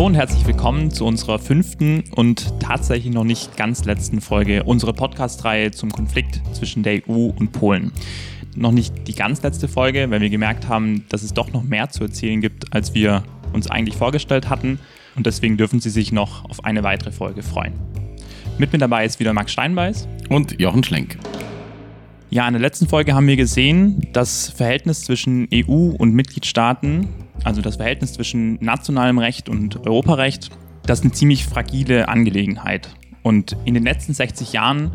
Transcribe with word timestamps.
Hallo 0.00 0.06
und 0.06 0.14
herzlich 0.14 0.46
willkommen 0.46 0.90
zu 0.90 1.04
unserer 1.04 1.38
fünften 1.38 2.04
und 2.12 2.58
tatsächlich 2.58 3.12
noch 3.12 3.22
nicht 3.22 3.58
ganz 3.58 3.84
letzten 3.84 4.22
Folge 4.22 4.64
unserer 4.64 4.94
Podcast-Reihe 4.94 5.72
zum 5.72 5.92
Konflikt 5.92 6.40
zwischen 6.54 6.82
der 6.82 7.06
EU 7.06 7.26
und 7.38 7.52
Polen. 7.52 7.92
Noch 8.56 8.72
nicht 8.72 9.06
die 9.08 9.14
ganz 9.14 9.42
letzte 9.42 9.68
Folge, 9.68 10.10
weil 10.10 10.22
wir 10.22 10.30
gemerkt 10.30 10.68
haben, 10.70 11.04
dass 11.10 11.22
es 11.22 11.34
doch 11.34 11.52
noch 11.52 11.64
mehr 11.64 11.90
zu 11.90 12.02
erzählen 12.02 12.40
gibt, 12.40 12.72
als 12.72 12.94
wir 12.94 13.24
uns 13.52 13.70
eigentlich 13.70 13.94
vorgestellt 13.94 14.48
hatten. 14.48 14.78
Und 15.16 15.26
deswegen 15.26 15.58
dürfen 15.58 15.80
Sie 15.80 15.90
sich 15.90 16.12
noch 16.12 16.46
auf 16.48 16.64
eine 16.64 16.82
weitere 16.82 17.12
Folge 17.12 17.42
freuen. 17.42 17.74
Mit 18.56 18.72
mir 18.72 18.78
dabei 18.78 19.04
ist 19.04 19.20
wieder 19.20 19.34
Max 19.34 19.52
Steinbeiß 19.52 20.08
und 20.30 20.58
Jochen 20.58 20.82
Schlenk. 20.82 21.18
Ja, 22.30 22.46
in 22.46 22.54
der 22.54 22.62
letzten 22.62 22.88
Folge 22.88 23.12
haben 23.12 23.26
wir 23.26 23.36
gesehen, 23.36 24.00
das 24.14 24.48
Verhältnis 24.48 25.02
zwischen 25.02 25.46
EU 25.52 25.90
und 25.98 26.14
Mitgliedstaaten, 26.14 27.06
also 27.44 27.62
das 27.62 27.76
Verhältnis 27.76 28.12
zwischen 28.12 28.58
nationalem 28.62 29.18
Recht 29.18 29.48
und 29.48 29.86
Europarecht, 29.86 30.50
das 30.84 31.00
ist 31.00 31.04
eine 31.04 31.12
ziemlich 31.12 31.44
fragile 31.44 32.08
Angelegenheit. 32.08 32.90
Und 33.22 33.56
in 33.64 33.74
den 33.74 33.84
letzten 33.84 34.14
60 34.14 34.52
Jahren 34.52 34.92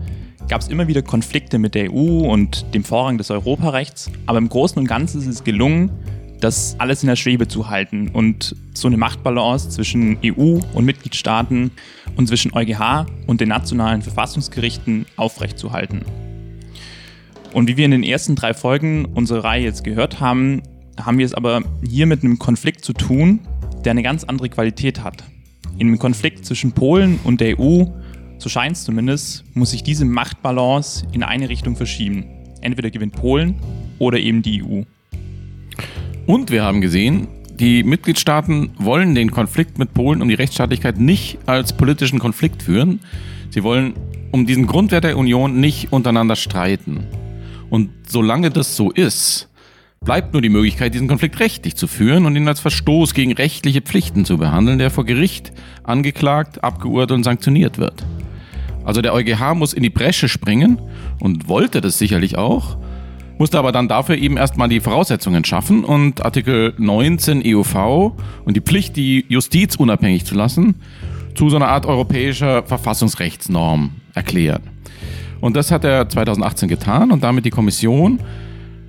gab 0.47 0.61
es 0.61 0.67
immer 0.67 0.87
wieder 0.87 1.01
Konflikte 1.01 1.57
mit 1.57 1.75
der 1.75 1.91
EU 1.91 2.29
und 2.31 2.73
dem 2.73 2.83
Vorrang 2.83 3.17
des 3.17 3.31
Europarechts, 3.31 4.11
aber 4.25 4.37
im 4.37 4.49
Großen 4.49 4.77
und 4.77 4.87
Ganzen 4.87 5.21
ist 5.21 5.27
es 5.27 5.43
gelungen, 5.43 5.91
das 6.39 6.75
alles 6.79 7.01
in 7.01 7.07
der 7.07 7.15
Schwebe 7.15 7.47
zu 7.47 7.69
halten 7.69 8.09
und 8.09 8.55
so 8.73 8.87
eine 8.87 8.97
Machtbalance 8.97 9.69
zwischen 9.69 10.17
EU 10.23 10.59
und 10.73 10.85
Mitgliedstaaten 10.85 11.71
und 12.15 12.27
zwischen 12.27 12.53
EuGH 12.53 13.05
und 13.25 13.41
den 13.41 13.49
nationalen 13.49 14.01
Verfassungsgerichten 14.01 15.05
aufrechtzuerhalten. 15.15 16.01
Und 17.53 17.69
wie 17.69 17.77
wir 17.77 17.85
in 17.85 17.91
den 17.91 18.03
ersten 18.03 18.35
drei 18.35 18.53
Folgen 18.53 19.05
unserer 19.05 19.45
Reihe 19.45 19.63
jetzt 19.63 19.83
gehört 19.83 20.19
haben, 20.19 20.61
haben 20.99 21.17
wir 21.17 21.25
es 21.25 21.33
aber 21.33 21.63
hier 21.87 22.05
mit 22.05 22.23
einem 22.23 22.39
Konflikt 22.39 22.85
zu 22.85 22.93
tun, 22.93 23.41
der 23.83 23.91
eine 23.91 24.03
ganz 24.03 24.23
andere 24.23 24.49
Qualität 24.49 25.03
hat. 25.03 25.23
In 25.77 25.87
einem 25.87 25.99
Konflikt 25.99 26.45
zwischen 26.45 26.71
Polen 26.71 27.19
und 27.23 27.41
der 27.41 27.59
EU, 27.59 27.85
so 28.37 28.49
scheint 28.49 28.77
es 28.77 28.83
zumindest, 28.83 29.43
muss 29.53 29.71
sich 29.71 29.83
diese 29.83 30.05
Machtbalance 30.05 31.05
in 31.11 31.23
eine 31.23 31.49
Richtung 31.49 31.75
verschieben. 31.75 32.25
Entweder 32.61 32.89
gewinnt 32.89 33.13
Polen 33.13 33.55
oder 33.99 34.19
eben 34.19 34.41
die 34.41 34.63
EU. 34.63 34.83
Und 36.25 36.49
wir 36.49 36.63
haben 36.63 36.81
gesehen, 36.81 37.27
die 37.59 37.83
Mitgliedstaaten 37.83 38.71
wollen 38.77 39.15
den 39.15 39.31
Konflikt 39.31 39.77
mit 39.77 39.93
Polen 39.93 40.21
um 40.21 40.27
die 40.27 40.33
Rechtsstaatlichkeit 40.33 40.99
nicht 40.99 41.37
als 41.45 41.73
politischen 41.73 42.19
Konflikt 42.19 42.63
führen. 42.63 42.99
Sie 43.49 43.63
wollen 43.63 43.93
um 44.31 44.45
diesen 44.45 44.67
Grundwert 44.67 45.03
der 45.03 45.17
Union 45.17 45.59
nicht 45.59 45.93
untereinander 45.93 46.35
streiten. 46.35 47.05
Und 47.69 47.91
solange 48.07 48.49
das 48.49 48.75
so 48.75 48.91
ist, 48.91 49.49
bleibt 50.05 50.33
nur 50.33 50.41
die 50.41 50.49
Möglichkeit, 50.49 50.93
diesen 50.93 51.07
Konflikt 51.07 51.39
rechtlich 51.39 51.75
zu 51.75 51.87
führen 51.87 52.25
und 52.25 52.35
ihn 52.35 52.47
als 52.47 52.59
Verstoß 52.59 53.13
gegen 53.13 53.33
rechtliche 53.33 53.81
Pflichten 53.81 54.23
zu 54.23 54.37
behandeln, 54.37 54.77
der 54.77 54.91
vor 54.91 55.03
Gericht 55.03 55.51
angeklagt, 55.83 56.63
abgeurteilt 56.63 57.11
und 57.11 57.23
sanktioniert 57.23 57.79
wird. 57.79 58.05
Also 58.85 59.01
der 59.01 59.13
EuGH 59.13 59.55
muss 59.55 59.73
in 59.73 59.81
die 59.81 59.89
Bresche 59.89 60.29
springen 60.29 60.79
und 61.19 61.49
wollte 61.49 61.81
das 61.81 61.97
sicherlich 61.97 62.37
auch, 62.37 62.77
musste 63.39 63.57
aber 63.57 63.71
dann 63.71 63.87
dafür 63.87 64.15
eben 64.15 64.37
erstmal 64.37 64.69
die 64.69 64.79
Voraussetzungen 64.79 65.43
schaffen 65.43 65.83
und 65.83 66.23
Artikel 66.23 66.75
19 66.77 67.41
EUV 67.43 68.13
und 68.45 68.55
die 68.55 68.61
Pflicht, 68.61 68.95
die 68.95 69.25
Justiz 69.27 69.75
unabhängig 69.75 70.23
zu 70.23 70.35
lassen, 70.35 70.75
zu 71.33 71.49
so 71.49 71.55
einer 71.55 71.67
Art 71.67 71.87
europäischer 71.87 72.63
Verfassungsrechtsnorm 72.63 73.89
erklären. 74.13 74.61
Und 75.41 75.55
das 75.55 75.71
hat 75.71 75.83
er 75.83 76.07
2018 76.07 76.69
getan 76.69 77.11
und 77.11 77.23
damit 77.23 77.45
die 77.45 77.49
Kommission, 77.49 78.19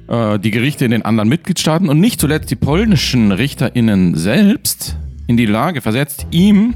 äh, 0.09 0.39
die 0.39 0.51
Gerichte 0.51 0.85
in 0.85 0.91
den 0.91 1.05
anderen 1.05 1.29
Mitgliedstaaten 1.29 1.89
und 1.89 2.01
nicht 2.01 2.21
zuletzt 2.21 2.51
die 2.51 2.57
polnischen 2.57 3.33
RichterInnen 3.33 4.15
selbst 4.15 4.97
in 5.27 5.37
die 5.37 5.47
Lage 5.47 5.81
versetzt, 5.81 6.27
ihm, 6.31 6.75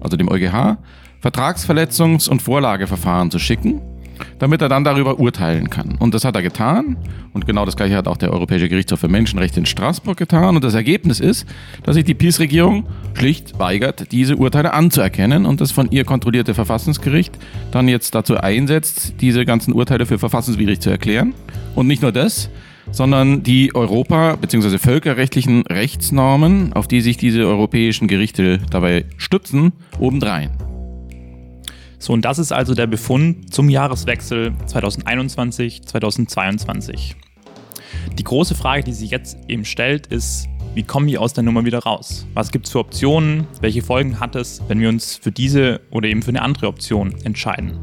also 0.00 0.16
dem 0.16 0.28
EuGH, 0.28 0.78
Vertragsverletzungs- 1.22 2.28
und 2.28 2.42
Vorlageverfahren 2.42 3.30
zu 3.30 3.38
schicken 3.38 3.80
damit 4.38 4.62
er 4.62 4.68
dann 4.68 4.84
darüber 4.84 5.18
urteilen 5.18 5.70
kann. 5.70 5.96
Und 5.98 6.14
das 6.14 6.24
hat 6.24 6.36
er 6.36 6.42
getan. 6.42 6.96
Und 7.32 7.46
genau 7.46 7.64
das 7.64 7.76
gleiche 7.76 7.96
hat 7.96 8.08
auch 8.08 8.16
der 8.16 8.32
Europäische 8.32 8.68
Gerichtshof 8.68 9.00
für 9.00 9.08
Menschenrechte 9.08 9.60
in 9.60 9.66
Straßburg 9.66 10.16
getan. 10.16 10.56
Und 10.56 10.64
das 10.64 10.74
Ergebnis 10.74 11.20
ist, 11.20 11.46
dass 11.82 11.94
sich 11.94 12.04
die 12.04 12.14
PiS-Regierung 12.14 12.86
schlicht 13.14 13.58
weigert, 13.58 14.12
diese 14.12 14.36
Urteile 14.36 14.72
anzuerkennen 14.72 15.46
und 15.46 15.60
das 15.60 15.72
von 15.72 15.90
ihr 15.90 16.04
kontrollierte 16.04 16.54
Verfassungsgericht 16.54 17.38
dann 17.70 17.88
jetzt 17.88 18.14
dazu 18.14 18.36
einsetzt, 18.36 19.14
diese 19.20 19.44
ganzen 19.44 19.72
Urteile 19.72 20.06
für 20.06 20.18
verfassungswidrig 20.18 20.80
zu 20.80 20.90
erklären. 20.90 21.34
Und 21.74 21.86
nicht 21.86 22.02
nur 22.02 22.12
das, 22.12 22.50
sondern 22.90 23.42
die 23.42 23.74
Europa- 23.74 24.36
bzw. 24.36 24.78
völkerrechtlichen 24.78 25.66
Rechtsnormen, 25.66 26.72
auf 26.72 26.88
die 26.88 27.00
sich 27.00 27.16
diese 27.16 27.46
europäischen 27.46 28.08
Gerichte 28.08 28.58
dabei 28.70 29.06
stützen, 29.16 29.72
obendrein. 29.98 30.50
So, 32.04 32.12
und 32.12 32.24
das 32.26 32.38
ist 32.38 32.52
also 32.52 32.74
der 32.74 32.86
Befund 32.86 33.54
zum 33.54 33.70
Jahreswechsel 33.70 34.52
2021-2022. 34.66 37.14
Die 38.18 38.24
große 38.24 38.54
Frage, 38.54 38.84
die 38.84 38.92
sich 38.92 39.10
jetzt 39.10 39.38
eben 39.48 39.64
stellt, 39.64 40.08
ist, 40.08 40.46
wie 40.74 40.82
kommen 40.82 41.06
wir 41.06 41.22
aus 41.22 41.32
der 41.32 41.44
Nummer 41.44 41.64
wieder 41.64 41.78
raus? 41.78 42.26
Was 42.34 42.50
gibt 42.50 42.66
es 42.66 42.72
für 42.72 42.80
Optionen? 42.80 43.46
Welche 43.62 43.80
Folgen 43.80 44.20
hat 44.20 44.36
es, 44.36 44.60
wenn 44.68 44.80
wir 44.80 44.90
uns 44.90 45.16
für 45.16 45.32
diese 45.32 45.80
oder 45.90 46.06
eben 46.06 46.20
für 46.20 46.28
eine 46.28 46.42
andere 46.42 46.66
Option 46.66 47.14
entscheiden? 47.24 47.78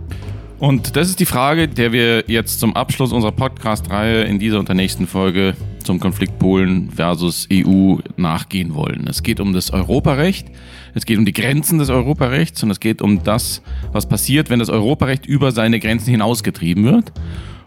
Und 0.60 0.96
das 0.96 1.10
ist 1.10 1.20
die 1.20 1.26
Frage, 1.26 1.68
der 1.68 1.92
wir 1.92 2.26
jetzt 2.28 2.60
zum 2.60 2.76
Abschluss 2.76 3.12
unserer 3.12 3.32
Podcast-Reihe 3.32 4.26
in 4.26 4.38
dieser 4.38 4.60
und 4.60 4.68
der 4.68 4.76
nächsten 4.76 5.08
Folge 5.08 5.56
zum 5.84 6.00
Konflikt 6.00 6.38
Polen 6.38 6.92
versus 6.92 7.48
EU 7.52 7.96
nachgehen 8.18 8.76
wollen. 8.76 9.08
Es 9.08 9.24
geht 9.24 9.40
um 9.40 9.54
das 9.54 9.74
Europarecht, 9.74 10.46
es 10.94 11.06
geht 11.06 11.18
um 11.18 11.26
die 11.26 11.34
Grenzen 11.34 11.80
des 11.80 11.90
Europarechts 11.90 12.64
und 12.64 12.72
es 12.72 12.80
geht 12.80 13.02
um 13.02 13.24
das, 13.24 13.62
was 13.92 14.08
passiert, 14.08 14.50
wenn 14.50 14.60
das 14.60 14.70
Europarecht 14.70 15.26
über 15.26 15.52
seine 15.52 15.80
Grenzen 15.80 16.12
hinausgetrieben 16.12 16.84
wird 16.84 17.12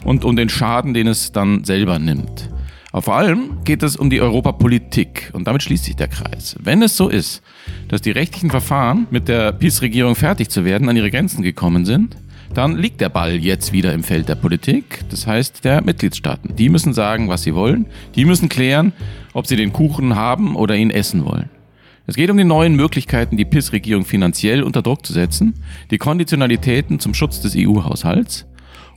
und 0.03 0.25
um 0.25 0.35
den 0.35 0.49
Schaden, 0.49 0.93
den 0.93 1.07
es 1.07 1.31
dann 1.31 1.63
selber 1.63 1.99
nimmt. 1.99 2.49
Aber 2.91 3.01
vor 3.01 3.15
allem 3.15 3.57
geht 3.65 3.83
es 3.83 3.97
um 3.97 4.09
die 4.09 4.21
Europapolitik 4.21 5.29
und 5.33 5.47
damit 5.47 5.63
schließt 5.63 5.83
sich 5.83 5.97
der 5.97 6.07
Kreis. 6.07 6.55
Wenn 6.61 6.81
es 6.81 6.95
so 6.95 7.09
ist, 7.09 7.41
dass 7.89 8.01
die 8.01 8.11
rechtlichen 8.11 8.49
Verfahren 8.49 9.07
mit 9.11 9.27
der 9.27 9.51
PiS-Regierung 9.51 10.15
fertig 10.15 10.49
zu 10.49 10.63
werden 10.63 10.87
an 10.87 10.95
ihre 10.95 11.11
Grenzen 11.11 11.41
gekommen 11.41 11.85
sind, 11.85 12.15
dann 12.53 12.77
liegt 12.77 13.01
der 13.01 13.09
Ball 13.09 13.35
jetzt 13.35 13.73
wieder 13.73 13.93
im 13.93 14.03
Feld 14.03 14.29
der 14.29 14.35
Politik, 14.35 15.01
das 15.09 15.27
heißt 15.27 15.65
der 15.65 15.81
Mitgliedstaaten. 15.81 16.55
Die 16.55 16.69
müssen 16.69 16.93
sagen, 16.93 17.27
was 17.27 17.43
sie 17.43 17.53
wollen. 17.53 17.87
Die 18.15 18.23
müssen 18.23 18.47
klären, 18.47 18.93
ob 19.33 19.45
sie 19.45 19.57
den 19.57 19.73
Kuchen 19.73 20.15
haben 20.15 20.55
oder 20.55 20.75
ihn 20.75 20.89
essen 20.89 21.25
wollen. 21.25 21.49
Es 22.07 22.15
geht 22.15 22.29
um 22.29 22.37
die 22.37 22.43
neuen 22.43 22.75
Möglichkeiten, 22.75 23.35
die 23.35 23.45
PIS-Regierung 23.45 24.05
finanziell 24.05 24.61
unter 24.61 24.83
Druck 24.83 25.03
zu 25.05 25.11
setzen, 25.11 25.55
die 25.89 25.97
Konditionalitäten 25.97 26.99
zum 26.99 27.15
Schutz 27.15 27.41
des 27.41 27.55
EU-Haushalts 27.57 28.45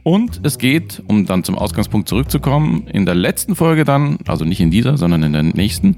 und 0.03 0.41
es 0.43 0.59
geht, 0.59 1.03
um 1.07 1.25
dann 1.25 1.43
zum 1.43 1.57
Ausgangspunkt 1.57 2.09
zurückzukommen, 2.09 2.87
in 2.87 3.07
der 3.07 3.15
letzten 3.15 3.57
Folge 3.57 3.85
dann, 3.85 4.19
also 4.27 4.45
nicht 4.45 4.61
in 4.61 4.71
dieser, 4.71 4.99
sondern 4.99 5.23
in 5.23 5.33
der 5.33 5.43
nächsten, 5.43 5.97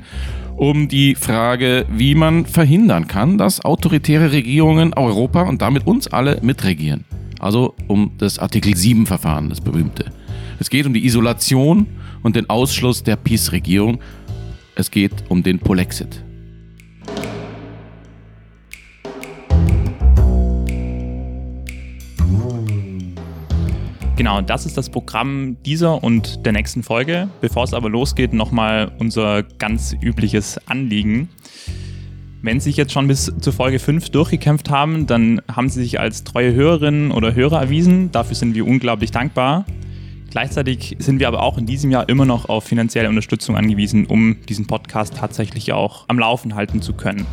um 0.57 0.87
die 0.87 1.17
Frage, 1.17 1.85
wie 1.91 2.15
man 2.15 2.47
verhindern 2.47 3.09
kann, 3.09 3.39
dass 3.39 3.65
autoritäre 3.65 4.31
Regierungen 4.31 4.95
Europa 4.95 5.43
und 5.43 5.63
damit 5.63 5.89
uns 5.89 6.07
alle 6.07 6.39
mitregieren. 6.43 7.05
Also 7.41 7.75
um 7.89 8.13
das 8.19 8.39
Artikel 8.39 8.77
7 8.77 9.07
Verfahren, 9.07 9.49
das 9.49 9.61
berühmte. 9.61 10.13
Es 10.61 10.71
geht 10.71 10.87
um 10.87 10.95
die 10.95 11.05
Isolation 11.05 11.87
und 12.23 12.37
den 12.37 12.49
Ausschluss 12.49 13.03
der 13.03 13.17
Peace-Regierung. 13.17 13.99
Es 14.77 14.93
geht 14.93 15.25
um 15.29 15.43
den 15.43 15.59
Polexit. 15.59 16.23
Genau, 24.21 24.43
das 24.43 24.67
ist 24.67 24.77
das 24.77 24.91
Programm 24.91 25.57
dieser 25.65 26.05
und 26.05 26.45
der 26.45 26.53
nächsten 26.53 26.83
Folge. 26.83 27.31
Bevor 27.41 27.65
es 27.65 27.73
aber 27.73 27.89
losgeht, 27.89 28.35
nochmal 28.35 28.93
unser 28.99 29.43
ganz 29.43 29.97
übliches 29.99 30.61
Anliegen. 30.69 31.31
Wenn 32.43 32.61
Sie 32.61 32.65
sich 32.65 32.77
jetzt 32.77 32.93
schon 32.93 33.09
bis 33.09 33.33
zur 33.41 33.55
Folge 33.55 33.79
5 33.79 34.11
durchgekämpft 34.11 34.69
haben, 34.69 35.07
dann 35.07 35.41
haben 35.51 35.71
Sie 35.71 35.81
sich 35.81 36.01
als 36.01 36.23
treue 36.23 36.53
Hörerinnen 36.53 37.13
oder 37.13 37.35
Hörer 37.35 37.63
erwiesen. 37.63 38.13
Dafür 38.13 38.37
sind 38.37 38.55
wir 38.55 38.67
unglaublich 38.67 39.11
dankbar. 39.11 39.65
Gleichzeitig 40.29 40.97
sind 40.99 41.19
wir 41.19 41.27
aber 41.27 41.43
auch 41.43 41.57
in 41.57 41.65
diesem 41.65 41.91
Jahr 41.91 42.07
immer 42.11 42.27
noch 42.27 42.47
auf 42.47 42.65
finanzielle 42.65 43.09
Unterstützung 43.09 43.57
angewiesen, 43.57 44.05
um 44.05 44.37
diesen 44.47 44.67
Podcast 44.67 45.17
tatsächlich 45.17 45.73
auch 45.73 46.05
am 46.09 46.19
Laufen 46.19 46.55
halten 46.57 46.83
zu 46.83 46.93
können. 46.93 47.27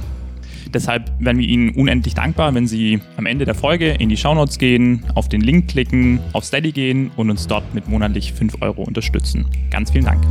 Deshalb 0.73 1.11
wären 1.19 1.37
wir 1.37 1.47
Ihnen 1.47 1.69
unendlich 1.75 2.13
dankbar, 2.13 2.53
wenn 2.53 2.67
Sie 2.67 2.99
am 3.15 3.25
Ende 3.25 3.45
der 3.45 3.55
Folge 3.55 3.91
in 3.91 4.09
die 4.09 4.17
Shownotes 4.17 4.57
gehen, 4.57 5.05
auf 5.15 5.29
den 5.29 5.41
Link 5.41 5.69
klicken, 5.69 6.19
auf 6.33 6.43
Steady 6.43 6.71
gehen 6.71 7.09
und 7.15 7.29
uns 7.29 7.47
dort 7.47 7.73
mit 7.73 7.87
monatlich 7.87 8.33
5 8.33 8.61
Euro 8.61 8.83
unterstützen. 8.83 9.45
Ganz 9.71 9.91
vielen 9.91 10.05
Dank. 10.05 10.21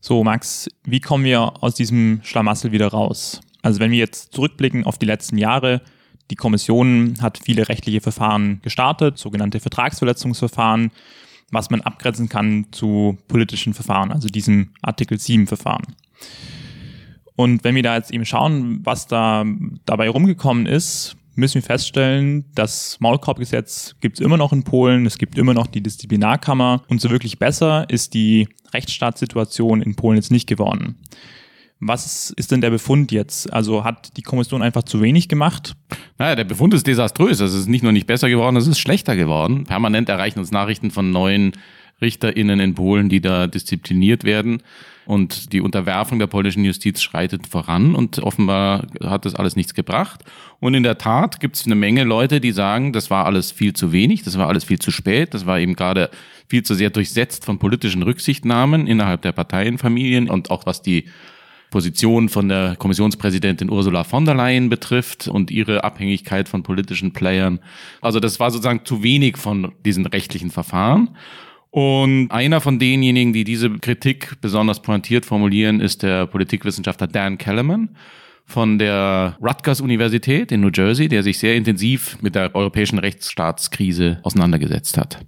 So, 0.00 0.22
Max, 0.22 0.68
wie 0.84 1.00
kommen 1.00 1.24
wir 1.24 1.64
aus 1.64 1.74
diesem 1.74 2.20
Schlamassel 2.22 2.70
wieder 2.70 2.88
raus? 2.88 3.40
Also 3.62 3.80
wenn 3.80 3.90
wir 3.90 3.98
jetzt 3.98 4.32
zurückblicken 4.32 4.84
auf 4.84 4.98
die 4.98 5.06
letzten 5.06 5.38
Jahre, 5.38 5.80
Die 6.30 6.36
Kommission 6.36 7.14
hat 7.20 7.38
viele 7.44 7.68
rechtliche 7.68 8.00
Verfahren 8.00 8.60
gestartet, 8.62 9.18
sogenannte 9.18 9.60
Vertragsverletzungsverfahren, 9.60 10.90
was 11.50 11.70
man 11.70 11.80
abgrenzen 11.82 12.28
kann 12.28 12.66
zu 12.72 13.18
politischen 13.28 13.74
Verfahren, 13.74 14.10
also 14.10 14.28
diesem 14.28 14.70
Artikel 14.82 15.18
7 15.18 15.46
Verfahren. 15.46 15.94
Und 17.36 17.62
wenn 17.64 17.74
wir 17.74 17.82
da 17.82 17.96
jetzt 17.96 18.10
eben 18.10 18.24
schauen, 18.24 18.80
was 18.84 19.06
da 19.06 19.44
dabei 19.84 20.08
rumgekommen 20.08 20.66
ist, 20.66 21.16
müssen 21.36 21.56
wir 21.56 21.62
feststellen, 21.62 22.46
das 22.54 22.98
Maulkorbgesetz 22.98 23.94
gibt 24.00 24.18
es 24.18 24.24
immer 24.24 24.38
noch 24.38 24.52
in 24.52 24.64
Polen, 24.64 25.04
es 25.04 25.18
gibt 25.18 25.36
immer 25.38 25.52
noch 25.52 25.66
die 25.66 25.82
Disziplinarkammer 25.82 26.82
und 26.88 27.00
so 27.00 27.10
wirklich 27.10 27.38
besser 27.38 27.88
ist 27.90 28.14
die 28.14 28.48
Rechtsstaatssituation 28.72 29.82
in 29.82 29.94
Polen 29.96 30.16
jetzt 30.16 30.30
nicht 30.30 30.48
geworden. 30.48 30.96
Was 31.78 32.30
ist 32.30 32.52
denn 32.52 32.62
der 32.62 32.70
Befund 32.70 33.12
jetzt? 33.12 33.52
Also 33.52 33.84
hat 33.84 34.16
die 34.16 34.22
Kommission 34.22 34.62
einfach 34.62 34.84
zu 34.84 35.02
wenig 35.02 35.28
gemacht? 35.28 35.74
Naja, 36.18 36.34
der 36.34 36.44
Befund 36.44 36.72
ist 36.72 36.86
desaströs. 36.86 37.40
Es 37.40 37.52
ist 37.52 37.68
nicht 37.68 37.82
nur 37.82 37.92
nicht 37.92 38.06
besser 38.06 38.30
geworden, 38.30 38.56
es 38.56 38.66
ist 38.66 38.78
schlechter 38.78 39.14
geworden. 39.14 39.64
Permanent 39.64 40.08
erreichen 40.08 40.38
uns 40.38 40.50
Nachrichten 40.50 40.90
von 40.90 41.10
neuen 41.10 41.52
RichterInnen 42.00 42.60
in 42.60 42.74
Polen, 42.74 43.08
die 43.08 43.20
da 43.20 43.46
diszipliniert 43.46 44.24
werden. 44.24 44.62
Und 45.06 45.52
die 45.52 45.60
Unterwerfung 45.60 46.18
der 46.18 46.26
polnischen 46.26 46.64
Justiz 46.64 47.00
schreitet 47.00 47.46
voran 47.46 47.94
und 47.94 48.18
offenbar 48.18 48.86
hat 49.04 49.24
das 49.24 49.36
alles 49.36 49.54
nichts 49.54 49.72
gebracht. 49.72 50.24
Und 50.58 50.74
in 50.74 50.82
der 50.82 50.98
Tat 50.98 51.38
gibt 51.40 51.56
es 51.56 51.64
eine 51.64 51.76
Menge 51.76 52.02
Leute, 52.04 52.40
die 52.40 52.50
sagen, 52.50 52.92
das 52.92 53.08
war 53.08 53.24
alles 53.24 53.52
viel 53.52 53.72
zu 53.72 53.92
wenig, 53.92 54.24
das 54.24 54.36
war 54.36 54.48
alles 54.48 54.64
viel 54.64 54.80
zu 54.80 54.90
spät, 54.90 55.32
das 55.32 55.46
war 55.46 55.60
eben 55.60 55.76
gerade 55.76 56.10
viel 56.48 56.64
zu 56.64 56.74
sehr 56.74 56.90
durchsetzt 56.90 57.44
von 57.44 57.58
politischen 57.58 58.02
Rücksichtnahmen 58.02 58.86
innerhalb 58.88 59.22
der 59.22 59.32
Parteienfamilien 59.32 60.28
und 60.28 60.50
auch 60.50 60.66
was 60.66 60.82
die 60.82 61.06
Position 61.76 62.30
von 62.30 62.48
der 62.48 62.74
Kommissionspräsidentin 62.76 63.68
Ursula 63.68 64.02
von 64.02 64.24
der 64.24 64.34
Leyen 64.34 64.70
betrifft 64.70 65.28
und 65.28 65.50
ihre 65.50 65.84
Abhängigkeit 65.84 66.48
von 66.48 66.62
politischen 66.62 67.12
Playern. 67.12 67.58
Also 68.00 68.18
das 68.18 68.40
war 68.40 68.50
sozusagen 68.50 68.86
zu 68.86 69.02
wenig 69.02 69.36
von 69.36 69.72
diesen 69.84 70.06
rechtlichen 70.06 70.50
Verfahren. 70.50 71.10
Und 71.70 72.30
einer 72.30 72.62
von 72.62 72.78
denjenigen, 72.78 73.34
die 73.34 73.44
diese 73.44 73.68
Kritik 73.68 74.40
besonders 74.40 74.80
pointiert 74.80 75.26
formulieren, 75.26 75.80
ist 75.82 76.02
der 76.02 76.24
Politikwissenschaftler 76.24 77.08
Dan 77.08 77.36
Kellerman 77.36 77.90
von 78.46 78.78
der 78.78 79.36
Rutgers 79.42 79.82
Universität 79.82 80.52
in 80.52 80.62
New 80.62 80.70
Jersey, 80.72 81.08
der 81.08 81.22
sich 81.22 81.38
sehr 81.38 81.56
intensiv 81.56 82.16
mit 82.22 82.36
der 82.36 82.54
europäischen 82.54 82.98
Rechtsstaatskrise 82.98 84.20
auseinandergesetzt 84.22 84.96
hat. 84.96 85.26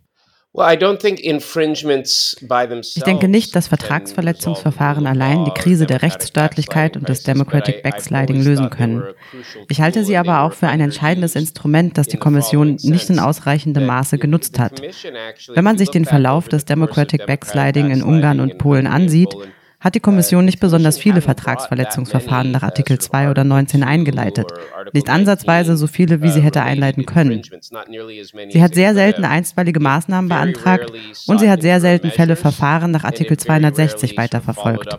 Ich 2.96 3.02
denke 3.04 3.28
nicht, 3.28 3.54
dass 3.54 3.68
Vertragsverletzungsverfahren 3.68 5.06
allein 5.06 5.44
die 5.44 5.50
Krise 5.52 5.86
der 5.86 6.02
Rechtsstaatlichkeit 6.02 6.96
und 6.96 7.08
des 7.08 7.22
Democratic 7.22 7.82
Backsliding 7.82 8.42
lösen 8.42 8.70
können. 8.70 9.04
Ich 9.68 9.80
halte 9.80 10.04
sie 10.04 10.16
aber 10.16 10.40
auch 10.40 10.54
für 10.54 10.68
ein 10.68 10.80
entscheidendes 10.80 11.36
Instrument, 11.36 11.98
das 11.98 12.08
die 12.08 12.16
Kommission 12.16 12.76
nicht 12.82 13.10
in 13.10 13.20
ausreichendem 13.20 13.86
Maße 13.86 14.18
genutzt 14.18 14.58
hat. 14.58 14.80
Wenn 14.80 15.64
man 15.64 15.76
sich 15.78 15.90
den 15.90 16.06
Verlauf 16.06 16.48
des 16.48 16.64
Democratic 16.64 17.26
Backsliding 17.26 17.90
in 17.90 18.02
Ungarn 18.02 18.40
und 18.40 18.58
Polen 18.58 18.86
ansieht, 18.86 19.34
hat 19.80 19.94
die 19.94 20.00
Kommission 20.00 20.44
nicht 20.44 20.58
besonders 20.58 20.98
viele 20.98 21.20
Vertragsverletzungsverfahren 21.20 22.50
nach 22.50 22.64
Artikel 22.64 22.98
2 22.98 23.30
oder 23.30 23.44
19 23.44 23.84
eingeleitet. 23.84 24.52
Nicht 24.92 25.08
ansatzweise 25.08 25.76
so 25.76 25.86
viele, 25.86 26.20
wie 26.20 26.30
sie 26.30 26.40
hätte 26.40 26.62
einleiten 26.62 27.06
können. 27.06 27.42
Sie 28.50 28.62
hat 28.62 28.75
sehr 28.75 28.94
selten 28.94 29.25
einstweilige 29.25 29.78
Maßnahmen 29.78 30.28
beantragt 30.28 30.92
und 31.26 31.38
sie 31.38 31.48
hat 31.48 31.62
sehr 31.62 31.80
selten 31.80 32.10
Fälle 32.10 32.34
Verfahren 32.34 32.90
nach 32.90 33.04
Artikel 33.04 33.36
260 33.36 34.16
weiterverfolgt. 34.16 34.98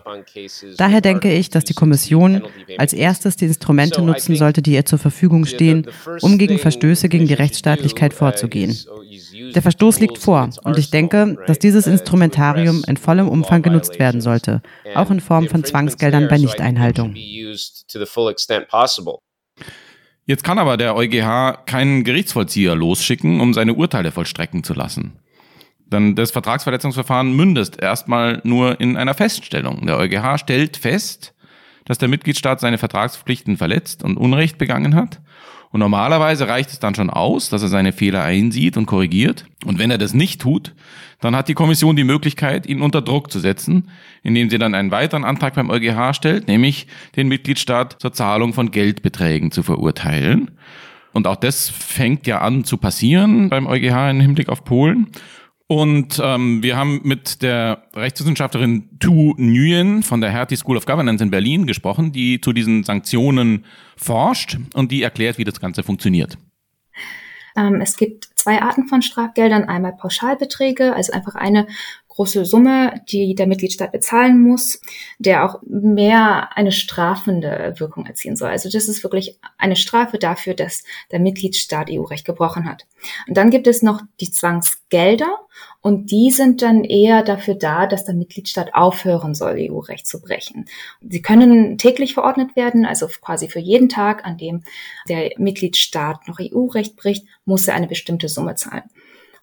Daher 0.77 1.01
denke 1.01 1.33
ich, 1.33 1.49
dass 1.49 1.65
die 1.65 1.73
Kommission 1.73 2.43
als 2.77 2.93
erstes 2.93 3.35
die 3.35 3.45
Instrumente 3.45 4.01
nutzen 4.01 4.35
sollte, 4.35 4.61
die 4.61 4.73
ihr 4.73 4.85
zur 4.85 4.99
Verfügung 4.99 5.45
stehen, 5.45 5.87
um 6.21 6.37
gegen 6.37 6.57
Verstöße 6.57 7.09
gegen 7.09 7.27
die 7.27 7.33
Rechtsstaatlichkeit 7.33 8.13
vorzugehen. 8.13 8.77
Der 9.53 9.61
Verstoß 9.61 9.99
liegt 9.99 10.17
vor 10.17 10.49
und 10.63 10.77
ich 10.77 10.91
denke, 10.91 11.37
dass 11.47 11.59
dieses 11.59 11.87
Instrumentarium 11.87 12.83
in 12.87 12.97
vollem 12.97 13.27
Umfang 13.27 13.61
genutzt 13.61 13.99
werden 13.99 14.21
sollte, 14.21 14.61
auch 14.95 15.11
in 15.11 15.19
Form 15.19 15.47
von 15.47 15.63
Zwangsgeldern 15.63 16.27
bei 16.27 16.37
Nichteinhaltung. 16.37 17.15
Jetzt 20.25 20.43
kann 20.43 20.59
aber 20.59 20.77
der 20.77 20.95
EuGH 20.95 21.65
keinen 21.65 22.03
Gerichtsvollzieher 22.03 22.75
losschicken, 22.75 23.41
um 23.41 23.53
seine 23.53 23.73
Urteile 23.73 24.11
vollstrecken 24.11 24.63
zu 24.63 24.73
lassen. 24.73 25.19
Denn 25.91 26.15
das 26.15 26.29
Vertragsverletzungsverfahren 26.31 27.35
mündest 27.35 27.81
erstmal 27.81 28.41
nur 28.43 28.79
in 28.79 28.95
einer 28.95 29.15
Feststellung. 29.15 29.87
Der 29.87 29.97
EuGH 29.97 30.37
stellt 30.37 30.77
fest, 30.77 31.33
dass 31.85 31.97
der 31.97 32.09
Mitgliedstaat 32.09 32.59
seine 32.59 32.77
Vertragspflichten 32.77 33.57
verletzt 33.57 34.03
und 34.03 34.17
Unrecht 34.17 34.59
begangen 34.59 34.93
hat 34.93 35.19
und 35.71 35.79
normalerweise 35.79 36.47
reicht 36.47 36.71
es 36.71 36.79
dann 36.79 36.95
schon 36.95 37.09
aus, 37.09 37.49
dass 37.49 37.61
er 37.61 37.67
seine 37.67 37.91
Fehler 37.91 38.23
einsieht 38.23 38.75
und 38.75 38.87
korrigiert. 38.87 39.45
Und 39.65 39.77
wenn 39.77 39.91
er 39.91 39.99
das 39.99 40.15
nicht 40.15 40.41
tut, 40.41 40.73
dann 41.21 41.35
hat 41.35 41.47
die 41.47 41.53
Kommission 41.53 41.95
die 41.95 42.03
Möglichkeit, 42.03 42.65
ihn 42.65 42.81
unter 42.81 43.01
Druck 43.01 43.31
zu 43.31 43.39
setzen, 43.39 43.89
indem 44.23 44.49
sie 44.49 44.57
dann 44.57 44.73
einen 44.73 44.89
weiteren 44.89 45.25
Antrag 45.25 45.53
beim 45.53 45.69
EuGH 45.69 46.13
stellt, 46.13 46.47
nämlich 46.47 46.87
den 47.15 47.27
Mitgliedstaat 47.27 47.97
zur 47.99 48.13
Zahlung 48.13 48.53
von 48.53 48.71
Geldbeträgen 48.71 49.51
zu 49.51 49.61
verurteilen. 49.61 50.49
Und 51.11 51.27
auch 51.27 51.35
das 51.35 51.69
fängt 51.69 52.25
ja 52.25 52.39
an 52.39 52.63
zu 52.63 52.77
passieren 52.77 53.49
beim 53.49 53.67
EuGH 53.67 54.09
im 54.11 54.21
Hinblick 54.21 54.49
auf 54.49 54.63
Polen. 54.63 55.07
Und 55.71 56.19
ähm, 56.23 56.63
wir 56.63 56.75
haben 56.77 57.01
mit 57.03 57.43
der 57.43 57.83
Rechtswissenschaftlerin 57.95 58.89
Tu 58.99 59.35
Nguyen 59.37 60.01
von 60.01 60.19
der 60.19 60.31
Hertie 60.31 60.55
School 60.55 60.77
of 60.77 60.87
Governance 60.87 61.23
in 61.23 61.29
Berlin 61.29 61.67
gesprochen, 61.67 62.11
die 62.11 62.41
zu 62.41 62.53
diesen 62.53 62.83
Sanktionen 62.83 63.65
forscht 63.95 64.57
und 64.73 64.91
die 64.91 65.03
erklärt, 65.03 65.37
wie 65.37 65.43
das 65.43 65.59
Ganze 65.59 65.83
funktioniert. 65.83 66.39
Ähm, 67.55 67.81
es 67.81 67.97
gibt 67.97 68.29
zwei 68.33 68.63
Arten 68.63 68.87
von 68.87 69.03
Strafgeldern. 69.03 69.65
Einmal 69.65 69.93
Pauschalbeträge, 69.93 70.95
also 70.95 71.13
einfach 71.13 71.35
eine 71.35 71.67
große 72.19 72.43
Summe, 72.43 73.01
die 73.07 73.33
der 73.33 73.47
Mitgliedstaat 73.47 73.93
bezahlen 73.93 74.41
muss, 74.41 74.81
der 75.19 75.45
auch 75.45 75.61
mehr 75.65 76.49
eine 76.57 76.73
strafende 76.73 77.75
Wirkung 77.77 78.05
erzielen 78.05 78.35
soll. 78.35 78.49
Also 78.49 78.69
das 78.69 78.89
ist 78.89 79.03
wirklich 79.03 79.39
eine 79.57 79.77
Strafe 79.77 80.17
dafür, 80.17 80.53
dass 80.53 80.83
der 81.13 81.21
Mitgliedstaat 81.21 81.89
EU-Recht 81.89 82.25
gebrochen 82.25 82.65
hat. 82.65 82.87
Und 83.29 83.37
dann 83.37 83.51
gibt 83.51 83.67
es 83.67 83.83
noch 83.83 84.01
die 84.19 84.29
Zwangsgelder 84.29 85.33
und 85.79 86.11
die 86.11 86.29
sind 86.29 86.61
dann 86.61 86.83
eher 86.83 87.23
dafür 87.23 87.55
da, 87.55 87.87
dass 87.87 88.03
der 88.03 88.15
Mitgliedstaat 88.15 88.73
aufhören 88.73 89.33
soll, 89.33 89.55
EU-Recht 89.57 90.05
zu 90.05 90.19
brechen. 90.19 90.65
Sie 90.99 91.21
können 91.21 91.77
täglich 91.77 92.15
verordnet 92.15 92.57
werden, 92.57 92.85
also 92.85 93.07
quasi 93.07 93.47
für 93.47 93.59
jeden 93.59 93.87
Tag, 93.87 94.25
an 94.25 94.37
dem 94.37 94.63
der 95.07 95.31
Mitgliedstaat 95.37 96.27
noch 96.27 96.39
EU-Recht 96.41 96.97
bricht, 96.97 97.25
muss 97.45 97.65
er 97.69 97.75
eine 97.75 97.87
bestimmte 97.87 98.27
Summe 98.27 98.55
zahlen. 98.55 98.83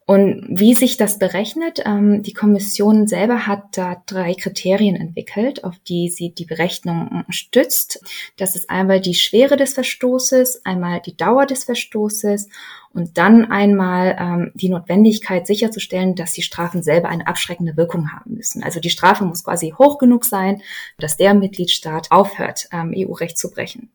Und 0.09 0.47
wie 0.49 0.75
sich 0.75 0.97
das 0.97 1.19
berechnet, 1.19 1.83
ähm, 1.85 2.23
die 2.23 2.33
Kommission 2.33 3.09
selber 3.09 3.49
hat 3.49 3.77
da 3.77 4.01
drei 4.07 4.35
Kriterien 4.35 4.95
entwickelt, 4.95 5.65
auf 5.65 5.81
die 5.81 6.11
sie 6.11 6.31
die 6.31 6.45
Berechnung 6.45 7.25
stützt. 7.29 8.01
Das 8.37 8.55
ist 8.55 8.71
einmal 8.71 9.01
die 9.01 9.15
Schwere 9.15 9.57
des 9.57 9.75
Verstoßes, 9.75 10.65
einmal 10.65 11.01
die 11.01 11.17
Dauer 11.17 11.45
des 11.45 11.65
Verstoßes 11.65 12.49
und 12.95 13.19
dann 13.19 13.51
einmal 13.51 14.17
ähm, 14.21 14.53
die 14.55 14.69
Notwendigkeit 14.69 15.45
sicherzustellen, 15.45 16.15
dass 16.15 16.33
die 16.33 16.43
Strafen 16.43 16.85
selber 16.85 17.09
eine 17.09 17.27
abschreckende 17.27 17.77
Wirkung 17.77 18.13
haben 18.13 18.35
müssen. 18.35 18.63
Also 18.63 18.79
die 18.79 18.91
Strafe 18.91 19.25
muss 19.25 19.43
quasi 19.43 19.75
hoch 19.77 19.99
genug 19.99 20.25
sein, 20.25 20.63
dass 21.01 21.17
der 21.17 21.35
Mitgliedstaat 21.35 22.13
aufhört, 22.13 22.69
ähm, 22.73 22.95
EU-Recht 22.97 23.37
zu 23.37 23.51
brechen. 23.51 23.91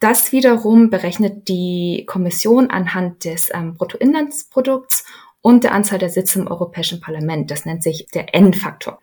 Das 0.00 0.32
wiederum 0.32 0.90
berechnet 0.90 1.48
die 1.48 2.04
Kommission 2.06 2.70
anhand 2.70 3.24
des 3.24 3.48
ähm, 3.54 3.76
Bruttoinlandsprodukts 3.76 5.04
und 5.46 5.62
der 5.62 5.70
Anzahl 5.70 6.00
der 6.00 6.10
Sitze 6.10 6.40
im 6.40 6.48
Europäischen 6.48 7.00
Parlament. 7.00 7.52
Das 7.52 7.66
nennt 7.66 7.80
sich 7.80 8.08
der 8.12 8.34
N-Faktor. 8.34 8.98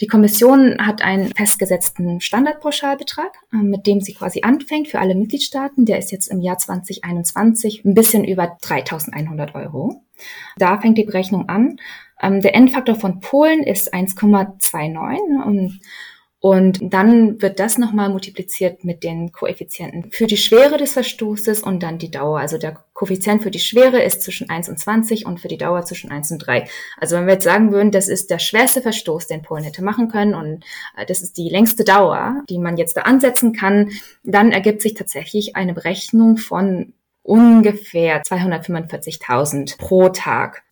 Die 0.00 0.06
Kommission 0.06 0.78
hat 0.78 1.02
einen 1.02 1.34
festgesetzten 1.34 2.22
Standardpauschalbetrag, 2.22 3.30
ähm, 3.52 3.68
mit 3.68 3.86
dem 3.86 4.00
sie 4.00 4.14
quasi 4.14 4.40
anfängt 4.42 4.88
für 4.88 5.00
alle 5.00 5.14
Mitgliedstaaten. 5.14 5.84
Der 5.84 5.98
ist 5.98 6.10
jetzt 6.10 6.28
im 6.28 6.40
Jahr 6.40 6.56
2021 6.56 7.84
ein 7.84 7.92
bisschen 7.92 8.24
über 8.24 8.56
3100 8.62 9.54
Euro. 9.54 10.02
Da 10.56 10.80
fängt 10.80 10.96
die 10.96 11.04
Berechnung 11.04 11.50
an. 11.50 11.76
Ähm, 12.22 12.40
der 12.40 12.54
N-Faktor 12.54 12.94
von 12.94 13.20
Polen 13.20 13.62
ist 13.62 13.92
1,29 13.92 15.44
und 15.44 15.78
und 16.42 16.80
dann 16.92 17.40
wird 17.40 17.60
das 17.60 17.78
nochmal 17.78 18.08
multipliziert 18.08 18.82
mit 18.82 19.04
den 19.04 19.30
Koeffizienten 19.30 20.10
für 20.10 20.26
die 20.26 20.36
Schwere 20.36 20.76
des 20.76 20.94
Verstoßes 20.94 21.62
und 21.62 21.84
dann 21.84 21.98
die 21.98 22.10
Dauer. 22.10 22.40
Also 22.40 22.58
der 22.58 22.82
Koeffizient 22.94 23.44
für 23.44 23.52
die 23.52 23.60
Schwere 23.60 24.02
ist 24.02 24.22
zwischen 24.22 24.50
1 24.50 24.68
und 24.68 24.76
20 24.76 25.24
und 25.24 25.38
für 25.38 25.46
die 25.46 25.56
Dauer 25.56 25.84
zwischen 25.84 26.10
1 26.10 26.32
und 26.32 26.44
3. 26.44 26.68
Also 26.98 27.14
wenn 27.14 27.26
wir 27.26 27.34
jetzt 27.34 27.44
sagen 27.44 27.70
würden, 27.70 27.92
das 27.92 28.08
ist 28.08 28.28
der 28.28 28.40
schwerste 28.40 28.82
Verstoß, 28.82 29.28
den 29.28 29.42
Polen 29.42 29.62
hätte 29.62 29.84
machen 29.84 30.08
können 30.08 30.34
und 30.34 30.64
äh, 30.96 31.06
das 31.06 31.22
ist 31.22 31.38
die 31.38 31.48
längste 31.48 31.84
Dauer, 31.84 32.42
die 32.50 32.58
man 32.58 32.76
jetzt 32.76 32.96
da 32.96 33.02
ansetzen 33.02 33.52
kann, 33.52 33.90
dann 34.24 34.50
ergibt 34.50 34.82
sich 34.82 34.94
tatsächlich 34.94 35.54
eine 35.54 35.74
Berechnung 35.74 36.38
von 36.38 36.92
ungefähr 37.22 38.20
245.000 38.24 39.78
pro 39.78 40.08
Tag. 40.08 40.64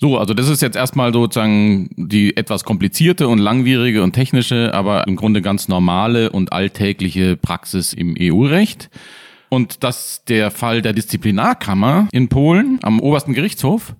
So, 0.00 0.16
also 0.16 0.32
das 0.32 0.48
ist 0.48 0.62
jetzt 0.62 0.76
erstmal 0.76 1.12
sozusagen 1.12 1.90
die 1.96 2.36
etwas 2.36 2.62
komplizierte 2.62 3.26
und 3.26 3.38
langwierige 3.38 4.04
und 4.04 4.12
technische, 4.12 4.72
aber 4.72 5.08
im 5.08 5.16
Grunde 5.16 5.42
ganz 5.42 5.66
normale 5.66 6.30
und 6.30 6.52
alltägliche 6.52 7.36
Praxis 7.36 7.94
im 7.94 8.14
EU-Recht. 8.16 8.90
Und 9.48 9.82
dass 9.82 10.24
der 10.24 10.52
Fall 10.52 10.82
der 10.82 10.92
Disziplinarkammer 10.92 12.06
in 12.12 12.28
Polen 12.28 12.78
am 12.82 13.00
obersten 13.00 13.34
Gerichtshof 13.34 13.96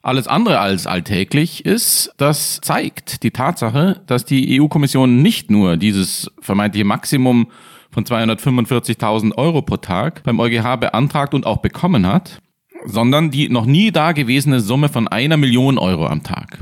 alles 0.00 0.28
andere 0.28 0.60
als 0.60 0.86
alltäglich 0.86 1.66
ist, 1.66 2.14
das 2.16 2.60
zeigt 2.62 3.22
die 3.22 3.30
Tatsache, 3.30 4.00
dass 4.06 4.24
die 4.24 4.58
EU-Kommission 4.60 5.20
nicht 5.20 5.50
nur 5.50 5.76
dieses 5.76 6.30
vermeintliche 6.40 6.84
Maximum 6.86 7.48
von 7.90 8.04
245.000 8.04 9.34
Euro 9.36 9.60
pro 9.62 9.76
Tag 9.76 10.22
beim 10.24 10.40
EuGH 10.40 10.76
beantragt 10.80 11.34
und 11.34 11.46
auch 11.46 11.58
bekommen 11.58 12.06
hat, 12.06 12.40
sondern 12.84 13.30
die 13.30 13.48
noch 13.48 13.66
nie 13.66 13.90
dagewesene 13.90 14.60
Summe 14.60 14.88
von 14.88 15.08
einer 15.08 15.36
Million 15.36 15.78
Euro 15.78 16.06
am 16.06 16.22
Tag. 16.22 16.58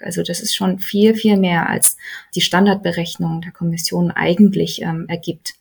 Also 0.00 0.22
das 0.22 0.40
ist 0.40 0.54
schon 0.54 0.78
viel, 0.78 1.14
viel 1.14 1.36
mehr, 1.36 1.68
als 1.68 1.96
die 2.34 2.40
Standardberechnung 2.40 3.40
der 3.40 3.52
Kommission 3.52 4.10
eigentlich 4.10 4.82
ähm, 4.82 5.06
ergibt. 5.08 5.54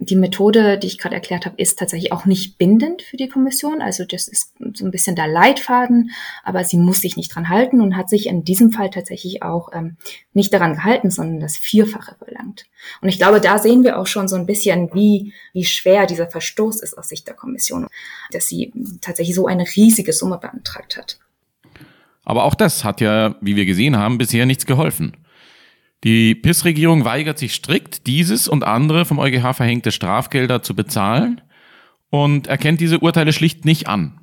Die 0.00 0.14
Methode, 0.14 0.78
die 0.78 0.86
ich 0.86 0.98
gerade 0.98 1.16
erklärt 1.16 1.44
habe, 1.44 1.56
ist 1.60 1.76
tatsächlich 1.76 2.12
auch 2.12 2.24
nicht 2.24 2.56
bindend 2.56 3.02
für 3.02 3.16
die 3.16 3.28
Kommission. 3.28 3.82
Also 3.82 4.04
das 4.04 4.28
ist 4.28 4.54
so 4.74 4.84
ein 4.84 4.92
bisschen 4.92 5.16
der 5.16 5.26
Leitfaden, 5.26 6.12
aber 6.44 6.62
sie 6.62 6.76
muss 6.76 7.00
sich 7.00 7.16
nicht 7.16 7.34
dran 7.34 7.48
halten 7.48 7.80
und 7.80 7.96
hat 7.96 8.08
sich 8.08 8.28
in 8.28 8.44
diesem 8.44 8.70
Fall 8.70 8.90
tatsächlich 8.90 9.42
auch 9.42 9.70
ähm, 9.72 9.96
nicht 10.34 10.54
daran 10.54 10.74
gehalten, 10.74 11.10
sondern 11.10 11.40
das 11.40 11.56
Vierfache 11.56 12.14
verlangt. 12.14 12.66
Und 13.00 13.08
ich 13.08 13.18
glaube, 13.18 13.40
da 13.40 13.58
sehen 13.58 13.82
wir 13.82 13.98
auch 13.98 14.06
schon 14.06 14.28
so 14.28 14.36
ein 14.36 14.46
bisschen, 14.46 14.90
wie, 14.94 15.32
wie 15.52 15.64
schwer 15.64 16.06
dieser 16.06 16.30
Verstoß 16.30 16.80
ist 16.80 16.96
aus 16.96 17.08
Sicht 17.08 17.26
der 17.26 17.34
Kommission, 17.34 17.88
dass 18.30 18.46
sie 18.46 18.72
tatsächlich 19.00 19.34
so 19.34 19.48
eine 19.48 19.64
riesige 19.64 20.12
Summe 20.12 20.38
beantragt 20.38 20.96
hat. 20.96 21.18
Aber 22.24 22.44
auch 22.44 22.54
das 22.54 22.84
hat 22.84 23.00
ja, 23.00 23.34
wie 23.40 23.56
wir 23.56 23.64
gesehen 23.64 23.96
haben, 23.96 24.18
bisher 24.18 24.46
nichts 24.46 24.64
geholfen. 24.64 25.16
Die 26.04 26.34
PIS-Regierung 26.34 27.04
weigert 27.04 27.38
sich 27.38 27.54
strikt, 27.54 28.06
dieses 28.06 28.46
und 28.46 28.62
andere 28.62 29.04
vom 29.04 29.18
EuGH 29.18 29.54
verhängte 29.54 29.90
Strafgelder 29.90 30.62
zu 30.62 30.76
bezahlen 30.76 31.40
und 32.10 32.46
erkennt 32.46 32.80
diese 32.80 33.00
Urteile 33.00 33.32
schlicht 33.32 33.64
nicht 33.64 33.88
an. 33.88 34.20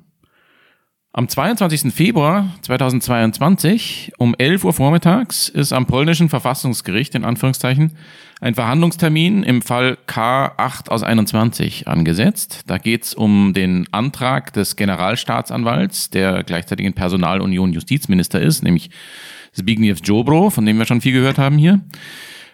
Am 1.12 1.28
22. 1.28 1.94
Februar 1.94 2.54
2022 2.62 4.12
um 4.18 4.34
11 4.36 4.64
Uhr 4.64 4.72
vormittags 4.72 5.48
ist 5.48 5.72
am 5.72 5.86
polnischen 5.86 6.28
Verfassungsgericht 6.28 7.14
in 7.14 7.24
Anführungszeichen 7.24 7.96
ein 8.40 8.54
Verhandlungstermin 8.54 9.42
im 9.42 9.62
Fall 9.62 9.96
K8 10.06 10.90
aus 10.90 11.02
21 11.02 11.88
angesetzt. 11.88 12.64
Da 12.66 12.78
geht 12.78 13.04
es 13.04 13.14
um 13.14 13.54
den 13.54 13.86
Antrag 13.92 14.52
des 14.52 14.76
Generalstaatsanwalts, 14.76 16.10
der 16.10 16.42
gleichzeitig 16.42 16.84
in 16.84 16.92
Personalunion 16.92 17.72
Justizminister 17.72 18.40
ist, 18.40 18.62
nämlich 18.62 18.90
Zbigniew 19.52 19.96
Jobro, 20.02 20.50
von 20.50 20.66
dem 20.66 20.76
wir 20.78 20.84
schon 20.84 21.00
viel 21.00 21.12
gehört 21.12 21.38
haben 21.38 21.56
hier. 21.56 21.80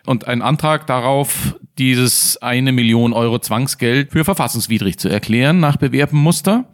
Und 0.07 0.29
ein 0.29 0.43
Antrag 0.43 0.87
darauf, 0.87 1.57
dieses 1.79 2.37
eine 2.39 2.73
Million 2.73 3.12
Euro 3.12 3.39
Zwangsgeld 3.39 4.12
für 4.12 4.25
verfassungswidrig 4.25 4.99
zu 4.99 5.09
erklären 5.09 5.59
nach 5.59 5.77
bewährtem 5.77 6.19
Muster. 6.19 6.69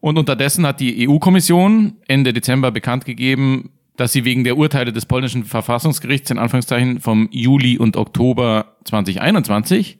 Und 0.00 0.18
unterdessen 0.18 0.66
hat 0.66 0.80
die 0.80 1.08
EU-Kommission 1.08 1.94
Ende 2.08 2.32
Dezember 2.32 2.70
bekannt 2.70 3.04
gegeben, 3.04 3.70
dass 3.96 4.12
sie 4.12 4.24
wegen 4.24 4.44
der 4.44 4.56
Urteile 4.56 4.92
des 4.92 5.06
polnischen 5.06 5.44
Verfassungsgerichts 5.44 6.30
in 6.30 6.38
Anführungszeichen 6.38 7.00
vom 7.00 7.28
Juli 7.30 7.78
und 7.78 7.96
Oktober 7.96 8.76
2021 8.84 9.98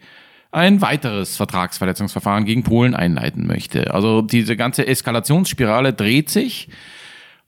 ein 0.50 0.80
weiteres 0.80 1.36
Vertragsverletzungsverfahren 1.36 2.44
gegen 2.44 2.62
Polen 2.62 2.94
einleiten 2.94 3.46
möchte. 3.46 3.94
Also 3.94 4.22
diese 4.22 4.56
ganze 4.56 4.86
Eskalationsspirale 4.86 5.92
dreht 5.92 6.30
sich 6.30 6.68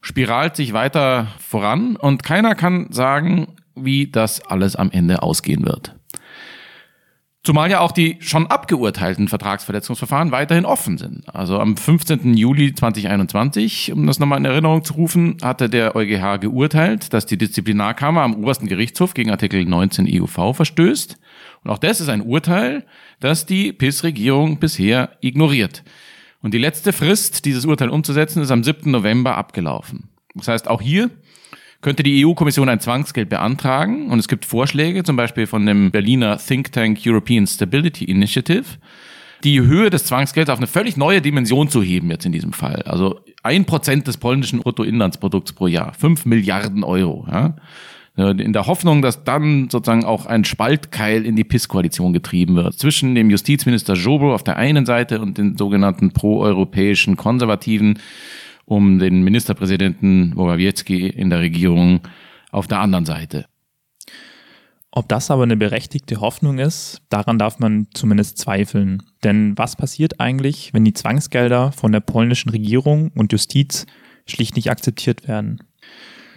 spiralt 0.04 0.54
sich 0.54 0.74
weiter 0.74 1.28
voran 1.38 1.96
und 1.96 2.22
keiner 2.22 2.54
kann 2.54 2.88
sagen, 2.92 3.48
wie 3.74 4.06
das 4.10 4.42
alles 4.42 4.76
am 4.76 4.90
Ende 4.90 5.22
ausgehen 5.22 5.64
wird. 5.64 5.96
Zumal 7.44 7.70
ja 7.70 7.80
auch 7.80 7.92
die 7.92 8.16
schon 8.20 8.46
abgeurteilten 8.46 9.28
Vertragsverletzungsverfahren 9.28 10.32
weiterhin 10.32 10.64
offen 10.64 10.96
sind. 10.96 11.28
Also 11.28 11.60
am 11.60 11.76
15. 11.76 12.32
Juli 12.32 12.74
2021, 12.74 13.92
um 13.92 14.06
das 14.06 14.18
nochmal 14.18 14.38
in 14.38 14.46
Erinnerung 14.46 14.82
zu 14.82 14.94
rufen, 14.94 15.36
hatte 15.42 15.68
der 15.68 15.94
EuGH 15.94 16.40
geurteilt, 16.40 17.12
dass 17.12 17.26
die 17.26 17.36
Disziplinarkammer 17.36 18.22
am 18.22 18.34
obersten 18.36 18.66
Gerichtshof 18.66 19.12
gegen 19.12 19.30
Artikel 19.30 19.62
19 19.62 20.08
EUV 20.08 20.56
verstößt. 20.56 21.18
Und 21.64 21.70
auch 21.70 21.76
das 21.76 22.00
ist 22.00 22.08
ein 22.08 22.22
Urteil, 22.22 22.86
das 23.20 23.44
die 23.44 23.74
PIS-Regierung 23.74 24.58
bisher 24.58 25.10
ignoriert. 25.20 25.84
Und 26.40 26.54
die 26.54 26.58
letzte 26.58 26.94
Frist, 26.94 27.44
dieses 27.44 27.66
Urteil 27.66 27.90
umzusetzen, 27.90 28.42
ist 28.42 28.52
am 28.52 28.64
7. 28.64 28.90
November 28.90 29.36
abgelaufen. 29.36 30.08
Das 30.34 30.48
heißt, 30.48 30.66
auch 30.66 30.80
hier 30.80 31.10
könnte 31.84 32.02
die 32.02 32.24
EU-Kommission 32.24 32.70
ein 32.70 32.80
Zwangsgeld 32.80 33.28
beantragen 33.28 34.10
und 34.10 34.18
es 34.18 34.26
gibt 34.26 34.46
Vorschläge, 34.46 35.04
zum 35.04 35.16
Beispiel 35.16 35.46
von 35.46 35.66
dem 35.66 35.90
Berliner 35.90 36.38
Think 36.38 36.72
Tank 36.72 36.98
European 37.04 37.46
Stability 37.46 38.04
Initiative, 38.06 38.64
die 39.44 39.60
Höhe 39.60 39.90
des 39.90 40.06
Zwangsgelds 40.06 40.48
auf 40.48 40.56
eine 40.56 40.66
völlig 40.66 40.96
neue 40.96 41.20
Dimension 41.20 41.68
zu 41.68 41.82
heben 41.82 42.10
jetzt 42.10 42.24
in 42.24 42.32
diesem 42.32 42.54
Fall. 42.54 42.80
Also 42.86 43.20
ein 43.42 43.66
Prozent 43.66 44.06
des 44.06 44.16
polnischen 44.16 44.60
Bruttoinlandsprodukts 44.60 45.52
pro 45.52 45.66
Jahr, 45.66 45.92
fünf 45.92 46.24
Milliarden 46.24 46.84
Euro. 46.84 47.26
Ja? 47.30 47.54
in 48.16 48.52
der 48.52 48.68
Hoffnung, 48.68 49.02
dass 49.02 49.24
dann 49.24 49.68
sozusagen 49.70 50.04
auch 50.04 50.26
ein 50.26 50.44
Spaltkeil 50.44 51.26
in 51.26 51.34
die 51.34 51.42
PIS-Koalition 51.42 52.12
getrieben 52.12 52.54
wird. 52.54 52.78
Zwischen 52.78 53.16
dem 53.16 53.28
Justizminister 53.28 53.94
Jobo 53.94 54.32
auf 54.32 54.44
der 54.44 54.56
einen 54.56 54.86
Seite 54.86 55.20
und 55.20 55.36
den 55.36 55.58
sogenannten 55.58 56.12
proeuropäischen 56.12 57.16
Konservativen 57.16 57.98
um 58.64 58.98
den 58.98 59.22
Ministerpräsidenten 59.22 60.34
Morawiecki 60.34 61.08
in 61.08 61.30
der 61.30 61.40
Regierung 61.40 62.00
auf 62.50 62.66
der 62.66 62.80
anderen 62.80 63.04
Seite. 63.04 63.46
Ob 64.96 65.08
das 65.08 65.30
aber 65.32 65.42
eine 65.42 65.56
berechtigte 65.56 66.20
Hoffnung 66.20 66.58
ist, 66.58 67.02
daran 67.08 67.36
darf 67.36 67.58
man 67.58 67.88
zumindest 67.94 68.38
zweifeln. 68.38 69.02
Denn 69.24 69.58
was 69.58 69.74
passiert 69.74 70.20
eigentlich, 70.20 70.72
wenn 70.72 70.84
die 70.84 70.92
Zwangsgelder 70.92 71.72
von 71.72 71.90
der 71.90 71.98
polnischen 71.98 72.50
Regierung 72.50 73.10
und 73.16 73.32
Justiz 73.32 73.86
schlicht 74.24 74.54
nicht 74.54 74.70
akzeptiert 74.70 75.26
werden? 75.26 75.58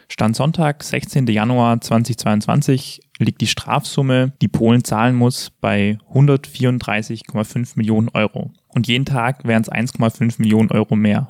Stand 0.10 0.36
Sonntag, 0.36 0.84
16. 0.84 1.27
Januar 1.27 1.79
2022, 1.81 3.01
liegt 3.19 3.41
die 3.41 3.48
Strafsumme, 3.48 4.34
die 4.41 4.48
Polen 4.48 4.84
zahlen 4.84 5.15
muss, 5.15 5.51
bei 5.62 6.00
134,5 6.12 7.74
Millionen 7.75 8.10
Euro. 8.10 8.51
Und 8.69 8.88
jeden 8.88 9.05
Tag 9.05 9.46
wären 9.46 9.62
es 9.62 9.72
1,5 9.72 10.36
Millionen 10.39 10.72
Euro 10.72 10.96
mehr. 10.96 11.27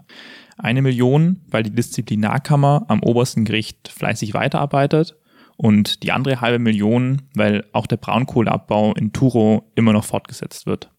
Eine 0.57 0.81
Million, 0.81 1.41
weil 1.49 1.63
die 1.63 1.73
Disziplinarkammer 1.73 2.85
am 2.87 3.03
obersten 3.03 3.45
Gericht 3.45 3.89
fleißig 3.89 4.33
weiterarbeitet 4.33 5.15
und 5.55 6.03
die 6.03 6.11
andere 6.11 6.41
halbe 6.41 6.59
Million, 6.59 7.23
weil 7.35 7.65
auch 7.73 7.87
der 7.87 7.97
Braunkohleabbau 7.97 8.93
in 8.93 9.13
Turo 9.13 9.71
immer 9.75 9.93
noch 9.93 10.05
fortgesetzt 10.05 10.65
wird. 10.65 10.89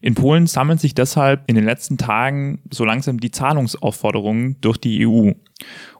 In 0.00 0.14
Polen 0.14 0.46
sammeln 0.46 0.76
sich 0.76 0.94
deshalb 0.94 1.44
in 1.46 1.54
den 1.54 1.64
letzten 1.64 1.96
Tagen 1.96 2.60
so 2.70 2.84
langsam 2.84 3.20
die 3.20 3.30
Zahlungsaufforderungen 3.30 4.60
durch 4.60 4.76
die 4.76 5.06
EU. 5.06 5.32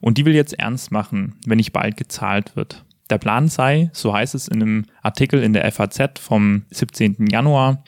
Und 0.00 0.18
die 0.18 0.26
will 0.26 0.34
jetzt 0.34 0.58
ernst 0.58 0.92
machen, 0.92 1.36
wenn 1.46 1.56
nicht 1.56 1.72
bald 1.72 1.96
gezahlt 1.96 2.54
wird. 2.54 2.84
Der 3.08 3.18
Plan 3.18 3.48
sei, 3.48 3.90
so 3.92 4.12
heißt 4.12 4.34
es 4.34 4.48
in 4.48 4.62
einem 4.62 4.84
Artikel 5.02 5.42
in 5.42 5.54
der 5.54 5.70
FAZ 5.70 6.18
vom 6.18 6.64
17. 6.70 7.28
Januar, 7.30 7.82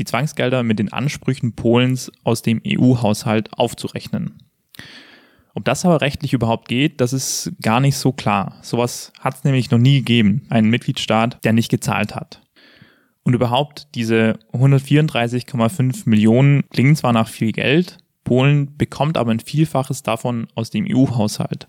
die 0.00 0.04
Zwangsgelder 0.04 0.62
mit 0.62 0.78
den 0.78 0.92
Ansprüchen 0.92 1.54
Polens 1.54 2.10
aus 2.24 2.42
dem 2.42 2.60
EU-Haushalt 2.66 3.50
aufzurechnen. 3.52 4.38
Ob 5.54 5.64
das 5.64 5.84
aber 5.84 6.00
rechtlich 6.00 6.32
überhaupt 6.32 6.68
geht, 6.68 7.00
das 7.00 7.12
ist 7.12 7.52
gar 7.60 7.80
nicht 7.80 7.96
so 7.96 8.12
klar. 8.12 8.56
Sowas 8.62 9.12
hat 9.20 9.34
es 9.36 9.44
nämlich 9.44 9.70
noch 9.70 9.78
nie 9.78 9.98
gegeben, 9.98 10.46
einen 10.48 10.70
Mitgliedstaat, 10.70 11.44
der 11.44 11.52
nicht 11.52 11.70
gezahlt 11.70 12.14
hat. 12.14 12.40
Und 13.24 13.34
überhaupt, 13.34 13.88
diese 13.94 14.38
134,5 14.52 16.08
Millionen 16.08 16.64
klingen 16.70 16.96
zwar 16.96 17.12
nach 17.12 17.28
viel 17.28 17.52
Geld, 17.52 17.98
Polen 18.24 18.76
bekommt 18.78 19.18
aber 19.18 19.32
ein 19.32 19.40
Vielfaches 19.40 20.02
davon 20.02 20.46
aus 20.54 20.70
dem 20.70 20.86
EU-Haushalt. 20.88 21.68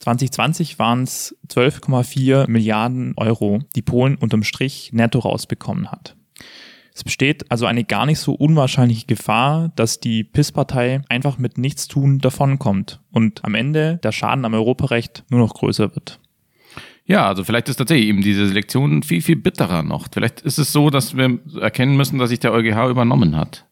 2020 0.00 0.78
waren 0.78 1.04
es 1.04 1.36
12,4 1.48 2.48
Milliarden 2.48 3.14
Euro, 3.16 3.60
die 3.74 3.82
Polen 3.82 4.16
unterm 4.16 4.42
Strich 4.42 4.90
netto 4.92 5.20
rausbekommen 5.20 5.90
hat. 5.90 6.17
Es 6.98 7.04
besteht 7.04 7.48
also 7.48 7.64
eine 7.64 7.84
gar 7.84 8.06
nicht 8.06 8.18
so 8.18 8.32
unwahrscheinliche 8.32 9.06
Gefahr, 9.06 9.70
dass 9.76 10.00
die 10.00 10.24
PIS-Partei 10.24 11.02
einfach 11.08 11.38
mit 11.38 11.56
Nichtstun 11.56 12.18
davonkommt 12.18 12.98
und 13.12 13.44
am 13.44 13.54
Ende 13.54 14.00
der 14.02 14.10
Schaden 14.10 14.44
am 14.44 14.52
Europarecht 14.52 15.22
nur 15.30 15.38
noch 15.38 15.54
größer 15.54 15.94
wird. 15.94 16.18
Ja, 17.06 17.28
also 17.28 17.44
vielleicht 17.44 17.68
ist 17.68 17.76
tatsächlich 17.76 18.08
eben 18.08 18.20
diese 18.20 18.48
Selektion 18.48 19.04
viel, 19.04 19.22
viel 19.22 19.36
bitterer 19.36 19.84
noch. 19.84 20.08
Vielleicht 20.12 20.40
ist 20.40 20.58
es 20.58 20.72
so, 20.72 20.90
dass 20.90 21.16
wir 21.16 21.38
erkennen 21.60 21.96
müssen, 21.96 22.18
dass 22.18 22.30
sich 22.30 22.40
der 22.40 22.52
EuGH 22.52 22.90
übernommen 22.90 23.36
hat. 23.36 23.64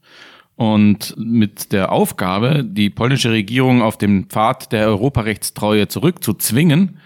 Und 0.55 1.17
mit 1.19 1.73
der 1.73 1.91
Aufgabe, 1.91 2.65
die 2.65 2.91
polnische 2.91 3.33
Regierung 3.33 3.83
auf 3.83 3.99
dem 3.99 4.29
Pfad 4.29 4.71
der 4.71 4.87
Europarechtstreue 4.87 5.89
zurückzuzwingen, 5.89 6.99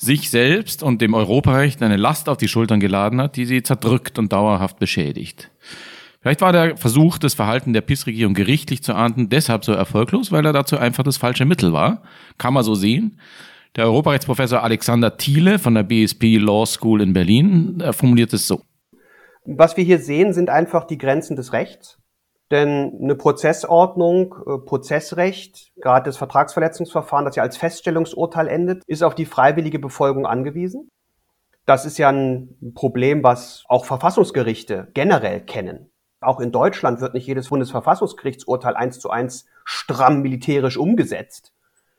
sich 0.00 0.30
selbst 0.30 0.82
und 0.82 1.02
dem 1.02 1.12
Europarecht 1.12 1.82
eine 1.82 1.98
Last 1.98 2.28
auf 2.28 2.38
die 2.38 2.48
Schultern 2.48 2.80
geladen 2.80 3.20
hat, 3.20 3.36
die 3.36 3.44
sie 3.44 3.62
zerdrückt 3.62 4.18
und 4.18 4.32
dauerhaft 4.32 4.78
beschädigt. 4.78 5.50
Vielleicht 6.22 6.40
war 6.40 6.52
der 6.52 6.76
Versuch, 6.76 7.18
das 7.18 7.34
Verhalten 7.34 7.72
der 7.72 7.82
PIS-Regierung 7.82 8.34
gerichtlich 8.34 8.82
zu 8.82 8.94
ahnden, 8.94 9.28
deshalb 9.28 9.64
so 9.64 9.72
erfolglos, 9.72 10.32
weil 10.32 10.44
er 10.44 10.52
dazu 10.52 10.78
einfach 10.78 11.04
das 11.04 11.18
falsche 11.18 11.44
Mittel 11.44 11.72
war. 11.72 12.02
Kann 12.38 12.54
man 12.54 12.64
so 12.64 12.74
sehen. 12.74 13.18
Der 13.76 13.84
Europarechtsprofessor 13.84 14.62
Alexander 14.62 15.16
Thiele 15.16 15.58
von 15.58 15.74
der 15.74 15.82
BSP 15.82 16.38
Law 16.38 16.66
School 16.66 17.02
in 17.02 17.12
Berlin 17.12 17.82
formuliert 17.92 18.32
es 18.32 18.46
so. 18.48 18.62
Was 19.44 19.76
wir 19.76 19.84
hier 19.84 19.98
sehen, 19.98 20.32
sind 20.32 20.50
einfach 20.50 20.86
die 20.86 20.98
Grenzen 20.98 21.36
des 21.36 21.52
Rechts. 21.52 21.99
Denn 22.50 22.98
eine 23.00 23.14
Prozessordnung, 23.14 24.34
äh, 24.46 24.58
Prozessrecht, 24.58 25.72
gerade 25.76 26.08
das 26.08 26.16
Vertragsverletzungsverfahren, 26.16 27.24
das 27.24 27.36
ja 27.36 27.44
als 27.44 27.56
Feststellungsurteil 27.56 28.48
endet, 28.48 28.82
ist 28.86 29.02
auf 29.02 29.14
die 29.14 29.26
freiwillige 29.26 29.78
Befolgung 29.78 30.26
angewiesen. 30.26 30.90
Das 31.64 31.84
ist 31.84 31.98
ja 31.98 32.10
ein 32.10 32.72
Problem, 32.74 33.22
was 33.22 33.64
auch 33.68 33.84
Verfassungsgerichte 33.84 34.88
generell 34.94 35.40
kennen. 35.40 35.90
Auch 36.20 36.40
in 36.40 36.50
Deutschland 36.50 37.00
wird 37.00 37.14
nicht 37.14 37.26
jedes 37.26 37.48
Bundesverfassungsgerichtsurteil 37.48 38.74
eins 38.74 38.98
zu 38.98 39.10
eins 39.10 39.46
stramm 39.64 40.20
militärisch 40.20 40.76
umgesetzt, 40.76 41.52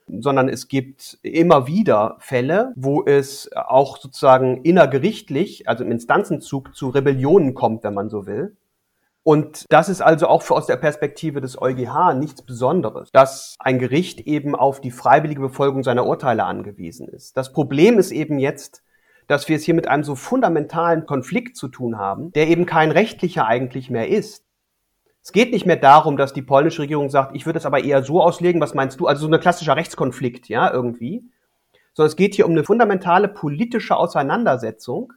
sondern 0.07 0.49
es 0.49 0.67
gibt 0.67 1.17
immer 1.23 1.65
wieder 1.65 2.17
Fälle, 2.19 2.73
wo 2.75 3.03
es 3.05 3.49
auch 3.55 3.97
sozusagen 3.97 4.63
innergerichtlich, 4.63 5.69
also 5.69 5.85
im 5.85 5.91
Instanzenzug 5.91 6.75
zu 6.75 6.89
Rebellionen 6.89 7.53
kommt, 7.53 7.83
wenn 7.83 7.93
man 7.93 8.09
so 8.09 8.25
will. 8.25 8.57
Und 9.23 9.65
das 9.69 9.87
ist 9.87 10.01
also 10.01 10.27
auch 10.27 10.41
für 10.41 10.55
aus 10.55 10.65
der 10.65 10.77
Perspektive 10.77 11.41
des 11.41 11.61
EuGH 11.61 12.15
nichts 12.15 12.41
Besonderes, 12.41 13.11
dass 13.11 13.55
ein 13.59 13.77
Gericht 13.77 14.21
eben 14.21 14.55
auf 14.55 14.81
die 14.81 14.89
freiwillige 14.89 15.41
Befolgung 15.41 15.83
seiner 15.83 16.07
Urteile 16.07 16.45
angewiesen 16.45 17.07
ist. 17.07 17.37
Das 17.37 17.53
Problem 17.53 17.99
ist 17.99 18.11
eben 18.11 18.39
jetzt, 18.39 18.83
dass 19.27 19.47
wir 19.47 19.55
es 19.55 19.63
hier 19.63 19.75
mit 19.75 19.87
einem 19.87 20.03
so 20.03 20.15
fundamentalen 20.15 21.05
Konflikt 21.05 21.55
zu 21.55 21.67
tun 21.67 21.99
haben, 21.99 22.31
der 22.33 22.47
eben 22.47 22.65
kein 22.65 22.89
rechtlicher 22.89 23.45
eigentlich 23.45 23.91
mehr 23.91 24.09
ist. 24.09 24.43
Es 25.23 25.31
geht 25.31 25.51
nicht 25.51 25.67
mehr 25.67 25.75
darum, 25.75 26.17
dass 26.17 26.33
die 26.33 26.41
polnische 26.41 26.81
Regierung 26.81 27.11
sagt, 27.11 27.35
ich 27.35 27.45
würde 27.45 27.59
es 27.59 27.67
aber 27.67 27.83
eher 27.83 28.03
so 28.03 28.23
auslegen, 28.23 28.59
was 28.59 28.73
meinst 28.73 28.99
du? 28.99 29.05
Also 29.05 29.27
so 29.27 29.31
ein 29.31 29.39
klassischer 29.39 29.75
Rechtskonflikt, 29.75 30.49
ja, 30.49 30.73
irgendwie. 30.73 31.23
Sondern 31.93 32.09
es 32.09 32.15
geht 32.15 32.33
hier 32.33 32.47
um 32.47 32.53
eine 32.53 32.63
fundamentale 32.63 33.27
politische 33.27 33.95
Auseinandersetzung, 33.95 35.13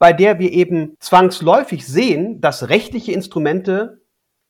bei 0.00 0.14
der 0.14 0.38
wir 0.38 0.50
eben 0.50 0.96
zwangsläufig 0.98 1.86
sehen, 1.86 2.40
dass 2.40 2.70
rechtliche 2.70 3.12
Instrumente 3.12 4.00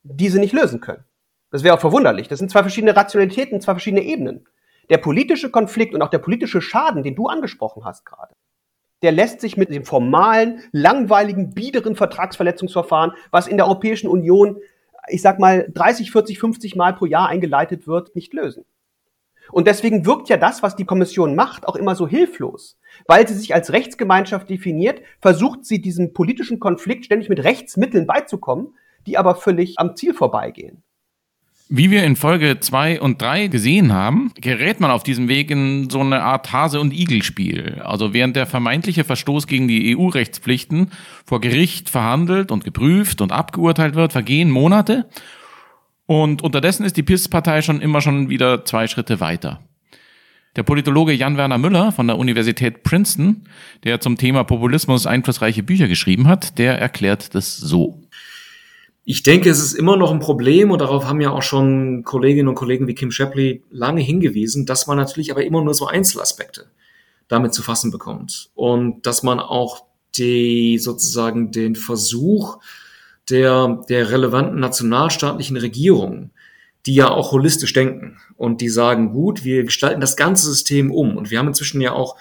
diese 0.05 0.39
nicht 0.39 0.55
lösen 0.55 0.81
können. 0.81 1.05
Das 1.51 1.65
wäre 1.65 1.75
auch 1.75 1.81
verwunderlich. 1.81 2.29
Das 2.29 2.39
sind 2.39 2.53
zwei 2.53 2.63
verschiedene 2.63 2.95
Rationalitäten, 2.95 3.61
zwei 3.61 3.73
verschiedene 3.73 4.05
Ebenen. 4.05 4.47
Der 4.91 4.99
politische 4.99 5.51
Konflikt 5.51 5.93
und 5.93 6.03
auch 6.03 6.09
der 6.09 6.19
politische 6.19 6.63
Schaden, 6.63 7.03
den 7.03 7.17
du 7.17 7.27
angesprochen 7.27 7.85
hast 7.85 8.07
gerade, 8.07 8.33
der 9.03 9.11
lässt 9.11 9.41
sich 9.41 9.57
mit 9.57 9.71
dem 9.71 9.85
formalen, 9.85 10.61
langweiligen, 10.71 11.53
biederen 11.53 11.97
Vertragsverletzungsverfahren, 11.97 13.13
was 13.33 13.49
in 13.49 13.57
der 13.57 13.67
Europäischen 13.67 14.09
Union, 14.09 14.59
ich 15.09 15.21
sag 15.21 15.41
mal, 15.41 15.69
30, 15.75 16.13
40, 16.13 16.39
50 16.39 16.77
Mal 16.77 16.95
pro 16.95 17.07
Jahr 17.07 17.29
eingeleitet 17.29 17.89
wird, 17.89 18.15
nicht 18.15 18.33
lösen. 18.35 18.65
Und 19.53 19.67
deswegen 19.67 20.07
wirkt 20.07 20.29
ja 20.29 20.37
das, 20.37 20.63
was 20.63 20.77
die 20.77 20.85
Kommission 20.85 21.35
macht, 21.35 21.67
auch 21.67 21.77
immer 21.77 21.95
so 21.95 22.07
hilflos. 22.07 22.79
Weil 23.07 23.27
sie 23.27 23.35
sich 23.35 23.55
als 23.55 23.73
Rechtsgemeinschaft 23.73 24.49
definiert, 24.49 25.03
versucht 25.21 25.65
sie 25.65 25.81
diesem 25.81 26.13
politischen 26.13 26.61
Konflikt 26.61 27.07
ständig 27.07 27.29
mit 27.29 27.43
Rechtsmitteln 27.45 28.07
beizukommen, 28.07 28.75
die 29.07 29.19
aber 29.19 29.35
völlig 29.35 29.79
am 29.79 29.97
Ziel 29.97 30.15
vorbeigehen. 30.15 30.83
Wie 31.73 31.93
wir 31.93 32.03
in 32.03 32.17
Folge 32.17 32.59
2 32.59 33.01
und 33.01 33.23
3 33.23 33.47
gesehen 33.47 33.93
haben, 33.93 34.33
gerät 34.35 34.81
man 34.81 34.91
auf 34.91 35.05
diesem 35.05 35.29
Weg 35.29 35.53
in 35.53 35.89
so 35.89 36.01
eine 36.01 36.21
Art 36.21 36.53
Hase- 36.53 36.81
und 36.81 36.93
Igel-Spiel. 36.93 37.81
Also 37.85 38.13
während 38.13 38.35
der 38.35 38.47
vermeintliche 38.47 39.05
Verstoß 39.05 39.47
gegen 39.47 39.69
die 39.69 39.97
EU-Rechtspflichten 39.97 40.91
vor 41.25 41.41
Gericht 41.41 41.89
verhandelt 41.89 42.51
und 42.51 42.65
geprüft 42.65 43.21
und 43.21 43.31
abgeurteilt 43.31 43.95
wird, 43.95 44.11
vergehen 44.11 44.51
Monate 44.51 45.09
und 46.11 46.43
unterdessen 46.43 46.85
ist 46.85 46.97
die 46.97 47.05
PIS-Partei 47.05 47.63
schon 47.63 47.81
immer 47.81 48.01
schon 48.01 48.29
wieder 48.29 48.65
zwei 48.65 48.89
Schritte 48.89 49.21
weiter. 49.21 49.61
Der 50.57 50.65
Politologe 50.65 51.13
Jan-Werner 51.13 51.57
Müller 51.57 51.93
von 51.93 52.09
der 52.09 52.19
Universität 52.19 52.83
Princeton, 52.83 53.45
der 53.85 54.01
zum 54.01 54.17
Thema 54.17 54.43
Populismus 54.43 55.07
einflussreiche 55.07 55.63
Bücher 55.63 55.87
geschrieben 55.87 56.27
hat, 56.27 56.59
der 56.59 56.81
erklärt 56.81 57.37
das 57.37 57.57
so. 57.57 58.03
Ich 59.05 59.23
denke, 59.23 59.51
es 59.51 59.61
ist 59.61 59.75
immer 59.75 59.97
noch 59.97 60.11
ein 60.11 60.19
Problem 60.19 60.73
und 60.73 60.81
darauf 60.81 61.05
haben 61.05 61.21
ja 61.21 61.31
auch 61.31 61.43
schon 61.43 62.03
Kolleginnen 62.03 62.49
und 62.49 62.57
Kollegen 62.57 62.89
wie 62.89 62.97
Kim 62.97 63.13
Shapley 63.13 63.63
lange 63.71 64.01
hingewiesen, 64.01 64.67
dass 64.67 64.89
man 64.89 64.97
natürlich 64.97 65.31
aber 65.31 65.45
immer 65.45 65.63
nur 65.63 65.75
so 65.75 65.87
Einzelaspekte 65.87 66.73
damit 67.29 67.55
zu 67.55 67.63
fassen 67.63 67.93
bekommt 67.93 68.51
und 68.57 69.07
dass 69.07 69.23
man 69.23 69.39
auch 69.39 69.85
die 70.17 70.79
sozusagen 70.79 71.53
den 71.53 71.77
Versuch 71.77 72.59
der, 73.29 73.83
der 73.89 74.11
relevanten 74.11 74.59
nationalstaatlichen 74.59 75.57
Regierungen, 75.57 76.31
die 76.87 76.95
ja 76.95 77.11
auch 77.11 77.33
holistisch 77.33 77.73
denken 77.73 78.19
und 78.37 78.61
die 78.61 78.69
sagen, 78.71 79.13
gut, 79.13 79.45
wir 79.45 79.65
gestalten 79.65 80.01
das 80.01 80.17
ganze 80.17 80.47
System 80.47 80.91
um. 80.91 81.17
Und 81.17 81.31
wir 81.31 81.39
haben 81.39 81.49
inzwischen 81.49 81.81
ja 81.81 81.93
auch 81.93 82.17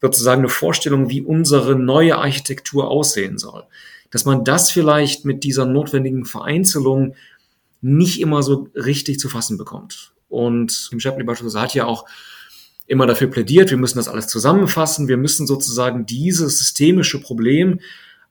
sozusagen 0.00 0.40
eine 0.40 0.48
Vorstellung, 0.48 1.10
wie 1.10 1.22
unsere 1.22 1.76
neue 1.76 2.16
Architektur 2.16 2.88
aussehen 2.88 3.38
soll. 3.38 3.64
Dass 4.10 4.24
man 4.24 4.44
das 4.44 4.70
vielleicht 4.70 5.24
mit 5.24 5.44
dieser 5.44 5.66
notwendigen 5.66 6.24
Vereinzelung 6.24 7.14
nicht 7.80 8.20
immer 8.20 8.42
so 8.42 8.68
richtig 8.74 9.18
zu 9.18 9.28
fassen 9.28 9.58
bekommt. 9.58 10.12
Und 10.28 10.88
Tim 10.90 11.00
Shapley 11.00 11.24
beispielsweise 11.24 11.60
hat 11.60 11.74
ja 11.74 11.86
auch 11.86 12.06
immer 12.86 13.06
dafür 13.06 13.28
plädiert, 13.28 13.70
wir 13.70 13.76
müssen 13.76 13.98
das 13.98 14.08
alles 14.08 14.26
zusammenfassen, 14.26 15.06
wir 15.06 15.16
müssen 15.16 15.46
sozusagen 15.46 16.06
dieses 16.06 16.58
systemische 16.58 17.20
Problem 17.20 17.80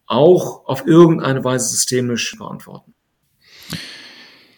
auch 0.10 0.66
auf 0.66 0.86
irgendeine 0.86 1.44
Weise 1.44 1.70
systemisch 1.70 2.36
beantworten. 2.38 2.94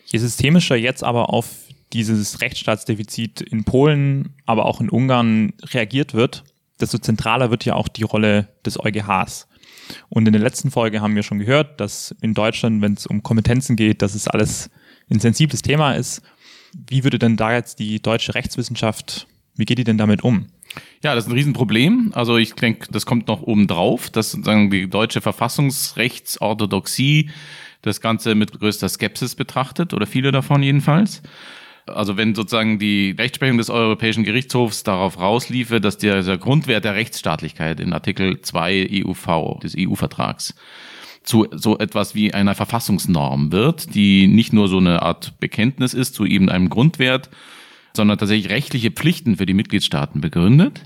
Je 0.05 0.17
systemischer 0.19 0.75
jetzt 0.75 1.03
aber 1.03 1.29
auf 1.29 1.47
dieses 1.93 2.41
Rechtsstaatsdefizit 2.41 3.41
in 3.41 3.63
Polen, 3.63 4.33
aber 4.45 4.65
auch 4.65 4.81
in 4.81 4.89
Ungarn 4.89 5.53
reagiert 5.63 6.13
wird, 6.13 6.43
desto 6.79 6.97
zentraler 6.97 7.51
wird 7.51 7.65
ja 7.65 7.75
auch 7.75 7.87
die 7.87 8.03
Rolle 8.03 8.47
des 8.65 8.79
EuGHs. 8.79 9.47
Und 10.09 10.25
in 10.25 10.33
der 10.33 10.41
letzten 10.41 10.71
Folge 10.71 11.01
haben 11.01 11.15
wir 11.15 11.23
schon 11.23 11.39
gehört, 11.39 11.79
dass 11.81 12.15
in 12.21 12.33
Deutschland, 12.33 12.81
wenn 12.81 12.93
es 12.93 13.05
um 13.05 13.23
Kompetenzen 13.23 13.75
geht, 13.75 14.01
dass 14.01 14.15
es 14.15 14.27
alles 14.27 14.69
ein 15.09 15.19
sensibles 15.19 15.61
Thema 15.61 15.93
ist. 15.93 16.21
Wie 16.89 17.03
würde 17.03 17.19
denn 17.19 17.35
da 17.35 17.53
jetzt 17.53 17.79
die 17.79 18.01
deutsche 18.01 18.35
Rechtswissenschaft, 18.35 19.27
wie 19.55 19.65
geht 19.65 19.77
die 19.77 19.83
denn 19.83 19.97
damit 19.97 20.23
um? 20.23 20.47
Ja, 21.03 21.15
das 21.15 21.25
ist 21.25 21.29
ein 21.29 21.35
Riesenproblem. 21.35 22.11
Also 22.13 22.37
ich 22.37 22.53
denke, 22.53 22.87
das 22.91 23.05
kommt 23.05 23.27
noch 23.27 23.41
oben 23.41 23.67
drauf, 23.67 24.09
dass 24.09 24.31
sozusagen 24.31 24.69
die 24.69 24.89
deutsche 24.89 25.21
Verfassungsrechtsorthodoxie 25.21 27.29
das 27.81 28.01
Ganze 28.01 28.35
mit 28.35 28.59
größter 28.59 28.87
Skepsis 28.87 29.35
betrachtet 29.35 29.93
oder 29.93 30.05
viele 30.05 30.31
davon 30.31 30.61
jedenfalls. 30.61 31.23
Also 31.87 32.15
wenn 32.15 32.35
sozusagen 32.35 32.77
die 32.77 33.15
Rechtsprechung 33.17 33.57
des 33.57 33.71
Europäischen 33.71 34.23
Gerichtshofs 34.23 34.83
darauf 34.83 35.19
rausliefe, 35.19 35.81
dass 35.81 35.97
dieser 35.97 36.37
Grundwert 36.37 36.85
der 36.85 36.93
Rechtsstaatlichkeit 36.93 37.79
in 37.79 37.93
Artikel 37.93 38.41
2 38.41 39.03
EUV 39.03 39.59
des 39.61 39.75
EU-Vertrags 39.77 40.53
zu 41.23 41.47
so 41.51 41.77
etwas 41.77 42.15
wie 42.15 42.33
einer 42.33 42.55
Verfassungsnorm 42.55 43.51
wird, 43.51 43.93
die 43.93 44.27
nicht 44.27 44.53
nur 44.53 44.67
so 44.67 44.77
eine 44.77 45.03
Art 45.03 45.39
Bekenntnis 45.39 45.93
ist 45.93 46.15
zu 46.15 46.25
eben 46.25 46.49
einem 46.49 46.69
Grundwert, 46.69 47.29
sondern 47.95 48.17
tatsächlich 48.17 48.51
rechtliche 48.51 48.91
Pflichten 48.91 49.37
für 49.37 49.45
die 49.45 49.53
Mitgliedstaaten 49.53 50.21
begründet, 50.21 50.83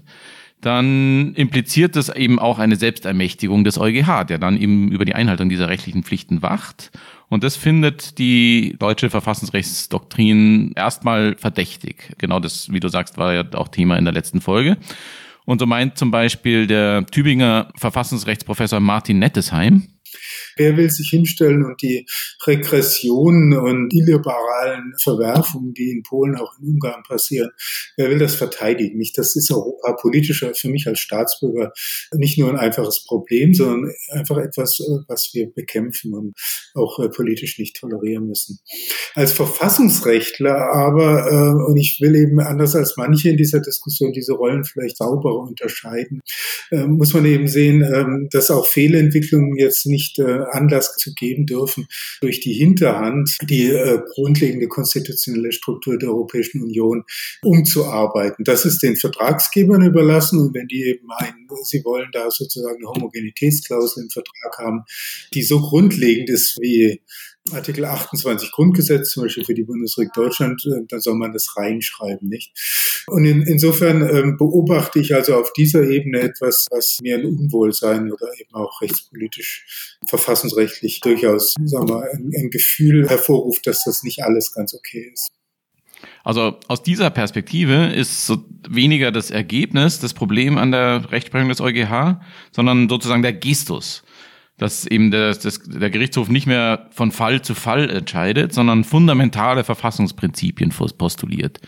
dann 0.62 1.36
impliziert 1.36 1.96
das 1.96 2.10
eben 2.10 2.40
auch 2.40 2.58
eine 2.58 2.76
Selbstermächtigung 2.76 3.64
des 3.64 3.78
EuGH, 3.78 4.24
der 4.24 4.40
dann 4.40 4.58
eben 4.58 4.92
über 4.92 5.06
die 5.06 5.14
Einhaltung 5.14 5.50
dieser 5.50 5.70
rechtlichen 5.70 6.04
Pflichten 6.04 6.42
wacht. 6.42 6.92
Und 7.30 7.44
das 7.44 7.56
findet 7.56 8.18
die 8.18 8.76
deutsche 8.80 9.10
Verfassungsrechtsdoktrin 9.10 10.74
erstmal 10.76 11.36
verdächtig. 11.38 12.14
Genau 12.18 12.40
das, 12.40 12.72
wie 12.72 12.80
du 12.80 12.88
sagst, 12.88 13.18
war 13.18 13.34
ja 13.34 13.44
auch 13.54 13.68
Thema 13.68 13.98
in 13.98 14.06
der 14.06 14.14
letzten 14.14 14.42
Folge. 14.42 14.78
Und 15.46 15.60
so 15.60 15.68
meint 15.68 15.98
zum 15.98 16.10
Beispiel 16.10 16.66
der 16.66 17.06
Tübinger 17.06 17.70
Verfassungsrechtsprofessor 17.76 18.80
Martin 18.80 19.20
Nettesheim, 19.20 19.84
Wer 20.56 20.78
will 20.78 20.90
sich 20.90 21.10
hinstellen 21.10 21.66
und 21.66 21.82
die 21.82 22.06
Regressionen 22.46 23.58
und 23.58 23.94
illiberalen 23.94 24.94
Verwerfungen, 25.02 25.74
die 25.74 25.92
in 25.92 26.04
Polen, 26.04 26.36
auch 26.36 26.54
in 26.60 26.74
Ungarn 26.74 27.04
passieren, 27.04 27.52
wer 27.98 28.10
will 28.10 28.20
das 28.20 28.36
verteidigen? 28.36 28.98
Nicht, 28.98 29.18
das 29.18 29.36
ist 29.36 29.52
Europa 29.52 29.94
politischer 29.94 30.54
für 30.54 30.70
mich 30.70 30.88
als 30.88 31.00
Staatsbürger 31.00 31.72
nicht 32.14 32.38
nur 32.38 32.50
ein 32.50 32.58
einfaches 32.58 33.04
Problem, 33.06 33.54
sondern 33.54 33.92
einfach 34.12 34.38
etwas, 34.38 34.80
was 35.08 35.32
wir 35.34 35.52
bekämpfen 35.54 36.14
und 36.14 36.36
auch 36.74 37.00
äh, 37.00 37.10
politisch 37.10 37.58
nicht 37.60 37.76
tolerieren 37.78 38.28
müssen. 38.28 38.60
Als 39.14 39.32
Verfassungsrechtler 39.32 40.56
aber, 40.56 41.32
äh, 41.32 41.70
und 41.70 41.78
ich 41.78 42.00
will 42.02 42.16
eben 42.16 42.40
anders 42.40 42.76
als 42.76 42.96
manche 42.98 43.30
in 43.30 43.38
dieser 43.38 43.62
Diskussion 43.62 44.12
diese 44.12 44.34
Rollen 44.34 44.64
vielleicht 44.64 44.98
sauberer 44.98 45.40
unterscheiden, 45.40 46.22
äh, 46.72 46.86
muss 46.86 47.14
man 47.14 47.26
eben 47.26 47.48
sehen, 47.48 47.82
ähm, 47.82 48.28
dass 48.32 48.52
auch 48.52 48.66
Fehlentwicklungen 48.66 49.58
jetzt 49.58 49.86
nicht 49.86 50.05
Anlass 50.52 50.96
zu 50.98 51.14
geben 51.14 51.46
dürfen, 51.46 51.88
durch 52.22 52.40
die 52.40 52.54
Hinterhand 52.54 53.38
die 53.44 53.68
äh, 53.68 54.00
grundlegende 54.14 54.68
konstitutionelle 54.68 55.52
Struktur 55.52 55.98
der 55.98 56.10
Europäischen 56.10 56.64
Union 56.64 57.04
umzuarbeiten. 57.42 58.44
Das 58.44 58.66
ist 58.66 58.84
den 58.84 58.96
Vertragsgebern 58.96 59.82
überlassen 59.82 60.40
und 60.40 60.54
wenn 60.54 60.68
die 60.68 60.84
eben 60.84 61.08
meinen, 61.08 61.48
sie 61.64 61.84
wollen 61.84 62.10
da 62.12 62.30
sozusagen 62.32 62.78
eine 62.78 62.88
Homogenitätsklausel 62.88 64.04
im 64.04 64.10
Vertrag 64.10 64.58
haben, 64.60 64.84
die 65.34 65.44
so 65.44 65.60
grundlegend 65.60 66.30
ist 66.30 66.58
wie 66.60 67.02
Artikel 67.52 67.86
28 67.86 68.52
Grundgesetz, 68.52 69.12
zum 69.12 69.24
Beispiel 69.24 69.46
für 69.46 69.54
die 69.54 69.64
Bundesrepublik 69.64 70.14
Deutschland, 70.14 70.66
äh, 70.66 70.82
da 70.88 71.00
soll 71.00 71.16
man 71.16 71.32
das 71.32 71.56
reinschreiben, 71.56 72.28
nicht? 72.28 72.52
Und 73.08 73.26
in, 73.26 73.44
insofern 73.44 74.02
ähm, 74.02 74.38
beobachte 74.38 75.00
ich 75.00 75.14
also 75.14 75.36
auf 75.36 75.54
dieser 75.54 75.84
Ebene 75.84 76.22
etwas, 76.22 76.68
was 76.72 76.98
mir 77.02 77.18
ein 77.18 77.26
Unwohlsein 77.26 78.12
oder 78.12 78.28
eben 78.40 78.54
auch 78.54 78.82
rechtspolitisch, 78.82 79.98
verfassungsrechtlich 80.08 81.02
durchaus, 81.02 81.54
sagen 81.66 81.88
wir, 81.88 82.02
ein, 82.12 82.32
ein 82.36 82.50
Gefühl 82.50 83.08
hervorruft, 83.08 83.68
dass 83.68 83.84
das 83.84 84.02
nicht 84.02 84.24
alles 84.24 84.52
ganz 84.52 84.74
okay 84.74 85.12
ist. 85.14 85.32
Also 86.24 86.58
aus 86.68 86.82
dieser 86.82 87.10
Perspektive 87.12 87.88
ist 87.88 88.26
so 88.26 88.44
weniger 88.68 89.12
das 89.12 89.30
Ergebnis 89.30 90.00
das 90.00 90.14
Problem 90.14 90.58
an 90.58 90.72
der 90.72 91.12
Rechtsprechung 91.12 91.50
des 91.50 91.62
EuGH, 91.62 92.20
sondern 92.52 92.90
sozusagen 92.90 93.22
der 93.22 93.34
Gestus 93.34 94.04
dass 94.58 94.88
eben 94.88 95.12
der, 95.12 95.34
das, 95.34 95.60
der 95.66 95.90
Gerichtshof 95.90 96.30
nicht 96.30 96.48
mehr 96.48 96.88
von 96.92 97.12
Fall 97.12 97.42
zu 97.42 97.56
Fall 97.56 97.90
entscheidet, 97.90 98.54
sondern 98.54 98.84
fundamentale 98.84 99.64
Verfassungsprinzipien 99.64 100.72
postuliert. 100.98 101.60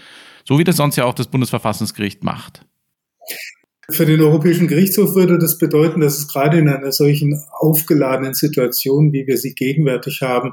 So 0.46 0.58
wie 0.58 0.64
das 0.64 0.78
sonst 0.78 0.96
ja 0.96 1.06
auch 1.06 1.14
das 1.14 1.28
Bundesverfassungsgericht 1.28 2.24
macht. 2.24 2.62
Für 3.90 4.06
den 4.06 4.20
Europäischen 4.20 4.68
Gerichtshof 4.68 5.16
würde 5.16 5.40
das 5.40 5.58
bedeuten, 5.58 6.02
dass 6.02 6.18
es 6.18 6.28
gerade 6.28 6.60
in 6.60 6.68
einer 6.68 6.92
solchen 6.92 7.42
aufgeladenen 7.58 8.34
Situation, 8.34 9.14
wie 9.14 9.28
wir 9.28 9.38
sie 9.38 9.54
gegenwärtig 9.54 10.22
haben, 10.22 10.52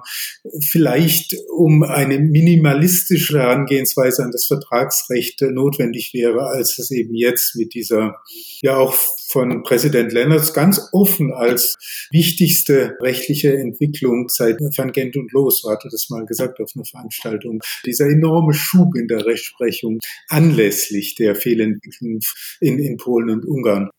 vielleicht 0.60 1.34
um 1.52 1.82
eine 1.82 2.20
minimalistische 2.20 3.40
Herangehensweise 3.40 4.22
an 4.22 4.30
das 4.30 4.46
Vertragsrecht 4.46 5.42
notwendig 5.42 6.12
wäre, 6.14 6.46
als 6.46 6.78
es 6.78 6.92
eben 6.92 7.16
jetzt 7.16 7.56
mit 7.56 7.74
dieser 7.74 8.14
ja 8.62 8.76
auch 8.76 8.94
von 9.34 9.64
Präsident 9.64 10.12
Lennartz 10.12 10.52
ganz 10.52 10.80
offen 10.92 11.32
als 11.32 11.74
wichtigste 12.12 12.96
rechtliche 13.00 13.52
Entwicklung 13.58 14.28
seit 14.28 14.60
Van 14.60 14.92
Gent 14.92 15.16
und 15.16 15.32
Los, 15.32 15.62
so 15.62 15.70
hatte 15.72 15.88
das 15.90 16.08
mal 16.08 16.24
gesagt 16.24 16.60
auf 16.60 16.70
einer 16.76 16.84
Veranstaltung, 16.84 17.60
dieser 17.84 18.06
enorme 18.06 18.54
Schub 18.54 18.94
in 18.94 19.08
der 19.08 19.26
Rechtsprechung 19.26 19.98
anlässlich 20.28 21.16
der 21.16 21.34
Fehlentwicklung 21.34 22.20
in, 22.60 22.78
in 22.78 22.96
Polen 22.96 23.28
und 23.30 23.44
Ungarn. 23.44 23.90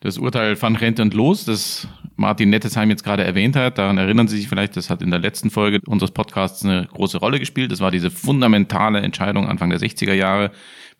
Das 0.00 0.18
Urteil 0.18 0.60
van 0.60 0.76
Gent 0.76 1.00
und 1.00 1.14
Los, 1.14 1.46
das 1.46 1.88
Martin 2.16 2.50
Nettesheim 2.50 2.90
jetzt 2.90 3.02
gerade 3.02 3.24
erwähnt 3.24 3.56
hat, 3.56 3.78
daran 3.78 3.96
erinnern 3.96 4.28
Sie 4.28 4.36
sich 4.36 4.48
vielleicht, 4.48 4.76
das 4.76 4.90
hat 4.90 5.00
in 5.00 5.10
der 5.10 5.20
letzten 5.20 5.50
Folge 5.50 5.80
unseres 5.86 6.10
Podcasts 6.10 6.64
eine 6.64 6.86
große 6.92 7.18
Rolle 7.18 7.38
gespielt. 7.38 7.72
Das 7.72 7.80
war 7.80 7.90
diese 7.90 8.10
fundamentale 8.10 9.00
Entscheidung 9.00 9.46
Anfang 9.46 9.70
der 9.70 9.80
60er 9.80 10.12
Jahre, 10.12 10.50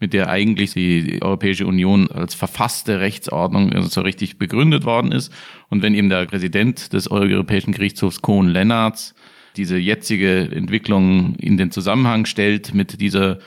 mit 0.01 0.15
der 0.15 0.31
eigentlich 0.31 0.73
die 0.73 1.21
Europäische 1.21 1.67
Union 1.67 2.11
als 2.11 2.35
verfasste 2.35 3.01
Rechtsordnung 3.01 3.73
also 3.73 3.89
so 3.89 4.01
richtig 4.01 4.39
begründet 4.39 4.85
worden 4.85 5.13
ist. 5.13 5.31
Und 5.69 5.83
wenn 5.83 5.95
eben 5.95 6.09
der 6.09 6.25
Präsident 6.25 6.95
des 6.95 7.11
Europäischen 7.11 7.73
Gerichtshofs 7.73 8.23
Kohn 8.23 8.49
Lennartz 8.49 9.15
diese 9.57 9.77
jetzige 9.77 10.51
Entwicklung 10.51 11.35
in 11.37 11.57
den 11.57 11.71
Zusammenhang 11.71 12.27
stellt 12.27 12.75
mit 12.75 13.01
dieser 13.01 13.39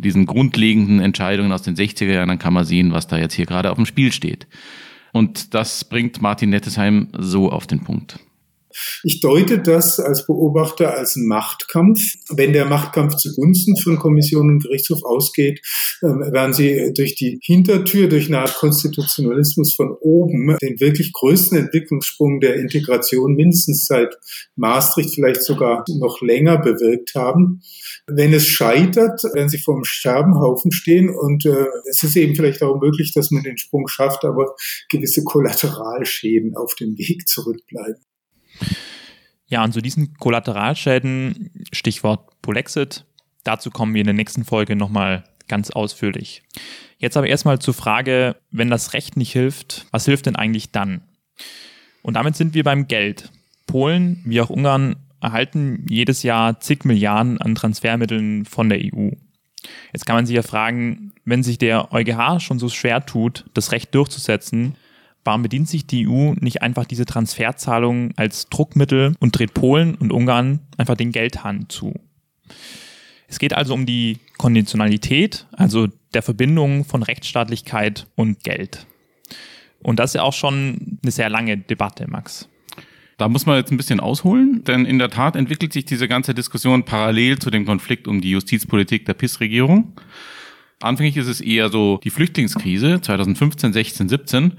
diesen 0.00 0.26
grundlegenden 0.26 1.00
Entscheidungen 1.00 1.52
aus 1.52 1.62
den 1.62 1.76
60er 1.76 2.12
Jahren, 2.12 2.28
dann 2.28 2.38
kann 2.38 2.54
man 2.54 2.64
sehen, 2.64 2.92
was 2.92 3.06
da 3.06 3.18
jetzt 3.18 3.34
hier 3.34 3.46
gerade 3.46 3.70
auf 3.70 3.76
dem 3.76 3.86
Spiel 3.86 4.12
steht. 4.12 4.46
Und 5.12 5.54
das 5.54 5.84
bringt 5.84 6.22
Martin 6.22 6.50
Nettesheim 6.50 7.08
so 7.18 7.50
auf 7.50 7.66
den 7.66 7.84
Punkt. 7.84 8.18
Ich 9.02 9.20
deute 9.20 9.58
das 9.58 10.00
als 10.00 10.26
Beobachter 10.26 10.94
als 10.94 11.16
Machtkampf. 11.16 12.00
Wenn 12.30 12.52
der 12.52 12.66
Machtkampf 12.66 13.16
zugunsten 13.16 13.76
von 13.76 13.98
Kommission 13.98 14.48
und 14.48 14.62
Gerichtshof 14.62 15.04
ausgeht, 15.04 15.60
ähm, 16.02 16.20
werden 16.32 16.54
sie 16.54 16.92
durch 16.94 17.14
die 17.14 17.38
Hintertür, 17.42 18.08
durch 18.08 18.28
eine 18.28 18.40
Art 18.40 18.54
Konstitutionalismus 18.54 19.74
von 19.74 19.94
oben 20.00 20.56
den 20.62 20.80
wirklich 20.80 21.12
größten 21.12 21.58
Entwicklungssprung 21.58 22.40
der 22.40 22.56
Integration 22.56 23.34
mindestens 23.34 23.86
seit 23.86 24.16
Maastricht, 24.56 25.14
vielleicht 25.14 25.42
sogar 25.42 25.84
noch 25.98 26.20
länger 26.22 26.58
bewirkt 26.58 27.14
haben. 27.14 27.60
Wenn 28.06 28.32
es 28.32 28.46
scheitert, 28.46 29.22
werden 29.32 29.48
sie 29.48 29.58
vor 29.58 29.74
einem 29.74 29.84
Sterbenhaufen 29.84 30.72
stehen 30.72 31.08
und 31.08 31.46
äh, 31.46 31.66
es 31.88 32.02
ist 32.02 32.16
eben 32.16 32.34
vielleicht 32.34 32.62
auch 32.62 32.80
möglich, 32.80 33.12
dass 33.12 33.30
man 33.30 33.44
den 33.44 33.58
Sprung 33.58 33.86
schafft, 33.86 34.24
aber 34.24 34.54
gewisse 34.88 35.22
Kollateralschäden 35.22 36.56
auf 36.56 36.74
dem 36.74 36.98
Weg 36.98 37.28
zurückbleiben. 37.28 38.02
Ja, 39.46 39.62
und 39.62 39.72
zu 39.72 39.80
diesen 39.80 40.14
Kollateralschäden, 40.14 41.50
Stichwort 41.72 42.30
Polexit, 42.42 43.04
dazu 43.44 43.70
kommen 43.70 43.94
wir 43.94 44.00
in 44.00 44.06
der 44.06 44.14
nächsten 44.14 44.44
Folge 44.44 44.74
nochmal 44.74 45.24
ganz 45.46 45.70
ausführlich. 45.70 46.42
Jetzt 46.98 47.16
aber 47.16 47.26
erstmal 47.26 47.58
zur 47.58 47.74
Frage, 47.74 48.36
wenn 48.50 48.70
das 48.70 48.94
Recht 48.94 49.16
nicht 49.16 49.32
hilft, 49.32 49.86
was 49.90 50.06
hilft 50.06 50.26
denn 50.26 50.36
eigentlich 50.36 50.70
dann? 50.72 51.02
Und 52.02 52.14
damit 52.14 52.36
sind 52.36 52.54
wir 52.54 52.64
beim 52.64 52.88
Geld. 52.88 53.30
Polen 53.66 54.22
wie 54.24 54.40
auch 54.40 54.50
Ungarn 54.50 54.96
erhalten 55.22 55.86
jedes 55.88 56.22
Jahr 56.22 56.60
zig 56.60 56.84
Milliarden 56.84 57.38
an 57.38 57.54
Transfermitteln 57.54 58.44
von 58.44 58.68
der 58.68 58.78
EU. 58.78 59.10
Jetzt 59.92 60.06
kann 60.06 60.16
man 60.16 60.26
sich 60.26 60.36
ja 60.36 60.42
fragen, 60.42 61.12
wenn 61.24 61.42
sich 61.42 61.58
der 61.58 61.92
EuGH 61.92 62.40
schon 62.40 62.58
so 62.58 62.68
schwer 62.68 63.06
tut, 63.06 63.44
das 63.54 63.72
Recht 63.72 63.94
durchzusetzen, 63.94 64.76
Warum 65.24 65.42
bedient 65.42 65.68
sich 65.68 65.86
die 65.86 66.08
EU 66.08 66.34
nicht 66.40 66.62
einfach 66.62 66.84
diese 66.84 67.04
Transferzahlungen 67.04 68.12
als 68.16 68.48
Druckmittel 68.48 69.14
und 69.20 69.38
dreht 69.38 69.54
Polen 69.54 69.94
und 69.94 70.12
Ungarn 70.12 70.60
einfach 70.76 70.96
den 70.96 71.12
Geldhahn 71.12 71.66
zu? 71.68 71.94
Es 73.28 73.38
geht 73.38 73.54
also 73.54 73.72
um 73.72 73.86
die 73.86 74.18
Konditionalität, 74.36 75.46
also 75.52 75.88
der 76.12 76.22
Verbindung 76.22 76.84
von 76.84 77.02
Rechtsstaatlichkeit 77.02 78.08
und 78.16 78.42
Geld. 78.42 78.86
Und 79.82 80.00
das 80.00 80.10
ist 80.10 80.14
ja 80.14 80.22
auch 80.22 80.32
schon 80.32 80.98
eine 81.02 81.12
sehr 81.12 81.30
lange 81.30 81.56
Debatte, 81.56 82.08
Max. 82.08 82.48
Da 83.22 83.28
muss 83.28 83.46
man 83.46 83.54
jetzt 83.54 83.70
ein 83.70 83.76
bisschen 83.76 84.00
ausholen, 84.00 84.64
denn 84.64 84.84
in 84.84 84.98
der 84.98 85.08
Tat 85.08 85.36
entwickelt 85.36 85.72
sich 85.72 85.84
diese 85.84 86.08
ganze 86.08 86.34
Diskussion 86.34 86.84
parallel 86.84 87.38
zu 87.38 87.50
dem 87.50 87.64
Konflikt 87.64 88.08
um 88.08 88.20
die 88.20 88.32
Justizpolitik 88.32 89.06
der 89.06 89.14
PIS-Regierung. 89.14 89.92
Anfänglich 90.80 91.16
ist 91.16 91.28
es 91.28 91.40
eher 91.40 91.68
so 91.68 92.00
die 92.02 92.10
Flüchtlingskrise 92.10 93.00
2015, 93.00 93.74
16, 93.74 94.08
17, 94.08 94.52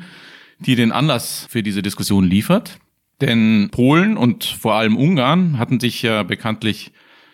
die 0.60 0.76
den 0.78 0.94
Anlass 0.94 1.46
für 1.50 1.62
diese 1.62 1.82
Diskussion 1.82 2.24
liefert. 2.24 2.80
Denn 3.20 3.68
Polen 3.70 4.16
und 4.16 4.46
vor 4.46 4.76
allem 4.76 4.96
Ungarn 4.96 5.60
hatten 5.60 5.82
sich 5.82 6.02
ja 6.02 6.24
bekanntlich 6.24 6.94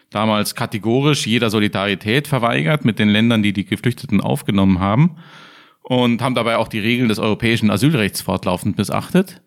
damals 0.10 0.56
kategorisch 0.56 1.28
jeder 1.28 1.52
Solidarität 1.52 2.28
verweigert 2.28 2.86
mit 2.86 2.98
den 2.98 3.10
Ländern, 3.10 3.44
die 3.44 3.54
die 3.54 3.66
Geflüchteten 3.66 4.20
aufgenommen 4.20 4.80
haben 4.80 5.18
und 5.84 6.24
haben 6.24 6.34
dabei 6.34 6.58
auch 6.58 6.70
die 6.70 6.80
Regeln 6.80 7.08
des 7.08 7.20
europäischen 7.20 7.70
Asylrechts 7.70 8.22
fortlaufend 8.22 8.80
missachtet. 8.80 9.44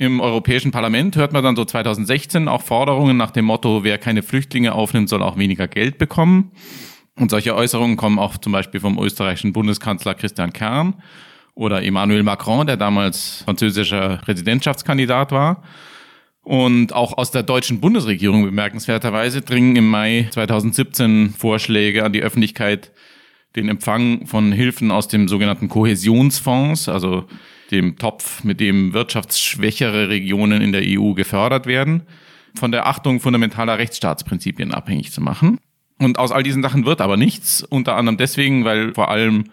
Im 0.00 0.20
Europäischen 0.20 0.70
Parlament 0.70 1.14
hört 1.16 1.34
man 1.34 1.44
dann 1.44 1.56
so 1.56 1.66
2016 1.66 2.48
auch 2.48 2.62
Forderungen 2.62 3.18
nach 3.18 3.32
dem 3.32 3.44
Motto, 3.44 3.84
wer 3.84 3.98
keine 3.98 4.22
Flüchtlinge 4.22 4.72
aufnimmt, 4.72 5.10
soll 5.10 5.22
auch 5.22 5.36
weniger 5.36 5.68
Geld 5.68 5.98
bekommen. 5.98 6.52
Und 7.16 7.30
solche 7.30 7.54
Äußerungen 7.54 7.98
kommen 7.98 8.18
auch 8.18 8.38
zum 8.38 8.50
Beispiel 8.52 8.80
vom 8.80 8.98
österreichischen 8.98 9.52
Bundeskanzler 9.52 10.14
Christian 10.14 10.54
Kern 10.54 10.94
oder 11.54 11.82
Emmanuel 11.82 12.22
Macron, 12.22 12.66
der 12.66 12.78
damals 12.78 13.42
französischer 13.44 14.22
Präsidentschaftskandidat 14.24 15.32
war. 15.32 15.64
Und 16.40 16.94
auch 16.94 17.18
aus 17.18 17.30
der 17.30 17.42
deutschen 17.42 17.82
Bundesregierung 17.82 18.46
bemerkenswerterweise 18.46 19.42
dringen 19.42 19.76
im 19.76 19.90
Mai 19.90 20.28
2017 20.30 21.34
Vorschläge 21.36 22.06
an 22.06 22.14
die 22.14 22.22
Öffentlichkeit, 22.22 22.90
den 23.54 23.68
Empfang 23.68 24.26
von 24.26 24.50
Hilfen 24.50 24.92
aus 24.92 25.08
dem 25.08 25.28
sogenannten 25.28 25.68
Kohäsionsfonds, 25.68 26.88
also 26.88 27.26
dem 27.70 27.96
Topf, 27.96 28.44
mit 28.44 28.60
dem 28.60 28.92
wirtschaftsschwächere 28.92 30.08
Regionen 30.08 30.62
in 30.62 30.72
der 30.72 30.82
EU 30.84 31.12
gefördert 31.14 31.66
werden, 31.66 32.02
von 32.54 32.72
der 32.72 32.86
Achtung 32.86 33.20
fundamentaler 33.20 33.78
Rechtsstaatsprinzipien 33.78 34.72
abhängig 34.72 35.12
zu 35.12 35.20
machen. 35.20 35.58
Und 35.98 36.18
aus 36.18 36.32
all 36.32 36.42
diesen 36.42 36.62
Sachen 36.62 36.86
wird 36.86 37.00
aber 37.00 37.16
nichts, 37.16 37.62
unter 37.62 37.96
anderem 37.96 38.16
deswegen, 38.16 38.64
weil 38.64 38.94
vor 38.94 39.10
allem 39.10 39.44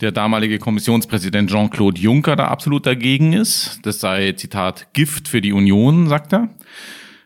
der 0.00 0.12
damalige 0.12 0.58
Kommissionspräsident 0.58 1.50
Jean-Claude 1.50 2.00
Juncker 2.00 2.36
da 2.36 2.48
absolut 2.48 2.86
dagegen 2.86 3.32
ist. 3.32 3.80
Das 3.84 4.00
sei, 4.00 4.32
Zitat, 4.32 4.92
Gift 4.92 5.28
für 5.28 5.40
die 5.40 5.52
Union, 5.52 6.08
sagt 6.08 6.34
er. 6.34 6.50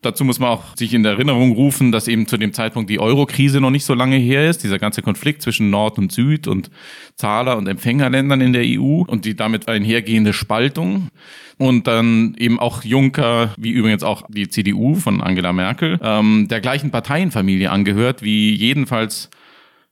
Dazu 0.02 0.24
muss 0.24 0.38
man 0.38 0.48
auch 0.48 0.76
sich 0.76 0.94
in 0.94 1.04
Erinnerung 1.04 1.52
rufen, 1.52 1.92
dass 1.92 2.08
eben 2.08 2.26
zu 2.26 2.38
dem 2.38 2.54
Zeitpunkt 2.54 2.88
die 2.88 2.98
Euro-Krise 2.98 3.60
noch 3.60 3.70
nicht 3.70 3.84
so 3.84 3.92
lange 3.92 4.16
her 4.16 4.48
ist. 4.48 4.64
Dieser 4.64 4.78
ganze 4.78 5.02
Konflikt 5.02 5.42
zwischen 5.42 5.68
Nord 5.68 5.98
und 5.98 6.10
Süd 6.10 6.48
und 6.48 6.70
Zahler- 7.16 7.58
und 7.58 7.66
Empfängerländern 7.66 8.40
in 8.40 8.54
der 8.54 8.64
EU 8.64 9.02
und 9.06 9.26
die 9.26 9.36
damit 9.36 9.68
einhergehende 9.68 10.32
Spaltung. 10.32 11.08
Und 11.58 11.86
dann 11.86 12.34
eben 12.38 12.58
auch 12.58 12.82
Juncker, 12.82 13.52
wie 13.58 13.72
übrigens 13.72 14.02
auch 14.02 14.22
die 14.30 14.48
CDU 14.48 14.94
von 14.94 15.20
Angela 15.20 15.52
Merkel, 15.52 16.00
ähm, 16.02 16.48
der 16.48 16.62
gleichen 16.62 16.90
Parteienfamilie 16.90 17.70
angehört, 17.70 18.22
wie 18.22 18.54
jedenfalls 18.54 19.28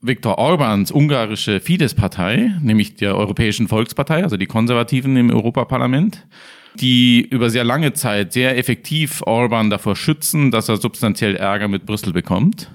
Viktor 0.00 0.38
Orbans 0.38 0.90
ungarische 0.90 1.60
Fidesz-Partei, 1.60 2.52
nämlich 2.62 2.94
der 2.94 3.16
Europäischen 3.16 3.68
Volkspartei, 3.68 4.22
also 4.22 4.36
die 4.36 4.46
Konservativen 4.46 5.16
im 5.16 5.28
Europaparlament, 5.30 6.26
die 6.74 7.26
über 7.28 7.50
sehr 7.50 7.64
lange 7.64 7.92
Zeit 7.92 8.32
sehr 8.32 8.56
effektiv 8.56 9.22
Orban 9.22 9.70
davor 9.70 9.96
schützen, 9.96 10.50
dass 10.50 10.68
er 10.68 10.76
substanziell 10.76 11.36
Ärger 11.36 11.68
mit 11.68 11.86
Brüssel 11.86 12.12
bekommt. 12.12 12.70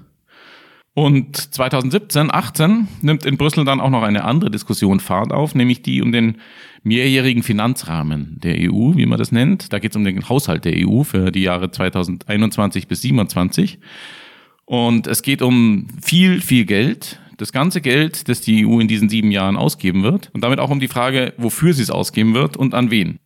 Und 0.95 1.37
2017, 1.55 2.31
18 2.31 2.87
nimmt 3.01 3.25
in 3.25 3.37
Brüssel 3.37 3.65
dann 3.65 3.81
auch 3.81 3.89
noch 3.89 4.03
eine 4.03 4.25
andere 4.25 4.51
Diskussion 4.51 4.99
Fahrt 4.99 5.31
auf, 5.31 5.55
nämlich 5.55 5.81
die 5.81 6.03
um 6.03 6.11
den 6.11 6.37
mehrjährigen 6.83 7.41
Finanzrahmen 7.41 8.37
der 8.43 8.57
EU, 8.59 8.95
wie 8.95 9.07
man 9.07 9.17
das 9.17 9.31
nennt. 9.31 9.73
Da 9.73 9.79
geht 9.79 9.91
es 9.91 9.95
um 9.95 10.03
den 10.03 10.29
Haushalt 10.29 10.65
der 10.65 10.73
EU 10.75 11.03
für 11.03 11.31
die 11.31 11.41
Jahre 11.41 11.71
2021 11.71 12.87
bis 12.87 13.01
2027. 13.01 13.79
Und 14.65 15.07
es 15.07 15.23
geht 15.23 15.41
um 15.41 15.87
viel, 16.01 16.41
viel 16.41 16.65
Geld. 16.65 17.19
Das 17.37 17.51
ganze 17.51 17.81
Geld, 17.81 18.29
das 18.29 18.41
die 18.41 18.65
EU 18.65 18.79
in 18.79 18.87
diesen 18.87 19.09
sieben 19.09 19.31
Jahren 19.31 19.57
ausgeben 19.57 20.03
wird. 20.03 20.29
Und 20.33 20.43
damit 20.43 20.59
auch 20.59 20.69
um 20.69 20.79
die 20.79 20.87
Frage, 20.87 21.33
wofür 21.37 21.73
sie 21.73 21.81
es 21.81 21.89
ausgeben 21.89 22.35
wird 22.35 22.55
und 22.55 22.75
an 22.75 22.91
wen. 22.91 23.17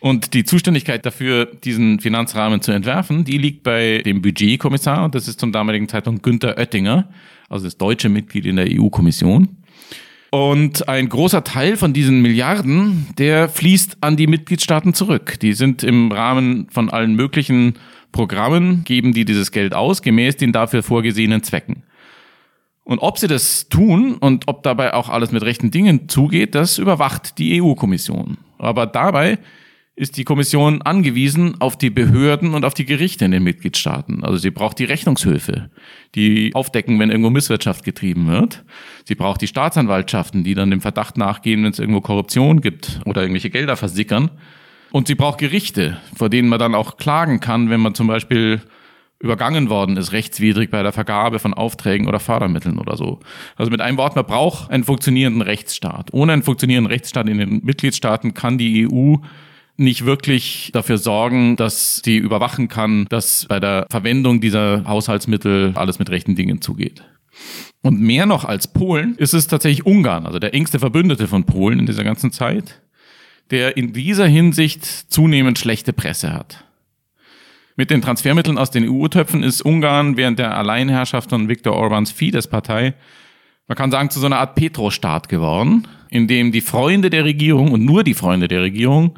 Und 0.00 0.34
die 0.34 0.44
Zuständigkeit 0.44 1.04
dafür, 1.04 1.46
diesen 1.46 1.98
Finanzrahmen 1.98 2.62
zu 2.62 2.70
entwerfen, 2.70 3.24
die 3.24 3.38
liegt 3.38 3.64
bei 3.64 3.98
dem 4.04 4.22
Budgetkommissar 4.22 5.04
und 5.04 5.14
das 5.14 5.26
ist 5.26 5.40
zum 5.40 5.50
damaligen 5.50 5.88
Zeitpunkt 5.88 6.22
Günther 6.22 6.56
Oettinger, 6.56 7.08
also 7.48 7.64
das 7.64 7.76
deutsche 7.76 8.08
Mitglied 8.08 8.46
in 8.46 8.56
der 8.56 8.66
EU-Kommission. 8.68 9.48
Und 10.30 10.88
ein 10.88 11.08
großer 11.08 11.42
Teil 11.42 11.76
von 11.76 11.92
diesen 11.94 12.20
Milliarden, 12.20 13.06
der 13.16 13.48
fließt 13.48 13.98
an 14.02 14.16
die 14.16 14.26
Mitgliedstaaten 14.26 14.92
zurück. 14.92 15.40
Die 15.40 15.54
sind 15.54 15.82
im 15.82 16.12
Rahmen 16.12 16.68
von 16.70 16.90
allen 16.90 17.14
möglichen 17.14 17.74
Programmen, 18.12 18.84
geben 18.84 19.12
die 19.12 19.24
dieses 19.24 19.52
Geld 19.52 19.74
aus, 19.74 20.02
gemäß 20.02 20.36
den 20.36 20.52
dafür 20.52 20.82
vorgesehenen 20.82 21.42
Zwecken. 21.42 21.82
Und 22.84 23.00
ob 23.00 23.18
sie 23.18 23.26
das 23.26 23.68
tun 23.68 24.14
und 24.14 24.48
ob 24.48 24.62
dabei 24.62 24.94
auch 24.94 25.08
alles 25.08 25.32
mit 25.32 25.42
rechten 25.42 25.70
Dingen 25.70 26.08
zugeht, 26.08 26.54
das 26.54 26.78
überwacht 26.78 27.38
die 27.38 27.60
EU-Kommission. 27.60 28.38
Aber 28.58 28.86
dabei 28.86 29.38
ist 29.98 30.16
die 30.16 30.22
Kommission 30.22 30.80
angewiesen 30.82 31.60
auf 31.60 31.76
die 31.76 31.90
Behörden 31.90 32.54
und 32.54 32.64
auf 32.64 32.72
die 32.72 32.84
Gerichte 32.84 33.24
in 33.24 33.32
den 33.32 33.42
Mitgliedstaaten. 33.42 34.22
Also 34.22 34.38
sie 34.38 34.52
braucht 34.52 34.78
die 34.78 34.84
Rechnungshöfe, 34.84 35.70
die 36.14 36.54
aufdecken, 36.54 37.00
wenn 37.00 37.10
irgendwo 37.10 37.30
Misswirtschaft 37.30 37.84
getrieben 37.84 38.28
wird. 38.28 38.64
Sie 39.06 39.16
braucht 39.16 39.40
die 39.40 39.48
Staatsanwaltschaften, 39.48 40.44
die 40.44 40.54
dann 40.54 40.70
dem 40.70 40.80
Verdacht 40.80 41.16
nachgehen, 41.16 41.64
wenn 41.64 41.72
es 41.72 41.80
irgendwo 41.80 42.00
Korruption 42.00 42.60
gibt 42.60 43.00
oder 43.06 43.22
irgendwelche 43.22 43.50
Gelder 43.50 43.76
versickern. 43.76 44.30
Und 44.92 45.08
sie 45.08 45.16
braucht 45.16 45.38
Gerichte, 45.38 45.98
vor 46.16 46.30
denen 46.30 46.48
man 46.48 46.60
dann 46.60 46.76
auch 46.76 46.96
klagen 46.96 47.40
kann, 47.40 47.68
wenn 47.68 47.80
man 47.80 47.96
zum 47.96 48.06
Beispiel 48.06 48.62
übergangen 49.18 49.68
worden 49.68 49.96
ist, 49.96 50.12
rechtswidrig 50.12 50.70
bei 50.70 50.84
der 50.84 50.92
Vergabe 50.92 51.40
von 51.40 51.54
Aufträgen 51.54 52.06
oder 52.06 52.20
Fördermitteln 52.20 52.78
oder 52.78 52.96
so. 52.96 53.18
Also 53.56 53.72
mit 53.72 53.80
einem 53.80 53.98
Wort, 53.98 54.14
man 54.14 54.26
braucht 54.26 54.70
einen 54.70 54.84
funktionierenden 54.84 55.42
Rechtsstaat. 55.42 56.10
Ohne 56.12 56.34
einen 56.34 56.44
funktionierenden 56.44 56.92
Rechtsstaat 56.92 57.28
in 57.28 57.38
den 57.38 57.64
Mitgliedstaaten 57.64 58.32
kann 58.32 58.58
die 58.58 58.86
EU 58.88 59.16
nicht 59.78 60.04
wirklich 60.04 60.70
dafür 60.72 60.98
sorgen, 60.98 61.56
dass 61.56 62.02
sie 62.04 62.16
überwachen 62.16 62.68
kann, 62.68 63.06
dass 63.08 63.46
bei 63.46 63.60
der 63.60 63.86
Verwendung 63.90 64.40
dieser 64.40 64.84
Haushaltsmittel 64.86 65.72
alles 65.76 65.98
mit 65.98 66.10
rechten 66.10 66.34
Dingen 66.34 66.60
zugeht. 66.60 67.04
Und 67.82 68.00
mehr 68.00 68.26
noch 68.26 68.44
als 68.44 68.66
Polen 68.66 69.14
ist 69.16 69.34
es 69.34 69.46
tatsächlich 69.46 69.86
Ungarn, 69.86 70.26
also 70.26 70.40
der 70.40 70.52
engste 70.52 70.80
Verbündete 70.80 71.28
von 71.28 71.44
Polen 71.44 71.78
in 71.78 71.86
dieser 71.86 72.02
ganzen 72.02 72.32
Zeit, 72.32 72.82
der 73.50 73.76
in 73.76 73.92
dieser 73.92 74.26
Hinsicht 74.26 74.84
zunehmend 74.84 75.58
schlechte 75.58 75.92
Presse 75.92 76.32
hat. 76.32 76.64
Mit 77.76 77.90
den 77.90 78.02
Transfermitteln 78.02 78.58
aus 78.58 78.72
den 78.72 78.88
EU-Töpfen 78.88 79.44
ist 79.44 79.62
Ungarn 79.62 80.16
während 80.16 80.40
der 80.40 80.56
Alleinherrschaft 80.56 81.30
von 81.30 81.48
Viktor 81.48 81.76
Orbans 81.76 82.10
Fidesz-Partei, 82.10 82.94
man 83.68 83.76
kann 83.76 83.90
sagen, 83.90 84.10
zu 84.10 84.18
so 84.18 84.26
einer 84.26 84.38
Art 84.38 84.56
Petrostaat 84.56 85.28
geworden, 85.28 85.86
in 86.08 86.26
dem 86.26 86.50
die 86.50 86.62
Freunde 86.62 87.10
der 87.10 87.24
Regierung 87.24 87.70
und 87.70 87.84
nur 87.84 88.02
die 88.02 88.14
Freunde 88.14 88.48
der 88.48 88.62
Regierung 88.62 89.16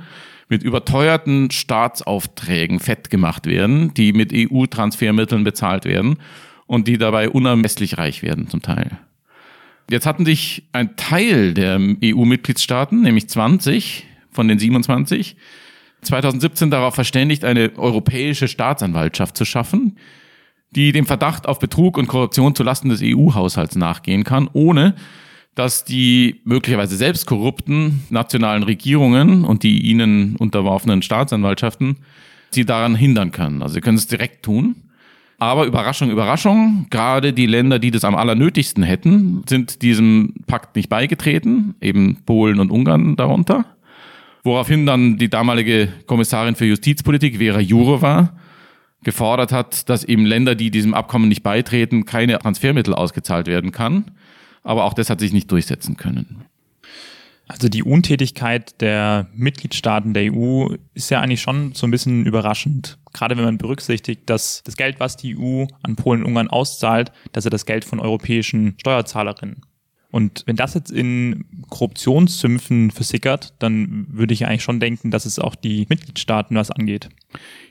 mit 0.51 0.65
überteuerten 0.65 1.51
Staatsaufträgen 1.51 2.81
fett 2.81 3.09
gemacht 3.09 3.47
werden, 3.47 3.95
die 3.95 4.13
mit 4.13 4.33
EU-Transfermitteln 4.35 5.45
bezahlt 5.45 5.87
werden 5.87 6.19
und 6.67 6.89
die 6.89 6.99
dabei 6.99 7.31
unermesslich 7.31 7.97
reich 7.97 8.23
werden 8.23 8.49
zum 8.49 8.61
Teil. 8.61 8.99
Jetzt 9.89 10.07
hatten 10.07 10.25
sich 10.25 10.65
ein 10.73 10.97
Teil 10.97 11.55
der 11.55 11.81
EU-Mitgliedstaaten, 12.05 13.01
nämlich 13.01 13.29
20 13.29 14.07
von 14.31 14.49
den 14.49 14.59
27, 14.59 15.37
2017 16.03 16.71
darauf 16.71 16.95
verständigt, 16.95 17.45
eine 17.45 17.73
europäische 17.77 18.49
Staatsanwaltschaft 18.49 19.37
zu 19.37 19.45
schaffen, 19.45 19.97
die 20.71 20.93
dem 20.93 21.07
Verdacht 21.07 21.47
auf 21.47 21.59
Betrug 21.59 21.97
und 21.97 22.07
Korruption 22.07 22.55
zulasten 22.55 22.91
des 22.91 23.01
EU-Haushalts 23.03 23.77
nachgehen 23.77 24.25
kann, 24.25 24.49
ohne 24.53 24.95
dass 25.55 25.85
die 25.85 26.41
möglicherweise 26.45 26.97
selbst 26.97 27.27
korrupten 27.27 28.03
nationalen 28.11 28.63
Regierungen 28.63 29.45
und 29.45 29.63
die 29.63 29.81
ihnen 29.81 30.37
unterworfenen 30.37 31.03
Staatsanwaltschaften 31.03 31.97
sie 32.51 32.65
daran 32.65 32.95
hindern 32.95 33.33
können. 33.33 33.63
Also 33.63 33.75
sie 33.75 33.81
können 33.81 33.99
es 33.99 34.07
direkt 34.07 34.45
tun. 34.45 34.77
Aber 35.39 35.65
Überraschung, 35.65 36.11
Überraschung, 36.11 36.87
gerade 36.91 37.33
die 37.33 37.47
Länder, 37.47 37.79
die 37.79 37.91
das 37.91 38.05
am 38.05 38.15
allernötigsten 38.15 38.83
hätten, 38.83 39.43
sind 39.49 39.83
diesem 39.83 40.35
Pakt 40.47 40.77
nicht 40.77 40.91
beigetreten, 40.91 41.75
eben 41.81 42.19
Polen 42.27 42.61
und 42.61 42.71
Ungarn 42.71 43.17
darunter. 43.17 43.65
Woraufhin 44.45 44.85
dann 44.87 45.17
die 45.17 45.31
damalige 45.31 45.89
Kommissarin 46.07 46.57
für 46.57 46.67
Justizpolitik, 46.67 47.39
Vera 47.39 47.61
Jourova, 47.61 48.35
gefordert 49.03 49.51
hat, 49.51 49.89
dass 49.89 50.05
eben 50.05 50.27
Länder, 50.27 50.55
die 50.55 50.71
diesem 50.71 50.93
Abkommen 50.93 51.29
nicht 51.29 51.43
beitreten, 51.43 52.05
keine 52.05 52.39
Transfermittel 52.39 52.95
ausgezahlt 52.95 53.47
werden 53.47 53.73
kann 53.73 54.05
aber 54.63 54.85
auch 54.85 54.95
das 54.95 55.11
hat 55.11 55.21
sich 55.21 55.33
nicht 55.33 55.51
durchsetzen 55.51 55.97
können. 55.97 56.45
Also 57.51 57.69
die 57.69 57.83
Untätigkeit 57.83 58.81
der 58.81 59.27
Mitgliedstaaten 59.35 60.15
der 60.15 60.33
EU 60.33 60.69
ist 60.95 61.11
ja 61.11 61.21
eigentlich 61.21 61.41
schon 61.41 61.73
so 61.75 61.85
ein 61.85 61.91
bisschen 61.91 62.25
überraschend. 62.25 62.99
Gerade 63.13 63.37
wenn 63.37 63.45
man 63.45 63.59
berücksichtigt, 63.59 64.31
dass 64.31 64.63
das 64.65 64.77
Geld, 64.77 65.01
was 65.01 65.17
die 65.17 65.37
EU 65.37 65.67
an 65.83 65.97
Polen 65.97 66.21
und 66.21 66.29
Ungarn 66.29 66.49
auszahlt, 66.49 67.11
dass 67.33 67.45
er 67.45 67.51
das 67.51 67.67
Geld 67.67 67.85
von 67.85 67.99
europäischen 67.99 68.77
Steuerzahlerinnen. 68.79 69.63
Und 70.13 70.45
wenn 70.47 70.55
das 70.55 70.75
jetzt 70.75 70.93
in 70.93 71.45
Korruptionszümpfen 71.69 72.93
versickert, 72.93 73.55
dann 73.59 74.07
würde 74.11 74.35
ich 74.35 74.47
eigentlich 74.47 74.63
schon 74.63 74.79
denken, 74.79 75.11
dass 75.11 75.25
es 75.25 75.41
auch 75.41 75.57
die 75.57 75.87
Mitgliedstaaten 75.89 76.57
was 76.57 76.71
angeht. 76.71 77.09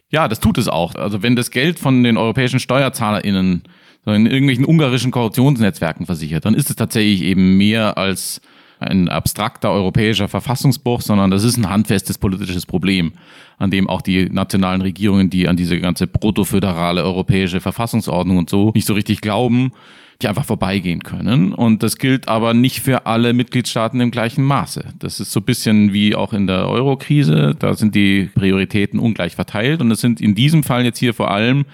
Ja, 0.10 0.28
das 0.28 0.42
tut 0.42 0.58
es 0.58 0.68
auch. 0.68 0.96
Also 0.96 1.22
wenn 1.22 1.36
das 1.38 1.52
Geld 1.52 1.80
von 1.80 2.04
den 2.04 2.18
europäischen 2.18 2.60
SteuerzahlerInnen 2.60 3.64
sondern 4.06 4.26
in 4.26 4.32
irgendwelchen 4.32 4.66
ungarischen 4.66 5.12
Korruptionsnetzwerken 5.12 6.06
versichert, 6.06 6.46
dann 6.46 6.54
ist 6.54 6.70
es 6.70 6.76
tatsächlich 6.76 7.22
eben 7.24 7.58
mehr 7.58 7.98
als 7.98 8.42
ein 8.80 9.10
abstrakter 9.10 9.72
europäischer 9.72 10.28
Verfassungsbruch, 10.28 11.02
sondern 11.02 11.32
das 11.32 11.44
ist 11.44 11.58
ein 11.58 11.70
handfestes 11.70 12.18
politisches 12.18 12.66
Problem, 12.66 13.12
an 13.58 13.72
dem 13.72 13.90
auch 13.90 14.02
die 14.02 14.30
nationalen 14.30 14.82
Regierungen, 14.82 15.30
die 15.30 15.48
an 15.48 15.58
diese 15.58 15.80
ganze 15.80 16.08
protoföderale 16.08 17.04
europäische 17.04 17.60
Verfassungsordnung 17.60 18.38
und 18.38 18.50
so 18.50 18.72
nicht 18.74 18.88
so 18.88 18.94
richtig 18.94 19.20
glauben, 19.20 19.74
die 20.22 20.28
einfach 20.28 20.46
vorbeigehen 20.46 21.02
können. 21.04 21.54
Und 21.54 21.84
das 21.84 21.98
gilt 21.98 22.28
aber 22.28 22.54
nicht 22.54 22.82
für 22.82 23.06
alle 23.06 23.34
Mitgliedstaaten 23.34 24.02
im 24.02 24.12
gleichen 24.12 24.44
Maße. 24.44 24.86
Das 25.00 25.20
ist 25.20 25.32
so 25.32 25.40
ein 25.40 25.46
bisschen 25.46 25.94
wie 25.94 26.16
auch 26.16 26.34
in 26.34 26.48
der 26.48 26.68
Euro-Krise. 26.68 27.56
Da 27.58 27.74
sind 27.74 27.96
die 27.96 28.30
Prioritäten 28.36 29.00
ungleich 29.00 29.36
verteilt. 29.36 29.80
Und 29.80 29.92
es 29.92 30.02
sind 30.02 30.20
in 30.20 30.36
diesem 30.36 30.64
Fall 30.64 30.84
jetzt 30.84 31.00
hier 31.00 31.14
vor 31.14 31.32
allem 31.32 31.66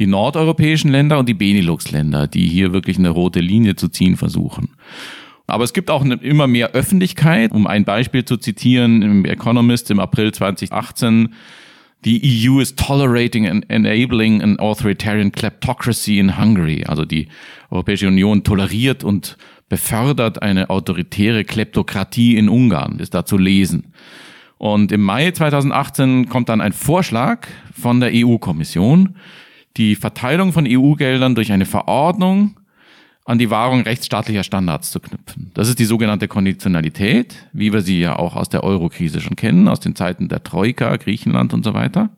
die 0.00 0.06
nordeuropäischen 0.06 0.90
Länder 0.90 1.18
und 1.18 1.28
die 1.28 1.34
Benelux-Länder, 1.34 2.26
die 2.26 2.48
hier 2.48 2.72
wirklich 2.72 2.98
eine 2.98 3.10
rote 3.10 3.40
Linie 3.40 3.76
zu 3.76 3.88
ziehen 3.88 4.16
versuchen. 4.16 4.70
Aber 5.46 5.64
es 5.64 5.72
gibt 5.72 5.90
auch 5.90 6.04
immer 6.04 6.46
mehr 6.46 6.70
Öffentlichkeit. 6.70 7.52
Um 7.52 7.66
ein 7.66 7.84
Beispiel 7.84 8.24
zu 8.24 8.36
zitieren, 8.36 9.02
im 9.02 9.24
Economist 9.24 9.90
im 9.90 10.00
April 10.00 10.32
2018, 10.32 11.34
die 12.04 12.48
EU 12.48 12.60
is 12.60 12.74
tolerating 12.76 13.46
and 13.46 13.68
enabling 13.68 14.42
an 14.42 14.58
authoritarian 14.58 15.32
kleptocracy 15.32 16.18
in 16.18 16.38
Hungary. 16.38 16.84
Also 16.86 17.04
die 17.04 17.28
Europäische 17.70 18.08
Union 18.08 18.42
toleriert 18.42 19.04
und 19.04 19.36
befördert 19.68 20.40
eine 20.40 20.70
autoritäre 20.70 21.44
Kleptokratie 21.44 22.36
in 22.36 22.48
Ungarn, 22.48 22.98
ist 23.00 23.12
da 23.12 23.26
zu 23.26 23.36
lesen. 23.36 23.92
Und 24.56 24.92
im 24.92 25.02
Mai 25.02 25.30
2018 25.30 26.28
kommt 26.28 26.48
dann 26.48 26.60
ein 26.60 26.72
Vorschlag 26.72 27.46
von 27.78 28.00
der 28.00 28.10
EU-Kommission, 28.12 29.16
die 29.80 29.96
Verteilung 29.96 30.52
von 30.52 30.66
EU-Geldern 30.68 31.34
durch 31.34 31.52
eine 31.52 31.64
Verordnung 31.64 32.60
an 33.24 33.38
die 33.38 33.48
Wahrung 33.48 33.80
rechtsstaatlicher 33.80 34.44
Standards 34.44 34.90
zu 34.90 35.00
knüpfen. 35.00 35.52
Das 35.54 35.68
ist 35.68 35.78
die 35.78 35.86
sogenannte 35.86 36.28
Konditionalität, 36.28 37.46
wie 37.54 37.72
wir 37.72 37.80
sie 37.80 37.98
ja 37.98 38.16
auch 38.16 38.36
aus 38.36 38.50
der 38.50 38.62
Euro-Krise 38.62 39.22
schon 39.22 39.36
kennen, 39.36 39.68
aus 39.68 39.80
den 39.80 39.96
Zeiten 39.96 40.28
der 40.28 40.42
Troika, 40.42 40.94
Griechenland 40.96 41.54
und 41.54 41.64
so 41.64 41.72
weiter. 41.72 42.10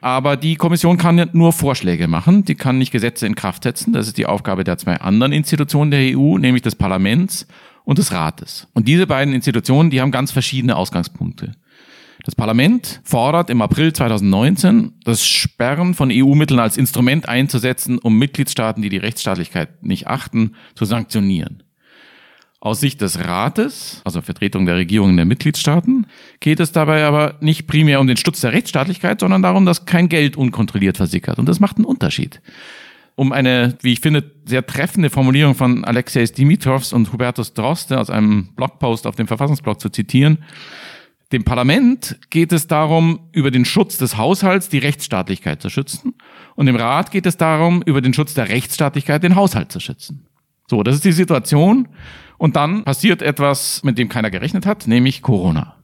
Aber 0.00 0.36
die 0.36 0.54
Kommission 0.54 0.98
kann 0.98 1.18
ja 1.18 1.26
nur 1.32 1.52
Vorschläge 1.52 2.06
machen, 2.06 2.44
die 2.44 2.54
kann 2.54 2.78
nicht 2.78 2.92
Gesetze 2.92 3.26
in 3.26 3.34
Kraft 3.34 3.64
setzen. 3.64 3.92
Das 3.92 4.06
ist 4.06 4.16
die 4.16 4.26
Aufgabe 4.26 4.62
der 4.62 4.78
zwei 4.78 5.00
anderen 5.00 5.32
Institutionen 5.32 5.90
der 5.90 6.16
EU, 6.16 6.38
nämlich 6.38 6.62
des 6.62 6.76
Parlaments 6.76 7.48
und 7.84 7.98
des 7.98 8.12
Rates. 8.12 8.68
Und 8.72 8.86
diese 8.86 9.08
beiden 9.08 9.34
Institutionen, 9.34 9.90
die 9.90 10.00
haben 10.00 10.12
ganz 10.12 10.30
verschiedene 10.30 10.76
Ausgangspunkte. 10.76 11.52
Das 12.24 12.36
Parlament 12.36 13.00
fordert 13.02 13.50
im 13.50 13.62
April 13.62 13.92
2019, 13.92 14.92
das 15.04 15.26
Sperren 15.26 15.94
von 15.94 16.10
EU-Mitteln 16.12 16.60
als 16.60 16.76
Instrument 16.76 17.28
einzusetzen, 17.28 17.98
um 17.98 18.16
Mitgliedstaaten, 18.16 18.80
die 18.80 18.90
die 18.90 18.98
Rechtsstaatlichkeit 18.98 19.82
nicht 19.82 20.06
achten, 20.06 20.54
zu 20.76 20.84
sanktionieren. 20.84 21.64
Aus 22.60 22.78
Sicht 22.78 23.00
des 23.00 23.18
Rates, 23.18 24.02
also 24.04 24.20
Vertretung 24.20 24.66
der 24.66 24.76
Regierungen 24.76 25.16
der 25.16 25.26
Mitgliedstaaten, 25.26 26.06
geht 26.38 26.60
es 26.60 26.70
dabei 26.70 27.04
aber 27.04 27.34
nicht 27.40 27.66
primär 27.66 27.98
um 27.98 28.06
den 28.06 28.16
Stutz 28.16 28.40
der 28.40 28.52
Rechtsstaatlichkeit, 28.52 29.18
sondern 29.18 29.42
darum, 29.42 29.66
dass 29.66 29.84
kein 29.84 30.08
Geld 30.08 30.36
unkontrolliert 30.36 30.96
versickert. 30.96 31.40
Und 31.40 31.46
das 31.46 31.58
macht 31.58 31.78
einen 31.78 31.86
Unterschied. 31.86 32.40
um 33.14 33.32
eine, 33.32 33.76
wie 33.82 33.92
ich 33.92 34.00
finde, 34.00 34.30
sehr 34.46 34.64
treffende 34.64 35.10
Formulierung 35.10 35.54
von 35.54 35.84
Alexei 35.84 36.24
Dimitrovs 36.24 36.92
und 36.92 37.12
Hubertus 37.12 37.52
Droste 37.52 38.00
aus 38.00 38.10
einem 38.10 38.48
Blogpost 38.54 39.06
auf 39.06 39.16
dem 39.16 39.26
Verfassungsblog 39.26 39.80
zu 39.80 39.90
zitieren. 39.90 40.38
Dem 41.32 41.44
Parlament 41.44 42.18
geht 42.28 42.52
es 42.52 42.66
darum, 42.66 43.20
über 43.32 43.50
den 43.50 43.64
Schutz 43.64 43.96
des 43.96 44.18
Haushalts 44.18 44.68
die 44.68 44.78
Rechtsstaatlichkeit 44.78 45.62
zu 45.62 45.70
schützen. 45.70 46.12
Und 46.56 46.66
dem 46.66 46.76
Rat 46.76 47.10
geht 47.10 47.24
es 47.24 47.38
darum, 47.38 47.82
über 47.86 48.02
den 48.02 48.12
Schutz 48.12 48.34
der 48.34 48.50
Rechtsstaatlichkeit 48.50 49.22
den 49.22 49.34
Haushalt 49.34 49.72
zu 49.72 49.80
schützen. 49.80 50.26
So, 50.68 50.82
das 50.82 50.96
ist 50.96 51.06
die 51.06 51.12
Situation. 51.12 51.88
Und 52.36 52.56
dann 52.56 52.84
passiert 52.84 53.22
etwas, 53.22 53.82
mit 53.82 53.96
dem 53.96 54.10
keiner 54.10 54.30
gerechnet 54.30 54.66
hat, 54.66 54.86
nämlich 54.86 55.22
Corona. 55.22 55.76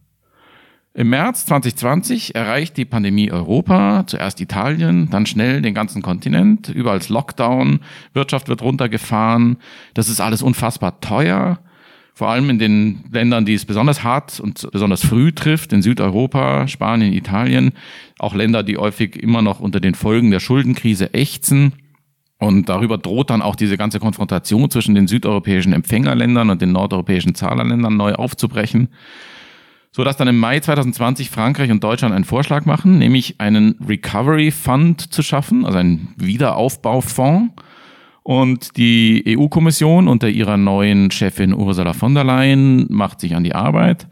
Im 0.93 1.11
März 1.11 1.47
2020 1.47 2.35
erreicht 2.35 2.77
die 2.77 2.85
Pandemie 2.85 3.31
Europa, 3.31 4.05
zuerst 4.07 4.41
Italien, 4.41 5.09
dann 5.11 5.27
schnell 5.27 5.63
den 5.63 5.73
ganzen 5.73 6.03
Kontinent, 6.03 6.69
überall 6.69 7.01
Lockdown, 7.09 7.81
Wirtschaft 8.13 8.49
wird 8.49 8.63
runtergefahren, 8.63 9.59
das 9.95 10.09
ist 10.09 10.21
alles 10.21 10.43
unfassbar 10.43 11.01
teuer, 11.01 11.61
vor 12.19 12.31
allem 12.31 12.51
in 12.51 12.59
den 12.59 13.05
Ländern, 13.13 13.45
die 13.45 13.55
es 13.55 13.65
besonders 13.65 14.03
hart 14.03 14.41
und 14.41 14.69
besonders 14.73 15.07
früh 15.07 15.31
trifft, 15.31 15.73
in 15.73 15.83
Südeuropa, 15.83 16.67
Spanien, 16.67 17.13
Italien, 17.13 17.71
auch 18.19 18.35
Länder, 18.35 18.65
die 18.65 18.77
häufig 18.77 19.15
immer 19.15 19.41
noch 19.41 19.61
unter 19.61 19.79
den 19.79 19.95
Folgen 19.95 20.33
der 20.33 20.41
Schuldenkrise 20.41 21.15
ächzen. 21.15 21.75
Und 22.41 22.69
darüber 22.69 22.99
droht 22.99 23.31
dann 23.31 23.41
auch 23.41 23.55
diese 23.55 23.77
ganze 23.77 24.01
Konfrontation 24.01 24.69
zwischen 24.69 24.97
den 24.97 25.07
südeuropäischen 25.07 25.73
Empfängerländern 25.73 26.51
und 26.51 26.61
den 26.61 26.73
nordeuropäischen 26.73 27.37
Zahlerländern 27.37 27.97
neu 27.97 28.15
aufzubrechen 28.15 28.89
so 29.91 30.05
dass 30.05 30.17
dann 30.17 30.29
im 30.29 30.39
Mai 30.39 30.61
2020 30.61 31.31
Frankreich 31.31 31.71
und 31.71 31.83
Deutschland 31.83 32.15
einen 32.15 32.25
Vorschlag 32.25 32.67
machen, 32.67 32.99
nämlich 32.99 33.41
einen 33.41 33.75
Recovery 33.85 34.51
Fund 34.51 35.13
zu 35.13 35.23
schaffen, 35.23 35.65
also 35.65 35.79
einen 35.79 36.15
Wiederaufbaufonds. 36.17 37.55
Und 38.29 38.77
die 38.77 39.25
EU-Kommission 39.27 40.07
unter 40.07 40.29
ihrer 40.29 40.59
neuen 40.59 41.11
Chefin 41.11 41.55
Ursula 41.55 41.95
von 41.95 42.15
der 42.15 42.25
Leyen 42.25 42.85
macht 42.91 43.23
sich 43.23 43.35
an 43.35 43.43
die 43.43 43.55
Arbeit. 43.55 44.07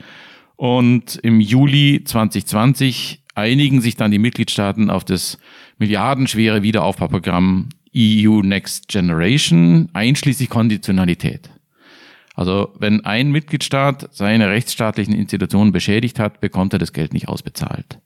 Und 0.56 1.16
im 1.16 1.38
Juli 1.38 2.00
2020 2.02 3.22
einigen 3.34 3.82
sich 3.82 3.94
dann 3.94 4.10
die 4.10 4.18
Mitgliedstaaten 4.18 4.88
auf 4.88 5.04
das 5.04 5.36
milliardenschwere 5.76 6.62
Wiederaufbauprogramm 6.62 7.68
EU 7.94 8.40
Next 8.40 8.88
Generation, 8.88 9.90
einschließlich 9.92 10.48
Konditionalität. 10.48 11.50
Also 12.34 12.72
wenn 12.78 13.04
ein 13.04 13.30
Mitgliedstaat 13.30 14.08
seine 14.12 14.48
rechtsstaatlichen 14.48 15.12
Institutionen 15.12 15.72
beschädigt 15.72 16.18
hat, 16.18 16.40
bekommt 16.40 16.72
er 16.72 16.78
das 16.78 16.94
Geld 16.94 17.12
nicht 17.12 17.28
ausbezahlt. 17.28 18.00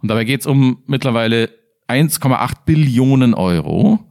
Und 0.00 0.08
dabei 0.08 0.24
geht 0.24 0.40
es 0.40 0.46
um 0.46 0.78
mittlerweile 0.86 1.50
1,8 1.88 2.64
Billionen 2.64 3.34
Euro. 3.34 4.06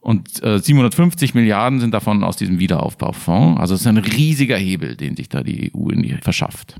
Und 0.00 0.42
äh, 0.42 0.58
750 0.58 1.34
Milliarden 1.34 1.78
sind 1.78 1.92
davon 1.92 2.24
aus 2.24 2.36
diesem 2.36 2.58
Wiederaufbaufonds. 2.58 3.60
Also 3.60 3.74
es 3.74 3.82
ist 3.82 3.86
ein 3.86 3.98
riesiger 3.98 4.56
Hebel, 4.56 4.96
den 4.96 5.14
sich 5.14 5.28
da 5.28 5.42
die 5.42 5.72
EU 5.74 5.90
in 5.90 6.02
die 6.02 6.14
verschafft. 6.22 6.76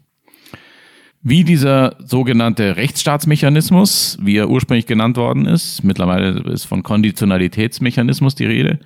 Wie 1.23 1.45
dieser 1.45 1.97
sogenannte 2.03 2.77
Rechtsstaatsmechanismus, 2.77 4.17
wie 4.23 4.37
er 4.37 4.49
ursprünglich 4.49 4.87
genannt 4.87 5.19
worden 5.19 5.45
ist, 5.45 5.85
mittlerweile 5.85 6.41
ist 6.51 6.65
von 6.65 6.83
Konditionalitätsmechanismus 6.83 8.35
die 8.35 8.47
Rede, 8.47 8.81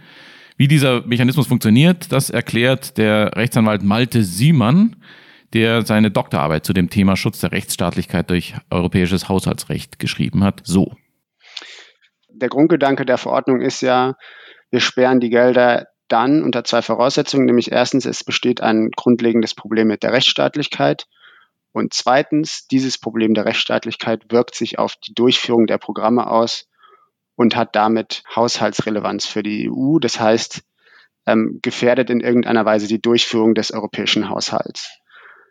wie 0.56 0.66
dieser 0.66 1.06
Mechanismus 1.06 1.46
funktioniert, 1.46 2.10
das 2.10 2.30
erklärt 2.30 2.98
der 2.98 3.36
Rechtsanwalt 3.36 3.84
Malte 3.84 4.24
Siemann, 4.24 4.96
der 5.52 5.86
seine 5.86 6.10
Doktorarbeit 6.10 6.64
zu 6.64 6.72
dem 6.72 6.90
Thema 6.90 7.16
Schutz 7.16 7.38
der 7.38 7.52
Rechtsstaatlichkeit 7.52 8.30
durch 8.30 8.54
europäisches 8.70 9.28
Haushaltsrecht 9.28 10.00
geschrieben 10.00 10.42
hat, 10.42 10.60
so. 10.64 10.96
Der 12.34 12.48
Grundgedanke 12.48 13.06
der 13.06 13.18
Verordnung 13.18 13.60
ist 13.60 13.80
ja, 13.80 14.14
wir 14.70 14.80
sperren 14.80 15.20
die 15.20 15.30
Gelder 15.30 15.86
dann 16.08 16.42
unter 16.42 16.64
zwei 16.64 16.82
Voraussetzungen, 16.82 17.46
nämlich 17.46 17.72
erstens, 17.72 18.04
es 18.04 18.24
besteht 18.24 18.60
ein 18.60 18.90
grundlegendes 18.90 19.54
Problem 19.54 19.88
mit 19.88 20.02
der 20.02 20.12
Rechtsstaatlichkeit 20.12 21.06
und 21.72 21.94
zweitens, 21.94 22.66
dieses 22.66 22.98
Problem 22.98 23.34
der 23.34 23.46
Rechtsstaatlichkeit 23.46 24.30
wirkt 24.30 24.54
sich 24.54 24.78
auf 24.78 24.96
die 24.96 25.14
Durchführung 25.14 25.66
der 25.66 25.78
Programme 25.78 26.26
aus, 26.28 26.68
und 27.36 27.56
hat 27.56 27.74
damit 27.74 28.22
Haushaltsrelevanz 28.34 29.26
für 29.26 29.42
die 29.42 29.70
EU. 29.70 29.98
Das 29.98 30.20
heißt, 30.20 30.62
ähm, 31.26 31.58
gefährdet 31.62 32.10
in 32.10 32.20
irgendeiner 32.20 32.64
Weise 32.64 32.86
die 32.86 33.00
Durchführung 33.00 33.54
des 33.54 33.72
europäischen 33.72 34.28
Haushalts. 34.28 34.98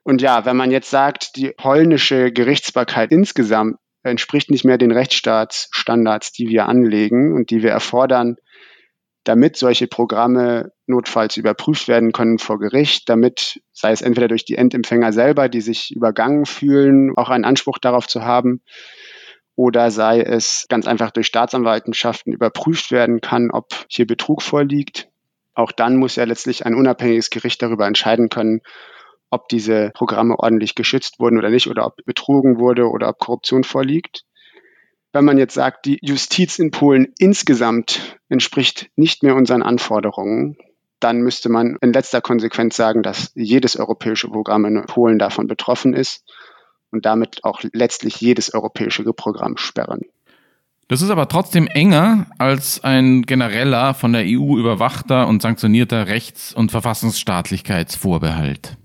Und 0.03 0.21
ja, 0.21 0.45
wenn 0.45 0.57
man 0.57 0.71
jetzt 0.71 0.89
sagt, 0.89 1.35
die 1.35 1.53
polnische 1.57 2.31
Gerichtsbarkeit 2.31 3.11
insgesamt 3.11 3.77
entspricht 4.11 4.51
nicht 4.51 4.65
mehr 4.65 4.77
den 4.77 4.91
Rechtsstaatsstandards, 4.91 6.31
die 6.31 6.47
wir 6.49 6.67
anlegen 6.67 7.33
und 7.33 7.49
die 7.49 7.63
wir 7.63 7.71
erfordern, 7.71 8.35
damit 9.23 9.55
solche 9.55 9.87
Programme 9.87 10.71
notfalls 10.85 11.37
überprüft 11.37 11.87
werden 11.87 12.11
können 12.11 12.39
vor 12.39 12.59
Gericht, 12.59 13.07
damit, 13.07 13.61
sei 13.71 13.91
es 13.91 14.01
entweder 14.01 14.27
durch 14.27 14.43
die 14.45 14.55
Endempfänger 14.55 15.13
selber, 15.13 15.47
die 15.47 15.61
sich 15.61 15.95
übergangen 15.95 16.45
fühlen, 16.45 17.13
auch 17.15 17.29
einen 17.29 17.45
Anspruch 17.45 17.77
darauf 17.79 18.07
zu 18.07 18.23
haben, 18.23 18.61
oder 19.55 19.91
sei 19.91 20.21
es 20.21 20.65
ganz 20.67 20.87
einfach 20.87 21.11
durch 21.11 21.27
Staatsanwaltschaften 21.27 22.33
überprüft 22.33 22.91
werden 22.91 23.21
kann, 23.21 23.51
ob 23.51 23.67
hier 23.87 24.07
Betrug 24.07 24.41
vorliegt. 24.41 25.09
Auch 25.53 25.71
dann 25.71 25.95
muss 25.95 26.15
ja 26.15 26.23
letztlich 26.23 26.65
ein 26.65 26.73
unabhängiges 26.73 27.29
Gericht 27.29 27.61
darüber 27.61 27.85
entscheiden 27.85 28.29
können, 28.29 28.61
ob 29.33 29.49
diese 29.49 29.91
Programme 29.95 30.37
ordentlich 30.37 30.75
geschützt 30.75 31.19
wurden 31.19 31.39
oder 31.39 31.49
nicht 31.49 31.67
oder 31.67 31.87
ob 31.87 31.95
betrogen 32.05 32.59
wurde 32.59 32.89
oder 32.89 33.09
ob 33.09 33.17
Korruption 33.17 33.63
vorliegt. 33.63 34.25
Wenn 35.11 35.25
man 35.25 35.37
jetzt 35.37 35.55
sagt, 35.55 35.85
die 35.85 35.99
Justiz 36.01 36.57
in 36.59 36.71
Polen 36.71 37.11
insgesamt 37.17 38.17
entspricht 38.29 38.89
nicht 38.95 39.23
mehr 39.23 39.35
unseren 39.35 39.63
Anforderungen, 39.63 40.55
dann 40.99 41.21
müsste 41.21 41.49
man 41.49 41.77
in 41.81 41.93
letzter 41.93 42.21
Konsequenz 42.21 42.75
sagen, 42.75 43.01
dass 43.03 43.31
jedes 43.35 43.75
europäische 43.75 44.29
Programm 44.29 44.65
in 44.65 44.85
Polen 44.85 45.19
davon 45.19 45.45
betroffen 45.47 45.93
ist 45.93 46.23
und 46.91 47.05
damit 47.05 47.43
auch 47.43 47.61
letztlich 47.73 48.21
jedes 48.21 48.53
europäische 48.53 49.03
Programm 49.13 49.57
sperren. 49.57 50.01
Das 50.87 51.01
ist 51.01 51.09
aber 51.09 51.27
trotzdem 51.27 51.67
enger 51.67 52.27
als 52.37 52.81
ein 52.83 53.23
genereller 53.23 53.95
von 53.95 54.13
der 54.13 54.23
EU 54.25 54.57
überwachter 54.57 55.27
und 55.27 55.41
sanktionierter 55.41 56.07
Rechts- 56.07 56.53
und 56.53 56.71
Verfassungsstaatlichkeitsvorbehalt. 56.71 58.77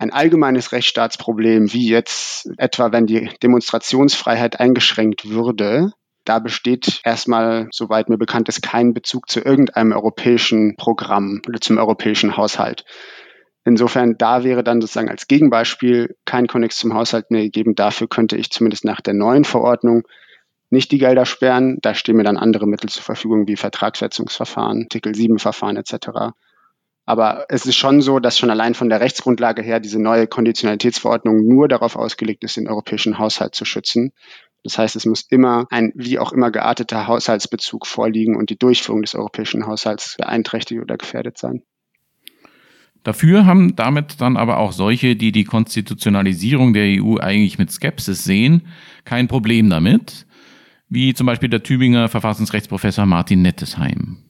Ein 0.00 0.14
allgemeines 0.14 0.72
Rechtsstaatsproblem, 0.72 1.74
wie 1.74 1.86
jetzt 1.86 2.48
etwa, 2.56 2.90
wenn 2.90 3.04
die 3.04 3.28
Demonstrationsfreiheit 3.42 4.58
eingeschränkt 4.58 5.28
würde, 5.28 5.92
da 6.24 6.38
besteht 6.38 7.02
erstmal, 7.04 7.68
soweit 7.70 8.08
mir 8.08 8.16
bekannt 8.16 8.48
ist, 8.48 8.62
kein 8.62 8.94
Bezug 8.94 9.28
zu 9.28 9.40
irgendeinem 9.40 9.92
europäischen 9.92 10.74
Programm 10.76 11.42
oder 11.46 11.60
zum 11.60 11.76
europäischen 11.76 12.38
Haushalt. 12.38 12.86
Insofern, 13.66 14.14
da 14.16 14.42
wäre 14.42 14.64
dann 14.64 14.80
sozusagen 14.80 15.10
als 15.10 15.28
Gegenbeispiel 15.28 16.16
kein 16.24 16.46
Konnex 16.46 16.78
zum 16.78 16.94
Haushalt 16.94 17.30
mehr 17.30 17.42
gegeben. 17.42 17.74
Dafür 17.74 18.08
könnte 18.08 18.38
ich 18.38 18.48
zumindest 18.48 18.86
nach 18.86 19.02
der 19.02 19.12
neuen 19.12 19.44
Verordnung 19.44 20.04
nicht 20.70 20.92
die 20.92 20.98
Gelder 20.98 21.26
sperren. 21.26 21.76
Da 21.82 21.92
stehen 21.92 22.16
mir 22.16 22.24
dann 22.24 22.38
andere 22.38 22.66
Mittel 22.66 22.88
zur 22.88 23.02
Verfügung 23.02 23.46
wie 23.48 23.56
Vertragssetzungsverfahren, 23.56 24.84
Artikel 24.84 25.14
7 25.14 25.38
Verfahren 25.38 25.76
etc. 25.76 26.32
Aber 27.10 27.46
es 27.48 27.66
ist 27.66 27.74
schon 27.74 28.02
so, 28.02 28.20
dass 28.20 28.38
schon 28.38 28.50
allein 28.50 28.74
von 28.74 28.88
der 28.88 29.00
Rechtsgrundlage 29.00 29.62
her 29.62 29.80
diese 29.80 30.00
neue 30.00 30.28
Konditionalitätsverordnung 30.28 31.44
nur 31.44 31.66
darauf 31.66 31.96
ausgelegt 31.96 32.44
ist, 32.44 32.56
den 32.56 32.68
europäischen 32.68 33.18
Haushalt 33.18 33.56
zu 33.56 33.64
schützen. 33.64 34.12
Das 34.62 34.78
heißt, 34.78 34.94
es 34.94 35.06
muss 35.06 35.22
immer 35.28 35.66
ein 35.70 35.90
wie 35.96 36.20
auch 36.20 36.30
immer 36.30 36.52
gearteter 36.52 37.08
Haushaltsbezug 37.08 37.88
vorliegen 37.88 38.36
und 38.36 38.48
die 38.48 38.56
Durchführung 38.56 39.02
des 39.02 39.16
europäischen 39.16 39.66
Haushalts 39.66 40.18
beeinträchtigt 40.18 40.80
oder 40.80 40.96
gefährdet 40.96 41.36
sein. 41.36 41.62
Dafür 43.02 43.44
haben 43.44 43.74
damit 43.74 44.20
dann 44.20 44.36
aber 44.36 44.58
auch 44.58 44.70
solche, 44.70 45.16
die 45.16 45.32
die 45.32 45.42
Konstitutionalisierung 45.42 46.74
der 46.74 47.02
EU 47.02 47.16
eigentlich 47.16 47.58
mit 47.58 47.72
Skepsis 47.72 48.22
sehen, 48.22 48.68
kein 49.04 49.26
Problem 49.26 49.68
damit, 49.68 50.26
wie 50.88 51.12
zum 51.12 51.26
Beispiel 51.26 51.48
der 51.48 51.64
Tübinger 51.64 52.08
Verfassungsrechtsprofessor 52.08 53.04
Martin 53.04 53.42
Nettesheim. 53.42 54.29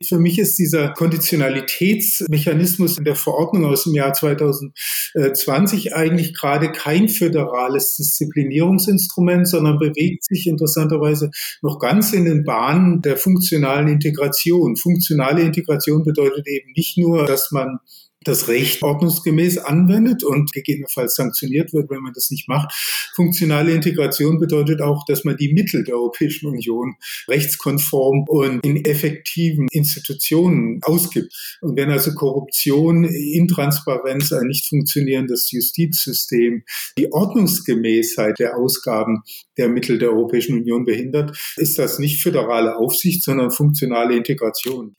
Für 0.00 0.18
mich 0.18 0.38
ist 0.38 0.60
dieser 0.60 0.90
Konditionalitätsmechanismus 0.90 2.98
in 2.98 3.04
der 3.04 3.16
Verordnung 3.16 3.64
aus 3.64 3.82
dem 3.82 3.94
Jahr 3.94 4.12
2020 4.12 5.96
eigentlich 5.96 6.34
gerade 6.34 6.70
kein 6.70 7.08
föderales 7.08 7.96
Disziplinierungsinstrument, 7.96 9.48
sondern 9.48 9.80
bewegt 9.80 10.24
sich 10.24 10.46
interessanterweise 10.46 11.32
noch 11.62 11.80
ganz 11.80 12.12
in 12.12 12.26
den 12.26 12.44
Bahnen 12.44 13.02
der 13.02 13.16
funktionalen 13.16 13.88
Integration. 13.88 14.76
Funktionale 14.76 15.42
Integration 15.42 16.04
bedeutet 16.04 16.46
eben 16.46 16.70
nicht 16.76 16.96
nur, 16.96 17.26
dass 17.26 17.50
man 17.50 17.80
das 18.24 18.48
Recht 18.48 18.82
ordnungsgemäß 18.82 19.58
anwendet 19.58 20.24
und 20.24 20.52
gegebenenfalls 20.52 21.14
sanktioniert 21.14 21.72
wird, 21.72 21.88
wenn 21.90 22.02
man 22.02 22.12
das 22.12 22.30
nicht 22.30 22.48
macht. 22.48 22.72
Funktionale 23.14 23.72
Integration 23.72 24.38
bedeutet 24.38 24.80
auch, 24.80 25.04
dass 25.06 25.24
man 25.24 25.36
die 25.36 25.52
Mittel 25.52 25.84
der 25.84 25.94
Europäischen 25.94 26.48
Union 26.48 26.96
rechtskonform 27.28 28.24
und 28.28 28.64
in 28.64 28.84
effektiven 28.84 29.68
Institutionen 29.70 30.80
ausgibt. 30.82 31.32
Und 31.60 31.76
wenn 31.76 31.90
also 31.90 32.14
Korruption, 32.14 33.04
Intransparenz, 33.04 34.32
ein 34.32 34.46
nicht 34.46 34.68
funktionierendes 34.68 35.50
Justizsystem, 35.52 36.64
die 36.98 37.12
Ordnungsgemäßheit 37.12 38.38
der 38.38 38.56
Ausgaben 38.56 39.22
der 39.56 39.68
Mittel 39.68 39.98
der 39.98 40.10
Europäischen 40.10 40.58
Union 40.58 40.84
behindert, 40.84 41.38
ist 41.56 41.78
das 41.78 41.98
nicht 41.98 42.22
föderale 42.22 42.76
Aufsicht, 42.76 43.22
sondern 43.22 43.50
funktionale 43.50 44.16
Integration. 44.16 44.96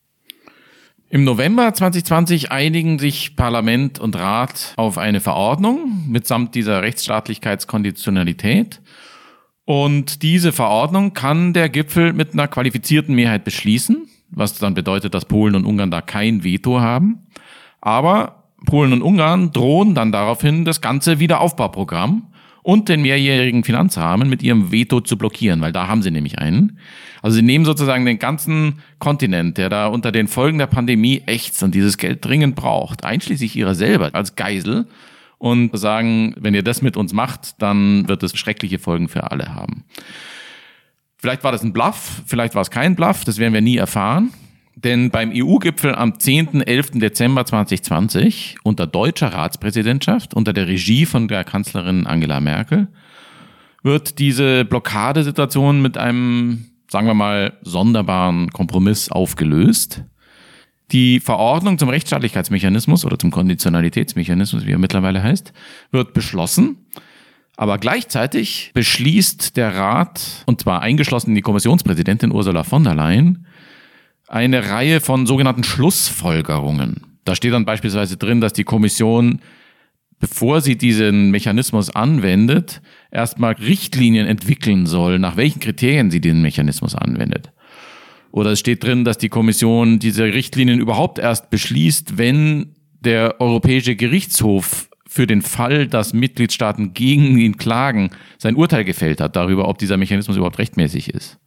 Im 1.12 1.24
November 1.24 1.74
2020 1.74 2.52
einigen 2.52 3.00
sich 3.00 3.34
Parlament 3.34 3.98
und 3.98 4.14
Rat 4.14 4.74
auf 4.76 4.96
eine 4.96 5.18
Verordnung 5.18 6.04
mitsamt 6.06 6.54
dieser 6.54 6.82
Rechtsstaatlichkeitskonditionalität. 6.82 8.80
Und 9.64 10.22
diese 10.22 10.52
Verordnung 10.52 11.12
kann 11.12 11.52
der 11.52 11.68
Gipfel 11.68 12.12
mit 12.12 12.32
einer 12.32 12.46
qualifizierten 12.46 13.16
Mehrheit 13.16 13.42
beschließen, 13.42 14.06
was 14.30 14.56
dann 14.60 14.74
bedeutet, 14.74 15.12
dass 15.12 15.24
Polen 15.24 15.56
und 15.56 15.64
Ungarn 15.64 15.90
da 15.90 16.00
kein 16.00 16.44
Veto 16.44 16.80
haben. 16.80 17.26
Aber 17.80 18.44
Polen 18.64 18.92
und 18.92 19.02
Ungarn 19.02 19.50
drohen 19.50 19.96
dann 19.96 20.12
daraufhin 20.12 20.64
das 20.64 20.80
ganze 20.80 21.18
Wiederaufbauprogramm 21.18 22.29
und 22.70 22.88
den 22.88 23.02
mehrjährigen 23.02 23.64
Finanzrahmen 23.64 24.28
mit 24.28 24.44
ihrem 24.44 24.70
Veto 24.70 25.00
zu 25.00 25.18
blockieren, 25.18 25.60
weil 25.60 25.72
da 25.72 25.88
haben 25.88 26.02
sie 26.02 26.12
nämlich 26.12 26.38
einen. 26.38 26.78
Also 27.20 27.34
sie 27.34 27.42
nehmen 27.42 27.64
sozusagen 27.64 28.04
den 28.04 28.20
ganzen 28.20 28.74
Kontinent, 29.00 29.58
der 29.58 29.68
da 29.68 29.88
unter 29.88 30.12
den 30.12 30.28
Folgen 30.28 30.58
der 30.58 30.68
Pandemie 30.68 31.24
ächzt 31.26 31.64
und 31.64 31.74
dieses 31.74 31.98
Geld 31.98 32.24
dringend 32.24 32.54
braucht, 32.54 33.02
einschließlich 33.02 33.56
ihrer 33.56 33.74
selber 33.74 34.10
als 34.12 34.36
Geisel 34.36 34.86
und 35.38 35.76
sagen, 35.76 36.36
wenn 36.38 36.54
ihr 36.54 36.62
das 36.62 36.80
mit 36.80 36.96
uns 36.96 37.12
macht, 37.12 37.60
dann 37.60 38.06
wird 38.06 38.22
es 38.22 38.38
schreckliche 38.38 38.78
Folgen 38.78 39.08
für 39.08 39.32
alle 39.32 39.52
haben. 39.52 39.82
Vielleicht 41.16 41.42
war 41.42 41.50
das 41.50 41.64
ein 41.64 41.72
Bluff, 41.72 42.22
vielleicht 42.24 42.54
war 42.54 42.62
es 42.62 42.70
kein 42.70 42.94
Bluff, 42.94 43.24
das 43.24 43.38
werden 43.38 43.52
wir 43.52 43.62
nie 43.62 43.78
erfahren. 43.78 44.30
Denn 44.84 45.10
beim 45.10 45.30
EU-Gipfel 45.34 45.94
am 45.94 46.18
10. 46.18 46.62
11. 46.62 46.92
Dezember 46.94 47.44
2020 47.44 48.56
unter 48.62 48.86
deutscher 48.86 49.28
Ratspräsidentschaft, 49.28 50.32
unter 50.32 50.54
der 50.54 50.68
Regie 50.68 51.04
von 51.04 51.28
der 51.28 51.44
Kanzlerin 51.44 52.06
Angela 52.06 52.40
Merkel, 52.40 52.88
wird 53.82 54.18
diese 54.18 54.64
Blockadesituation 54.64 55.82
mit 55.82 55.98
einem, 55.98 56.66
sagen 56.88 57.06
wir 57.06 57.14
mal, 57.14 57.58
sonderbaren 57.62 58.50
Kompromiss 58.50 59.10
aufgelöst. 59.10 60.04
Die 60.92 61.20
Verordnung 61.20 61.76
zum 61.76 61.90
Rechtsstaatlichkeitsmechanismus 61.90 63.04
oder 63.04 63.18
zum 63.18 63.30
Konditionalitätsmechanismus, 63.30 64.64
wie 64.66 64.72
er 64.72 64.78
mittlerweile 64.78 65.22
heißt, 65.22 65.52
wird 65.90 66.14
beschlossen. 66.14 66.86
Aber 67.56 67.76
gleichzeitig 67.76 68.70
beschließt 68.72 69.58
der 69.58 69.76
Rat, 69.76 70.42
und 70.46 70.62
zwar 70.62 70.80
eingeschlossen 70.80 71.34
die 71.34 71.42
Kommissionspräsidentin 71.42 72.32
Ursula 72.32 72.64
von 72.64 72.82
der 72.82 72.94
Leyen, 72.94 73.46
eine 74.30 74.70
Reihe 74.70 75.00
von 75.00 75.26
sogenannten 75.26 75.64
Schlussfolgerungen. 75.64 77.18
Da 77.24 77.34
steht 77.34 77.52
dann 77.52 77.64
beispielsweise 77.64 78.16
drin, 78.16 78.40
dass 78.40 78.52
die 78.52 78.64
Kommission, 78.64 79.40
bevor 80.20 80.60
sie 80.60 80.78
diesen 80.78 81.30
Mechanismus 81.32 81.90
anwendet, 81.90 82.80
erstmal 83.10 83.54
Richtlinien 83.54 84.26
entwickeln 84.26 84.86
soll, 84.86 85.18
nach 85.18 85.36
welchen 85.36 85.60
Kriterien 85.60 86.10
sie 86.10 86.20
den 86.20 86.42
Mechanismus 86.42 86.94
anwendet. 86.94 87.52
Oder 88.30 88.52
es 88.52 88.60
steht 88.60 88.84
drin, 88.84 89.04
dass 89.04 89.18
die 89.18 89.28
Kommission 89.28 89.98
diese 89.98 90.24
Richtlinien 90.24 90.78
überhaupt 90.78 91.18
erst 91.18 91.50
beschließt, 91.50 92.16
wenn 92.16 92.76
der 93.00 93.40
Europäische 93.40 93.96
Gerichtshof 93.96 94.88
für 95.08 95.26
den 95.26 95.42
Fall, 95.42 95.88
dass 95.88 96.12
Mitgliedstaaten 96.12 96.94
gegen 96.94 97.36
ihn 97.36 97.56
klagen, 97.56 98.10
sein 98.38 98.54
Urteil 98.54 98.84
gefällt 98.84 99.20
hat 99.20 99.34
darüber, 99.34 99.66
ob 99.66 99.78
dieser 99.78 99.96
Mechanismus 99.96 100.36
überhaupt 100.36 100.58
rechtmäßig 100.60 101.12
ist. 101.12 101.40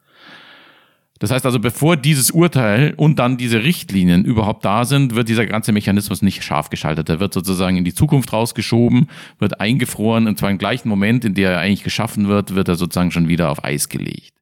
Das 1.24 1.32
heißt 1.32 1.46
also, 1.46 1.58
bevor 1.58 1.96
dieses 1.96 2.32
Urteil 2.32 2.96
und 2.98 3.18
dann 3.18 3.38
diese 3.38 3.64
Richtlinien 3.64 4.26
überhaupt 4.26 4.66
da 4.66 4.84
sind, 4.84 5.16
wird 5.16 5.30
dieser 5.30 5.46
ganze 5.46 5.72
Mechanismus 5.72 6.22
nicht 6.22 6.44
scharf 6.44 6.70
geschaltet. 6.70 7.08
Er 7.08 7.22
wird 7.22 7.34
sozusagen 7.34 7.78
in 7.78 7.86
die 7.86 7.94
Zukunft 7.94 8.34
rausgeschoben, 8.34 9.08
wird 9.40 9.62
eingefroren 9.62 10.28
und 10.28 10.38
zwar 10.38 10.52
im 10.52 10.58
gleichen 10.58 10.90
Moment, 10.90 11.24
in 11.24 11.34
der 11.34 11.52
er 11.52 11.60
eigentlich 11.60 11.86
geschaffen 11.86 12.28
wird, 12.28 12.56
wird 12.56 12.68
er 12.68 12.76
sozusagen 12.76 13.12
schon 13.12 13.30
wieder 13.30 13.52
auf 13.52 13.64
Eis 13.64 13.88
gelegt. 13.88 14.34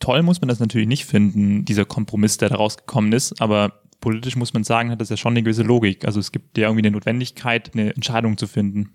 Toll 0.00 0.22
muss 0.22 0.40
man 0.40 0.48
das 0.48 0.60
natürlich 0.60 0.88
nicht 0.88 1.04
finden, 1.04 1.66
dieser 1.66 1.84
Kompromiss, 1.84 2.38
der 2.38 2.48
da 2.48 2.54
rausgekommen 2.54 3.12
ist, 3.12 3.38
aber 3.42 3.82
politisch 4.00 4.36
muss 4.36 4.54
man 4.54 4.64
sagen, 4.64 4.90
hat 4.90 5.02
das 5.02 5.10
ja 5.10 5.18
schon 5.18 5.34
eine 5.34 5.42
gewisse 5.42 5.62
Logik. 5.62 6.06
Also 6.06 6.20
es 6.20 6.32
gibt 6.32 6.56
ja 6.56 6.68
irgendwie 6.68 6.86
eine 6.86 6.92
Notwendigkeit, 6.92 7.72
eine 7.74 7.94
Entscheidung 7.94 8.38
zu 8.38 8.46
finden. 8.46 8.94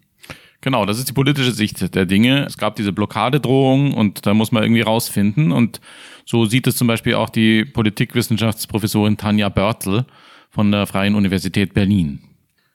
Genau, 0.62 0.86
das 0.86 0.99
ist 0.99 1.09
die 1.09 1.14
politische 1.14 1.51
Sicht 1.51 1.95
der 1.95 2.05
Dinge. 2.05 2.45
Es 2.45 2.55
gab 2.55 2.76
diese 2.76 2.93
Blockadedrohung 2.93 3.95
und 3.95 4.28
da 4.28 4.36
muss 4.36 4.51
man 4.51 4.62
irgendwie 4.62 4.84
rausfinden. 4.84 5.51
Und 5.51 5.82
so 6.24 6.45
sieht 6.45 6.68
es 6.68 6.78
zum 6.78 6.88
Beispiel 6.88 7.16
auch 7.16 7.30
die 7.30 7.66
Politikwissenschaftsprofessorin 7.66 9.18
Tanja 9.18 9.49
Börtel 9.49 10.05
von 10.51 10.72
der 10.72 10.86
Freien 10.86 11.16
Universität 11.16 11.74
Berlin. 11.74 12.28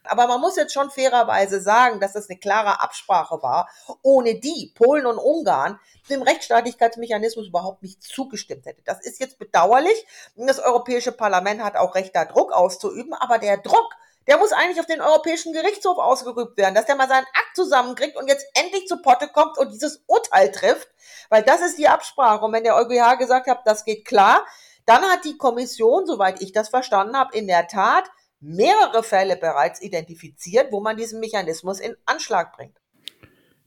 Aber 0.02 0.26
man 0.26 0.40
muss 0.40 0.56
jetzt 0.56 0.72
schon 0.72 0.90
fairerweise 0.90 1.60
sagen, 1.60 2.00
dass 2.00 2.12
das 2.12 2.28
eine 2.28 2.38
klare 2.38 2.80
Absprache 2.80 3.40
war, 3.42 3.68
ohne 4.02 4.34
die 4.34 4.72
Polen 4.74 5.06
und 5.06 5.18
Ungarn 5.18 5.78
dem 6.10 6.22
Rechtsstaatlichkeitsmechanismus 6.22 7.48
überhaupt 7.48 7.82
nicht 7.82 8.02
zugestimmt 8.02 8.66
hätte. 8.66 8.82
Das 8.84 9.04
ist 9.04 9.20
jetzt 9.20 9.38
bedauerlich. 9.38 10.06
Das 10.36 10.58
Europäische 10.58 11.12
Parlament 11.12 11.62
hat 11.62 11.76
auch 11.76 11.94
Recht, 11.94 12.14
da 12.14 12.24
Druck 12.24 12.52
auszuüben, 12.52 13.14
aber 13.14 13.38
der 13.38 13.58
Druck 13.58 13.94
der 14.26 14.38
muss 14.38 14.52
eigentlich 14.52 14.80
auf 14.80 14.86
den 14.86 15.00
Europäischen 15.00 15.52
Gerichtshof 15.52 15.98
ausgerübt 15.98 16.56
werden, 16.56 16.74
dass 16.74 16.86
der 16.86 16.96
mal 16.96 17.08
seinen 17.08 17.26
zusammenkriegt 17.56 18.16
und 18.16 18.28
jetzt 18.28 18.46
endlich 18.54 18.86
zu 18.86 19.02
Potte 19.02 19.28
kommt 19.28 19.58
und 19.58 19.72
dieses 19.72 20.04
Urteil 20.06 20.52
trifft, 20.52 20.88
weil 21.28 21.42
das 21.42 21.60
ist 21.60 21.78
die 21.78 21.88
Absprache. 21.88 22.44
Und 22.44 22.52
wenn 22.52 22.62
der 22.62 22.76
EuGH 22.76 23.18
gesagt 23.18 23.48
hat, 23.48 23.66
das 23.66 23.84
geht 23.84 24.04
klar, 24.04 24.46
dann 24.84 25.02
hat 25.02 25.24
die 25.24 25.36
Kommission, 25.36 26.06
soweit 26.06 26.40
ich 26.40 26.52
das 26.52 26.68
verstanden 26.68 27.16
habe, 27.16 27.36
in 27.36 27.48
der 27.48 27.66
Tat 27.66 28.04
mehrere 28.40 29.02
Fälle 29.02 29.36
bereits 29.36 29.82
identifiziert, 29.82 30.68
wo 30.70 30.80
man 30.80 30.96
diesen 30.96 31.18
Mechanismus 31.18 31.80
in 31.80 31.96
Anschlag 32.04 32.56
bringt. 32.56 32.76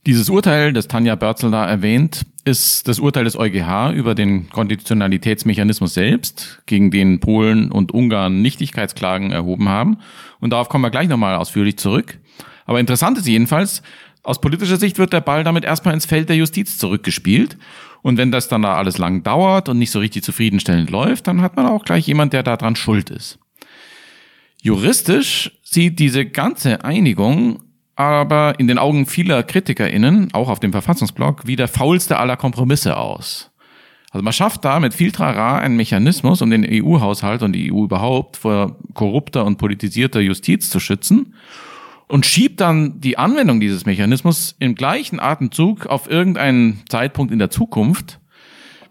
Dieses 0.06 0.30
Urteil, 0.30 0.72
das 0.72 0.88
Tanja 0.88 1.14
Börzel 1.14 1.50
da 1.50 1.68
erwähnt, 1.68 2.24
ist 2.44 2.88
das 2.88 3.00
Urteil 3.00 3.24
des 3.24 3.36
EuGH 3.36 3.92
über 3.92 4.14
den 4.14 4.48
Konditionalitätsmechanismus 4.48 5.92
selbst, 5.92 6.62
gegen 6.64 6.90
den 6.90 7.20
Polen 7.20 7.70
und 7.70 7.92
Ungarn 7.92 8.40
Nichtigkeitsklagen 8.40 9.30
erhoben 9.30 9.68
haben. 9.68 9.98
Und 10.40 10.50
darauf 10.54 10.70
kommen 10.70 10.84
wir 10.84 10.90
gleich 10.90 11.08
nochmal 11.08 11.36
ausführlich 11.36 11.76
zurück. 11.76 12.18
Aber 12.70 12.78
interessant 12.78 13.18
ist 13.18 13.26
jedenfalls, 13.26 13.82
aus 14.22 14.40
politischer 14.40 14.76
Sicht 14.76 14.96
wird 14.98 15.12
der 15.12 15.20
Ball 15.20 15.42
damit 15.42 15.64
erstmal 15.64 15.92
ins 15.92 16.06
Feld 16.06 16.28
der 16.28 16.36
Justiz 16.36 16.78
zurückgespielt. 16.78 17.58
Und 18.00 18.16
wenn 18.16 18.30
das 18.30 18.46
dann 18.46 18.62
da 18.62 18.76
alles 18.76 18.96
lang 18.96 19.24
dauert 19.24 19.68
und 19.68 19.76
nicht 19.80 19.90
so 19.90 19.98
richtig 19.98 20.22
zufriedenstellend 20.22 20.88
läuft, 20.88 21.26
dann 21.26 21.42
hat 21.42 21.56
man 21.56 21.66
auch 21.66 21.84
gleich 21.84 22.06
jemand, 22.06 22.32
der 22.32 22.44
daran 22.44 22.76
schuld 22.76 23.10
ist. 23.10 23.40
Juristisch 24.62 25.50
sieht 25.64 25.98
diese 25.98 26.26
ganze 26.26 26.84
Einigung 26.84 27.60
aber 27.96 28.60
in 28.60 28.68
den 28.68 28.78
Augen 28.78 29.04
vieler 29.04 29.42
KritikerInnen, 29.42 30.32
auch 30.32 30.48
auf 30.48 30.60
dem 30.60 30.70
Verfassungsblog, 30.70 31.48
wie 31.48 31.56
der 31.56 31.66
faulste 31.66 32.18
aller 32.18 32.36
Kompromisse 32.36 32.96
aus. 32.96 33.50
Also 34.12 34.22
man 34.22 34.32
schafft 34.32 34.64
da 34.64 34.78
mit 34.78 34.94
viel 34.94 35.10
Trara 35.10 35.58
einen 35.58 35.76
Mechanismus, 35.76 36.40
um 36.40 36.50
den 36.50 36.64
EU-Haushalt 36.64 37.42
und 37.42 37.52
die 37.52 37.72
EU 37.72 37.82
überhaupt 37.82 38.36
vor 38.36 38.76
korrupter 38.94 39.44
und 39.44 39.58
politisierter 39.58 40.20
Justiz 40.20 40.70
zu 40.70 40.78
schützen 40.78 41.34
und 42.10 42.26
schiebt 42.26 42.60
dann 42.60 43.00
die 43.00 43.18
Anwendung 43.18 43.60
dieses 43.60 43.86
Mechanismus 43.86 44.56
im 44.58 44.74
gleichen 44.74 45.20
Atemzug 45.20 45.86
auf 45.86 46.10
irgendeinen 46.10 46.82
Zeitpunkt 46.88 47.32
in 47.32 47.38
der 47.38 47.50
Zukunft, 47.50 48.18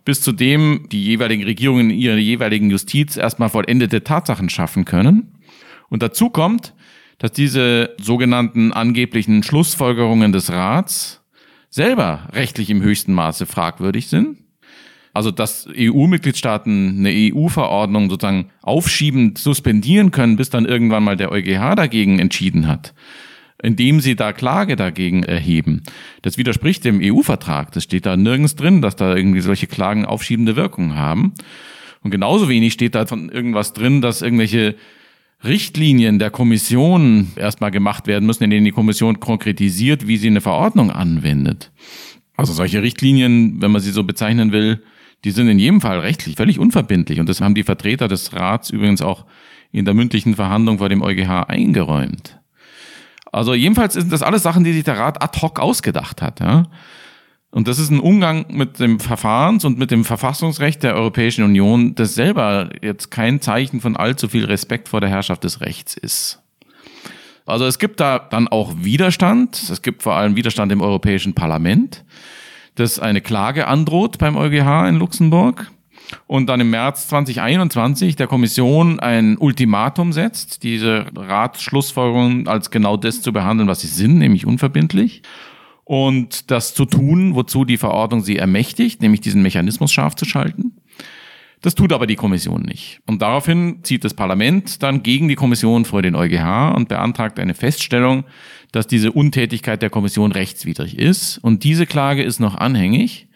bis 0.06 0.22
zu 0.22 0.32
dem 0.32 0.88
die 0.90 1.04
jeweiligen 1.04 1.44
Regierungen 1.44 1.90
in 1.90 1.98
ihrer 1.98 2.16
jeweiligen 2.16 2.70
Justiz 2.70 3.18
erstmal 3.18 3.50
vollendete 3.50 4.06
Tatsachen 4.06 4.50
schaffen 4.50 4.86
können. 4.86 5.34
Und 5.90 6.02
dazu 6.02 6.30
kommt, 6.30 6.74
dass 7.18 7.34
diese 7.34 7.94
sogenannten 8.00 8.72
angeblichen 8.72 9.44
Schlussfolgerungen 9.44 10.32
des 10.32 10.50
Rats 10.50 11.22
selber 11.70 12.30
rechtlich 12.32 12.70
im 12.70 12.82
höchsten 12.82 13.14
Maße 13.14 13.46
fragwürdig 13.46 14.08
sind. 14.08 14.38
Also 15.14 15.32
dass 15.32 15.68
EU-Mitgliedstaaten 15.68 17.00
eine 17.00 17.34
EU-Verordnung 17.34 18.10
sozusagen 18.10 18.52
aufschiebend 18.62 19.38
suspendieren 19.38 20.12
können, 20.12 20.36
bis 20.36 20.50
dann 20.50 20.66
irgendwann 20.66 21.04
mal 21.04 21.18
der 21.18 21.32
EuGH 21.32 21.76
dagegen 21.76 22.20
entschieden 22.20 22.68
hat, 22.68 22.94
indem 23.62 24.00
sie 24.02 24.16
da 24.16 24.34
Klage 24.34 24.76
dagegen 24.76 25.24
erheben. 25.24 25.84
Das 26.22 26.38
widerspricht 26.38 26.86
dem 26.86 27.00
EU-Vertrag. 27.02 27.72
Das 27.72 27.84
steht 27.84 28.06
da 28.06 28.16
nirgends 28.18 28.56
drin, 28.56 28.82
dass 28.82 28.96
da 28.96 29.16
irgendwie 29.16 29.42
solche 29.42 29.68
Klagen 29.68 30.06
aufschiebende 30.06 30.56
Wirkungen 30.56 30.96
haben. 30.96 31.34
Und 32.02 32.12
genauso 32.12 32.48
wenig 32.48 32.74
steht 32.74 32.96
da 32.96 33.06
von 33.06 33.30
irgendwas 33.30 33.74
drin, 33.74 34.02
dass 34.02 34.22
irgendwelche 34.22 34.76
Richtlinien 35.44 36.20
der 36.20 36.32
Kommission 36.32 37.32
erstmal 37.36 37.72
gemacht 37.72 38.08
werden 38.08 38.26
müssen, 38.26 38.44
in 38.44 38.50
denen 38.50 38.66
die 38.66 38.72
Kommission 38.72 39.20
konkretisiert, 39.20 40.08
wie 40.08 40.18
sie 40.18 40.28
eine 40.28 40.42
Verordnung 40.42 40.92
anwendet. 40.92 41.72
Also 42.36 42.54
solche 42.54 42.82
Richtlinien, 42.82 43.62
wenn 43.62 43.72
man 43.72 43.82
sie 43.82 43.92
so 43.92 44.04
bezeichnen 44.04 44.52
will, 44.52 44.82
die 45.24 45.32
sind 45.32 45.48
in 45.50 45.60
jedem 45.60 45.82
Fall 45.82 46.00
rechtlich 46.00 46.36
völlig 46.36 46.60
unverbindlich. 46.60 47.20
Und 47.20 47.28
das 47.28 47.42
haben 47.42 47.56
die 47.56 47.64
Vertreter 47.64 48.08
des 48.08 48.34
Rats 48.34 48.70
übrigens 48.70 49.02
auch 49.02 49.26
in 49.72 49.86
der 49.86 49.94
mündlichen 49.94 50.36
Verhandlung 50.36 50.78
vor 50.78 50.90
dem 50.90 51.02
EuGH 51.02 51.46
eingeräumt. 51.48 52.40
Also 53.32 53.54
jedenfalls 53.54 53.94
sind 53.94 54.12
das 54.12 54.24
alles 54.24 54.44
Sachen, 54.44 54.64
die 54.64 54.74
sich 54.74 54.84
der 54.84 54.98
Rat 54.98 55.22
ad 55.22 55.40
hoc 55.42 55.60
ausgedacht 55.60 56.22
hat. 56.22 56.40
Ja? 56.40 56.64
Und 57.52 57.68
das 57.68 57.80
ist 57.80 57.90
ein 57.90 58.00
Umgang 58.00 58.46
mit 58.50 58.80
dem 58.80 59.00
Verfahrens- 59.00 59.66
und 59.66 59.78
mit 59.78 59.92
dem 59.92 60.06
Verfassungsrecht 60.06 60.84
der 60.84 60.96
Europäischen 60.96 61.44
Union, 61.44 61.96
das 61.96 62.16
selber 62.16 62.70
jetzt 62.82 63.12
kein 63.12 63.42
Zeichen 63.42 63.82
von 63.82 63.98
allzu 63.98 64.28
viel 64.28 64.46
Respekt 64.46 64.90
vor 64.90 65.02
der 65.02 65.10
Herrschaft 65.10 65.44
des 65.44 65.62
Rechts 65.62 65.96
ist. 65.96 66.42
Also 67.46 67.66
es 67.66 67.80
gibt 67.80 68.00
da 68.00 68.20
dann 68.20 68.48
auch 68.48 68.74
Widerstand. 68.78 69.56
Es 69.70 69.82
gibt 69.82 70.04
vor 70.04 70.14
allem 70.14 70.36
Widerstand 70.36 70.72
im 70.72 70.82
Europäischen 70.82 71.34
Parlament, 71.34 72.06
das 72.80 73.00
eine 73.00 73.22
Klage 73.22 73.68
androht 73.68 74.18
beim 74.18 74.36
EuGH 74.36 74.88
in 74.88 74.96
Luxemburg 74.96 75.72
und 76.28 76.48
dann 76.48 76.62
im 76.62 76.70
März 76.70 77.08
2021 77.10 78.16
der 78.16 78.28
Kommission 78.28 79.00
ein 79.00 79.38
Ultimatum 79.38 80.14
setzt, 80.14 80.64
diese 80.64 81.06
Ratsschlussfolgerungen 81.16 82.48
als 82.48 82.72
genau 82.72 82.98
das 82.98 83.22
zu 83.22 83.32
behandeln, 83.34 83.70
was 83.70 83.82
sie 83.82 83.88
sind, 83.88 84.18
nämlich 84.18 84.46
unverbindlich 84.46 85.22
und 85.84 86.52
das 86.52 86.76
zu 86.76 86.86
tun, 86.86 87.34
wozu 87.34 87.66
die 87.66 87.78
Verordnung 87.78 88.22
sie 88.22 88.38
ermächtigt, 88.38 89.02
nämlich 89.02 89.22
diesen 89.22 89.42
Mechanismus 89.42 89.92
scharf 89.92 90.16
zu 90.16 90.26
schalten. 90.26 90.76
Das 91.62 91.76
tut 91.76 91.92
aber 91.92 92.08
die 92.08 92.16
Kommission 92.16 92.62
nicht. 92.62 93.02
Und 93.06 93.22
daraufhin 93.22 93.84
zieht 93.84 94.06
das 94.06 94.14
Parlament 94.14 94.82
dann 94.82 95.04
gegen 95.04 95.28
die 95.28 95.36
Kommission 95.36 95.84
vor 95.84 96.02
den 96.02 96.16
EuGH 96.16 96.74
und 96.76 96.88
beantragt 96.88 97.40
eine 97.40 97.54
Feststellung, 97.54 98.24
dass 98.72 98.88
diese 98.88 99.12
Untätigkeit 99.12 99.82
der 99.82 99.90
Kommission 99.90 100.32
rechtswidrig 100.32 100.98
ist. 100.98 101.38
Und 101.40 101.64
diese 101.64 101.86
Klage 101.86 102.24
ist 102.24 102.40
noch 102.40 102.56
anhängig. 102.56 103.28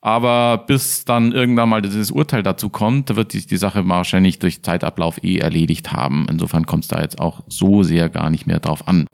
Aber 0.00 0.58
bis 0.58 1.04
dann 1.04 1.30
irgendwann 1.30 1.68
mal 1.68 1.80
dieses 1.80 2.10
Urteil 2.10 2.42
dazu 2.42 2.70
kommt, 2.70 3.14
wird 3.14 3.30
sich 3.30 3.46
die 3.46 3.56
Sache 3.56 3.88
wahrscheinlich 3.88 4.40
durch 4.40 4.60
Zeitablauf 4.62 5.22
eh 5.22 5.38
erledigt 5.38 5.92
haben. 5.92 6.26
Insofern 6.28 6.66
kommt 6.66 6.82
es 6.82 6.88
da 6.88 7.00
jetzt 7.00 7.20
auch 7.20 7.44
so 7.46 7.84
sehr 7.84 8.08
gar 8.08 8.28
nicht 8.28 8.48
mehr 8.48 8.58
drauf 8.58 8.88
an. 8.88 9.06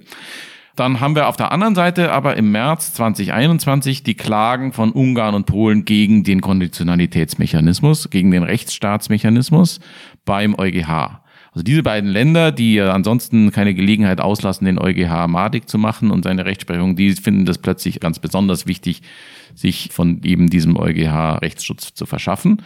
Dann 0.79 1.01
haben 1.01 1.17
wir 1.17 1.27
auf 1.27 1.37
der 1.37 1.51
anderen 1.51 1.75
Seite 1.75 2.13
aber 2.13 2.37
im 2.37 2.53
März 2.53 2.95
2021 2.95 4.05
die 4.05 4.15
Klagen 4.15 4.73
von 4.73 4.93
Ungarn 4.93 5.35
und 5.35 5.45
Polen 5.45 5.85
gegen 5.85 6.23
den 6.23 6.41
Konditionalitätsmechanismus, 6.41 8.11
gegen 8.11 8.31
den 8.31 8.45
Rechtsstaatsmechanismus 8.45 9.81
beim 10.25 10.55
EuGH. 10.57 11.21
Also 11.51 11.65
diese 11.65 11.83
beiden 11.83 12.09
Länder, 12.09 12.53
die 12.53 12.81
ansonsten 12.81 13.51
keine 13.51 13.75
Gelegenheit 13.75 14.21
auslassen, 14.21 14.67
den 14.67 14.79
EuGH 14.79 15.27
madig 15.27 15.69
zu 15.69 15.79
machen 15.79 16.13
und 16.13 16.23
seine 16.23 16.47
Rechtsprechung, 16.47 16.95
die 16.95 17.11
finden 17.15 17.45
das 17.45 17.59
plötzlich 17.59 17.99
ganz 17.99 18.21
besonders 18.21 18.69
wichtig, 18.69 19.03
sich 19.57 19.89
von 19.91 20.23
eben 20.23 20.49
diesem 20.49 20.77
EuGH 20.77 21.43
Rechtsschutz 21.43 21.93
zu 21.95 22.07
verschaffen. 22.07 22.63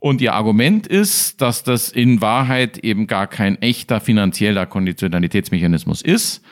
Und 0.00 0.20
ihr 0.20 0.34
Argument 0.34 0.88
ist, 0.88 1.40
dass 1.40 1.62
das 1.62 1.90
in 1.90 2.20
Wahrheit 2.20 2.78
eben 2.78 3.06
gar 3.06 3.28
kein 3.28 3.62
echter 3.62 4.00
finanzieller 4.00 4.66
Konditionalitätsmechanismus 4.66 6.02
ist, 6.02 6.42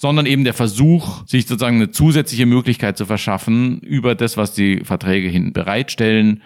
sondern 0.00 0.24
eben 0.24 0.44
der 0.44 0.54
Versuch, 0.54 1.26
sich 1.26 1.46
sozusagen 1.46 1.76
eine 1.76 1.90
zusätzliche 1.90 2.46
Möglichkeit 2.46 2.96
zu 2.96 3.04
verschaffen, 3.04 3.80
über 3.80 4.14
das, 4.14 4.38
was 4.38 4.54
die 4.54 4.80
Verträge 4.82 5.28
hin 5.28 5.52
bereitstellen, 5.52 6.40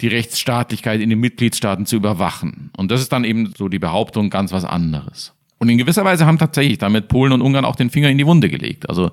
die 0.00 0.08
Rechtsstaatlichkeit 0.08 1.02
in 1.02 1.10
den 1.10 1.20
Mitgliedstaaten 1.20 1.84
zu 1.84 1.96
überwachen. 1.96 2.70
Und 2.74 2.90
das 2.90 3.02
ist 3.02 3.12
dann 3.12 3.24
eben 3.24 3.52
so 3.54 3.68
die 3.68 3.78
Behauptung 3.78 4.30
ganz 4.30 4.50
was 4.50 4.64
anderes. 4.64 5.34
Und 5.58 5.68
in 5.68 5.76
gewisser 5.76 6.06
Weise 6.06 6.24
haben 6.24 6.38
tatsächlich 6.38 6.78
damit 6.78 7.08
Polen 7.08 7.32
und 7.32 7.42
Ungarn 7.42 7.66
auch 7.66 7.76
den 7.76 7.90
Finger 7.90 8.08
in 8.08 8.16
die 8.16 8.24
Wunde 8.26 8.48
gelegt. 8.48 8.88
Also 8.88 9.10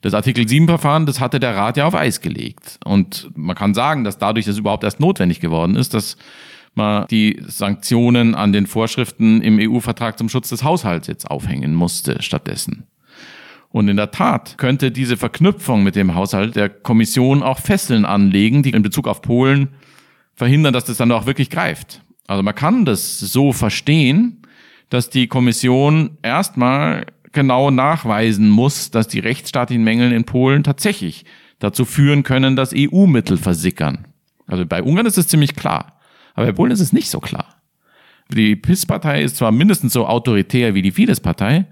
das 0.00 0.12
Artikel 0.12 0.48
7 0.48 0.66
Verfahren, 0.66 1.06
das 1.06 1.20
hatte 1.20 1.38
der 1.38 1.54
Rat 1.54 1.76
ja 1.76 1.86
auf 1.86 1.94
Eis 1.94 2.20
gelegt. 2.20 2.80
Und 2.84 3.30
man 3.36 3.54
kann 3.54 3.72
sagen, 3.74 4.02
dass 4.02 4.18
dadurch 4.18 4.46
das 4.46 4.58
überhaupt 4.58 4.82
erst 4.82 4.98
notwendig 4.98 5.38
geworden 5.38 5.76
ist, 5.76 5.94
dass 5.94 6.16
man 6.74 7.06
die 7.06 7.40
Sanktionen 7.46 8.34
an 8.34 8.52
den 8.52 8.66
Vorschriften 8.66 9.42
im 9.42 9.60
EU-Vertrag 9.60 10.18
zum 10.18 10.28
Schutz 10.28 10.48
des 10.48 10.64
Haushalts 10.64 11.06
jetzt 11.06 11.30
aufhängen 11.30 11.72
musste 11.72 12.20
stattdessen. 12.20 12.88
Und 13.76 13.88
in 13.88 13.98
der 13.98 14.10
Tat 14.10 14.56
könnte 14.56 14.90
diese 14.90 15.18
Verknüpfung 15.18 15.82
mit 15.82 15.96
dem 15.96 16.14
Haushalt 16.14 16.56
der 16.56 16.70
Kommission 16.70 17.42
auch 17.42 17.58
Fesseln 17.58 18.06
anlegen, 18.06 18.62
die 18.62 18.70
in 18.70 18.80
Bezug 18.80 19.06
auf 19.06 19.20
Polen 19.20 19.68
verhindern, 20.32 20.72
dass 20.72 20.86
das 20.86 20.96
dann 20.96 21.12
auch 21.12 21.26
wirklich 21.26 21.50
greift. 21.50 22.00
Also 22.26 22.42
man 22.42 22.54
kann 22.54 22.86
das 22.86 23.20
so 23.20 23.52
verstehen, 23.52 24.40
dass 24.88 25.10
die 25.10 25.26
Kommission 25.26 26.16
erstmal 26.22 27.04
genau 27.32 27.70
nachweisen 27.70 28.48
muss, 28.48 28.90
dass 28.90 29.08
die 29.08 29.18
rechtsstaatlichen 29.18 29.84
Mängel 29.84 30.10
in 30.10 30.24
Polen 30.24 30.64
tatsächlich 30.64 31.26
dazu 31.58 31.84
führen 31.84 32.22
können, 32.22 32.56
dass 32.56 32.72
EU-Mittel 32.74 33.36
versickern. 33.36 34.06
Also 34.46 34.64
bei 34.64 34.82
Ungarn 34.82 35.04
ist 35.04 35.18
es 35.18 35.28
ziemlich 35.28 35.54
klar, 35.54 36.00
aber 36.32 36.46
bei 36.46 36.52
Polen 36.52 36.72
ist 36.72 36.80
es 36.80 36.94
nicht 36.94 37.10
so 37.10 37.20
klar. 37.20 37.60
Die 38.30 38.56
PIS-Partei 38.56 39.20
ist 39.20 39.36
zwar 39.36 39.52
mindestens 39.52 39.92
so 39.92 40.06
autoritär 40.06 40.74
wie 40.74 40.80
die 40.80 40.92
Fidesz-Partei, 40.92 41.66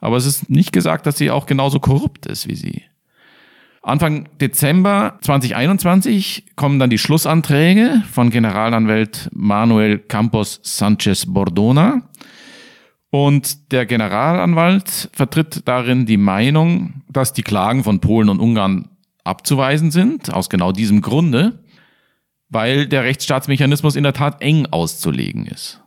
aber 0.00 0.16
es 0.16 0.26
ist 0.26 0.50
nicht 0.50 0.72
gesagt, 0.72 1.06
dass 1.06 1.18
sie 1.18 1.30
auch 1.30 1.46
genauso 1.46 1.80
korrupt 1.80 2.26
ist 2.26 2.48
wie 2.48 2.54
sie. 2.54 2.82
Anfang 3.82 4.28
Dezember 4.40 5.18
2021 5.22 6.44
kommen 6.56 6.78
dann 6.78 6.90
die 6.90 6.98
Schlussanträge 6.98 8.02
von 8.10 8.30
Generalanwalt 8.30 9.30
Manuel 9.32 9.98
Campos 9.98 10.60
Sanchez 10.62 11.26
Bordona. 11.26 12.02
Und 13.10 13.72
der 13.72 13.86
Generalanwalt 13.86 15.08
vertritt 15.12 15.66
darin 15.66 16.04
die 16.04 16.18
Meinung, 16.18 17.02
dass 17.08 17.32
die 17.32 17.42
Klagen 17.42 17.82
von 17.82 18.00
Polen 18.00 18.28
und 18.28 18.40
Ungarn 18.40 18.90
abzuweisen 19.24 19.90
sind, 19.90 20.32
aus 20.32 20.50
genau 20.50 20.72
diesem 20.72 21.00
Grunde, 21.00 21.64
weil 22.50 22.86
der 22.86 23.04
Rechtsstaatsmechanismus 23.04 23.96
in 23.96 24.02
der 24.02 24.12
Tat 24.12 24.42
eng 24.42 24.66
auszulegen 24.70 25.46
ist 25.46 25.80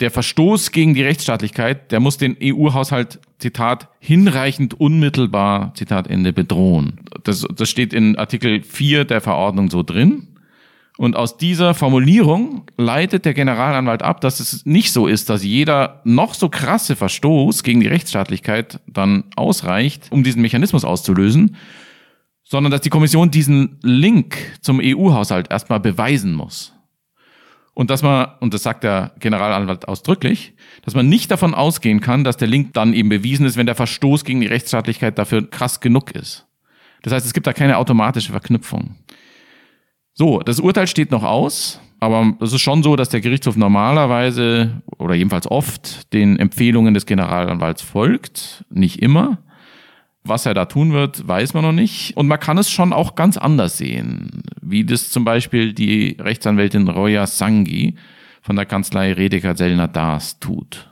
der 0.00 0.10
Verstoß 0.10 0.72
gegen 0.72 0.94
die 0.94 1.02
Rechtsstaatlichkeit, 1.02 1.92
der 1.92 2.00
muss 2.00 2.16
den 2.16 2.36
EU-Haushalt, 2.42 3.20
Zitat, 3.38 3.88
hinreichend 4.00 4.78
unmittelbar, 4.78 5.74
Zitat 5.74 6.06
Ende, 6.06 6.32
bedrohen. 6.32 7.00
Das, 7.24 7.46
das 7.54 7.68
steht 7.68 7.92
in 7.92 8.16
Artikel 8.16 8.62
4 8.62 9.04
der 9.04 9.20
Verordnung 9.20 9.70
so 9.70 9.82
drin. 9.82 10.28
Und 10.96 11.16
aus 11.16 11.38
dieser 11.38 11.72
Formulierung 11.72 12.64
leitet 12.76 13.24
der 13.24 13.32
Generalanwalt 13.32 14.02
ab, 14.02 14.20
dass 14.20 14.38
es 14.38 14.66
nicht 14.66 14.92
so 14.92 15.06
ist, 15.06 15.30
dass 15.30 15.42
jeder 15.42 16.02
noch 16.04 16.34
so 16.34 16.50
krasse 16.50 16.94
Verstoß 16.94 17.62
gegen 17.62 17.80
die 17.80 17.86
Rechtsstaatlichkeit 17.86 18.80
dann 18.86 19.24
ausreicht, 19.34 20.08
um 20.10 20.24
diesen 20.24 20.42
Mechanismus 20.42 20.84
auszulösen, 20.84 21.56
sondern 22.44 22.70
dass 22.70 22.82
die 22.82 22.90
Kommission 22.90 23.30
diesen 23.30 23.78
Link 23.82 24.36
zum 24.60 24.80
EU-Haushalt 24.82 25.50
erstmal 25.50 25.80
beweisen 25.80 26.34
muss. 26.34 26.74
Und 27.74 27.90
dass 27.90 28.02
man, 28.02 28.28
und 28.40 28.52
das 28.52 28.62
sagt 28.62 28.84
der 28.84 29.12
Generalanwalt 29.20 29.88
ausdrücklich, 29.88 30.54
dass 30.82 30.94
man 30.94 31.08
nicht 31.08 31.30
davon 31.30 31.54
ausgehen 31.54 32.00
kann, 32.00 32.24
dass 32.24 32.36
der 32.36 32.48
Link 32.48 32.74
dann 32.74 32.94
eben 32.94 33.08
bewiesen 33.08 33.46
ist, 33.46 33.56
wenn 33.56 33.66
der 33.66 33.74
Verstoß 33.74 34.24
gegen 34.24 34.40
die 34.40 34.48
Rechtsstaatlichkeit 34.48 35.18
dafür 35.18 35.48
krass 35.48 35.80
genug 35.80 36.12
ist. 36.12 36.46
Das 37.02 37.12
heißt, 37.12 37.24
es 37.24 37.32
gibt 37.32 37.46
da 37.46 37.52
keine 37.52 37.78
automatische 37.78 38.32
Verknüpfung. 38.32 38.96
So, 40.12 40.40
das 40.40 40.60
Urteil 40.60 40.86
steht 40.86 41.10
noch 41.10 41.22
aus, 41.22 41.80
aber 42.00 42.34
es 42.40 42.52
ist 42.52 42.60
schon 42.60 42.82
so, 42.82 42.96
dass 42.96 43.08
der 43.08 43.20
Gerichtshof 43.20 43.56
normalerweise 43.56 44.82
oder 44.98 45.14
jedenfalls 45.14 45.50
oft 45.50 46.12
den 46.12 46.38
Empfehlungen 46.38 46.94
des 46.94 47.06
Generalanwalts 47.06 47.82
folgt, 47.82 48.64
nicht 48.70 49.00
immer. 49.00 49.38
Was 50.22 50.46
er 50.46 50.54
da 50.54 50.66
tun 50.66 50.92
wird, 50.92 51.26
weiß 51.26 51.54
man 51.54 51.64
noch 51.64 51.72
nicht. 51.72 52.16
Und 52.16 52.28
man 52.28 52.38
kann 52.38 52.58
es 52.58 52.70
schon 52.70 52.92
auch 52.92 53.14
ganz 53.14 53.36
anders 53.36 53.78
sehen, 53.78 54.42
wie 54.60 54.84
das 54.84 55.10
zum 55.10 55.24
Beispiel 55.24 55.72
die 55.72 56.16
Rechtsanwältin 56.20 56.88
Roya 56.88 57.26
Sangi 57.26 57.96
von 58.42 58.56
der 58.56 58.66
Kanzlei 58.66 59.12
Redeker 59.12 59.56
Sellner 59.56 59.88
Daas 59.88 60.38
tut. 60.38 60.90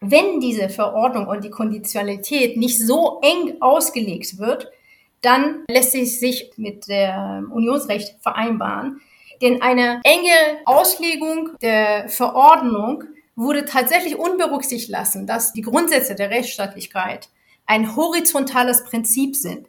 Wenn 0.00 0.40
diese 0.40 0.70
Verordnung 0.70 1.26
und 1.26 1.44
die 1.44 1.50
Konditionalität 1.50 2.56
nicht 2.56 2.78
so 2.78 3.20
eng 3.22 3.56
ausgelegt 3.60 4.38
wird, 4.38 4.68
dann 5.20 5.64
lässt 5.68 5.92
sich 5.92 6.18
sich 6.18 6.50
mit 6.56 6.88
dem 6.88 7.52
Unionsrecht 7.52 8.16
vereinbaren. 8.20 9.00
Denn 9.42 9.60
eine 9.60 10.00
enge 10.04 10.60
Auslegung 10.64 11.50
der 11.60 12.08
Verordnung 12.08 13.04
wurde 13.36 13.64
tatsächlich 13.66 14.16
unberücksichtigt 14.16 14.90
lassen, 14.90 15.26
dass 15.26 15.52
die 15.52 15.62
Grundsätze 15.62 16.14
der 16.14 16.30
Rechtsstaatlichkeit 16.30 17.28
ein 17.70 17.94
horizontales 17.94 18.82
Prinzip 18.82 19.36
sind. 19.36 19.68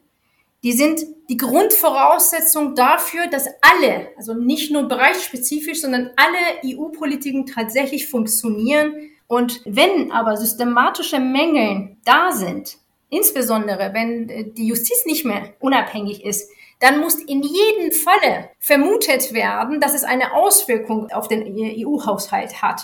Die 0.64 0.72
sind 0.72 1.02
die 1.30 1.38
Grundvoraussetzung 1.38 2.74
dafür, 2.74 3.28
dass 3.28 3.46
alle, 3.62 4.08
also 4.18 4.34
nicht 4.34 4.72
nur 4.72 4.88
bereichsspezifisch, 4.88 5.82
sondern 5.82 6.10
alle 6.16 6.66
EU-Politiken 6.66 7.46
tatsächlich 7.46 8.08
funktionieren. 8.08 9.12
Und 9.28 9.62
wenn 9.66 10.12
aber 10.12 10.36
systematische 10.36 11.20
Mängel 11.20 11.96
da 12.04 12.32
sind, 12.32 12.80
insbesondere 13.10 13.94
wenn 13.94 14.56
die 14.56 14.66
Justiz 14.66 15.06
nicht 15.06 15.24
mehr 15.24 15.54
unabhängig 15.60 16.26
ist, 16.26 16.50
dann 16.80 17.02
muss 17.02 17.14
in 17.16 17.44
jedem 17.44 17.92
Falle 17.92 18.50
vermutet 18.58 19.32
werden, 19.32 19.80
dass 19.80 19.94
es 19.94 20.04
eine 20.04 20.34
Auswirkung 20.34 21.12
auf 21.12 21.28
den 21.28 21.44
EU-Haushalt 21.56 22.64
hat. 22.64 22.82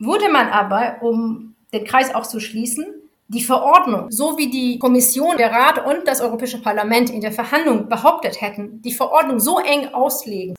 Wurde 0.00 0.28
man 0.28 0.48
aber, 0.48 0.96
um 1.00 1.54
den 1.72 1.84
Kreis 1.84 2.12
auch 2.12 2.26
zu 2.26 2.40
schließen, 2.40 2.97
die 3.28 3.44
Verordnung, 3.44 4.10
so 4.10 4.38
wie 4.38 4.50
die 4.50 4.78
Kommission, 4.78 5.36
der 5.36 5.52
Rat 5.52 5.84
und 5.84 6.08
das 6.08 6.20
Europäische 6.20 6.60
Parlament 6.60 7.10
in 7.10 7.20
der 7.20 7.32
Verhandlung 7.32 7.88
behauptet 7.88 8.40
hätten, 8.40 8.80
die 8.82 8.92
Verordnung 8.92 9.38
so 9.38 9.58
eng 9.58 9.88
auslegen, 9.92 10.56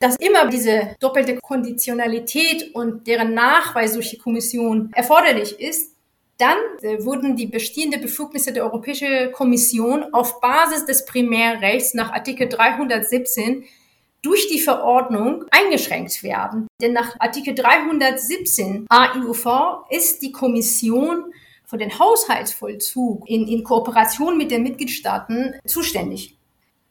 dass 0.00 0.16
immer 0.16 0.48
diese 0.48 0.96
doppelte 1.00 1.36
Konditionalität 1.36 2.74
und 2.74 3.06
deren 3.06 3.34
Nachweis 3.34 3.92
durch 3.92 4.10
die 4.10 4.18
Kommission 4.18 4.90
erforderlich 4.94 5.60
ist, 5.60 5.94
dann 6.38 6.56
äh, 6.82 7.04
wurden 7.04 7.36
die 7.36 7.46
bestehenden 7.46 8.00
Befugnisse 8.00 8.52
der 8.52 8.64
Europäischen 8.64 9.32
Kommission 9.32 10.04
auf 10.12 10.40
Basis 10.40 10.86
des 10.86 11.04
Primärrechts 11.04 11.94
nach 11.94 12.12
Artikel 12.12 12.48
317 12.48 13.64
durch 14.22 14.48
die 14.48 14.60
Verordnung 14.60 15.44
eingeschränkt 15.50 16.22
werden. 16.22 16.66
Denn 16.80 16.92
nach 16.92 17.18
Artikel 17.18 17.54
317 17.54 18.86
AIUV 18.88 19.46
ist 19.90 20.22
die 20.22 20.32
Kommission 20.32 21.32
für 21.68 21.76
den 21.76 21.98
Haushaltsvollzug 21.98 23.28
in, 23.28 23.46
in 23.46 23.62
Kooperation 23.62 24.38
mit 24.38 24.50
den 24.50 24.62
Mitgliedstaaten 24.62 25.54
zuständig. 25.66 26.38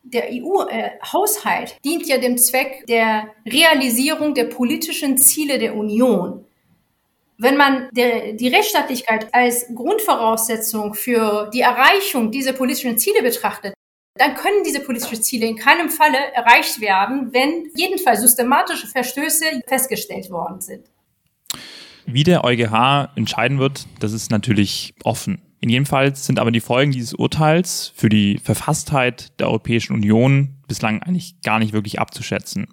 Der 0.03 0.29
EU-Haushalt 0.31 1.77
dient 1.83 2.07
ja 2.07 2.17
dem 2.19 2.37
Zweck 2.37 2.85
der 2.87 3.27
Realisierung 3.45 4.35
der 4.35 4.45
politischen 4.45 5.17
Ziele 5.17 5.57
der 5.57 5.75
Union. 5.75 6.45
Wenn 7.39 7.57
man 7.57 7.89
der, 7.91 8.33
die 8.33 8.47
Rechtsstaatlichkeit 8.47 9.33
als 9.33 9.67
Grundvoraussetzung 9.73 10.93
für 10.93 11.49
die 11.53 11.61
Erreichung 11.61 12.31
dieser 12.31 12.53
politischen 12.53 12.97
Ziele 12.97 13.23
betrachtet, 13.23 13.73
dann 14.15 14.35
können 14.35 14.63
diese 14.63 14.79
politischen 14.79 15.21
Ziele 15.21 15.47
in 15.47 15.55
keinem 15.55 15.89
Falle 15.89 16.17
erreicht 16.33 16.79
werden, 16.81 17.33
wenn 17.33 17.69
jedenfalls 17.75 18.21
systematische 18.21 18.87
Verstöße 18.87 19.45
festgestellt 19.67 20.29
worden 20.29 20.61
sind. 20.61 20.85
Wie 22.09 22.23
der 22.23 22.45
EuGH 22.45 23.09
entscheiden 23.15 23.59
wird, 23.59 23.85
das 23.99 24.13
ist 24.13 24.31
natürlich 24.31 24.93
offen. 25.03 25.41
In 25.59 25.67
jedem 25.67 25.85
Fall 25.85 26.15
sind 26.15 26.39
aber 26.39 26.51
die 26.51 26.61
Folgen 26.61 26.93
dieses 26.93 27.13
Urteils 27.13 27.91
für 27.95 28.07
die 28.07 28.39
Verfasstheit 28.41 29.37
der 29.41 29.47
Europäischen 29.47 29.93
Union 29.93 30.55
bislang 30.69 31.03
eigentlich 31.03 31.41
gar 31.41 31.59
nicht 31.59 31.73
wirklich 31.73 31.99
abzuschätzen. 31.99 32.67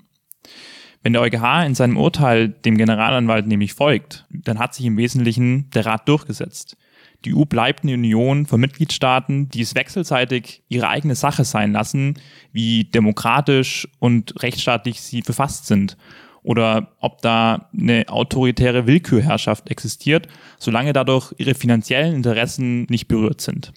Wenn 1.03 1.15
der 1.15 1.23
EuGH 1.23 1.67
in 1.67 1.75
seinem 1.75 1.97
Urteil 1.97 2.49
dem 2.49 2.79
Generalanwalt 2.79 3.49
nämlich 3.49 3.75
folgt, 3.75 4.25
dann 4.31 4.61
hat 4.61 4.73
sich 4.73 4.87
im 4.87 4.97
Wesentlichen 4.97 5.69
der 5.71 5.85
Rat 5.85 6.09
durchgesetzt. 6.09 6.77
Die 7.25 7.35
EU 7.35 7.45
bleibt 7.45 7.83
eine 7.83 7.95
Union 7.95 8.47
von 8.47 8.61
Mitgliedstaaten, 8.61 9.49
die 9.49 9.63
es 9.63 9.75
wechselseitig 9.75 10.63
ihre 10.69 10.89
eigene 10.89 11.17
Sache 11.17 11.45
sein 11.45 11.73
lassen, 11.73 12.21
wie 12.53 12.85
demokratisch 12.85 13.89
und 13.99 14.41
rechtsstaatlich 14.43 15.01
sie 15.01 15.23
verfasst 15.23 15.67
sind 15.67 15.97
oder 16.45 16.93
ob 17.01 17.21
da 17.23 17.69
eine 17.77 18.09
autoritäre 18.09 18.87
Willkürherrschaft 18.87 19.69
existiert, 19.71 20.29
solange 20.59 20.93
dadurch 20.93 21.35
ihre 21.39 21.55
finanziellen 21.55 22.15
Interessen 22.15 22.87
nicht 22.89 23.09
berührt 23.09 23.41
sind. 23.41 23.73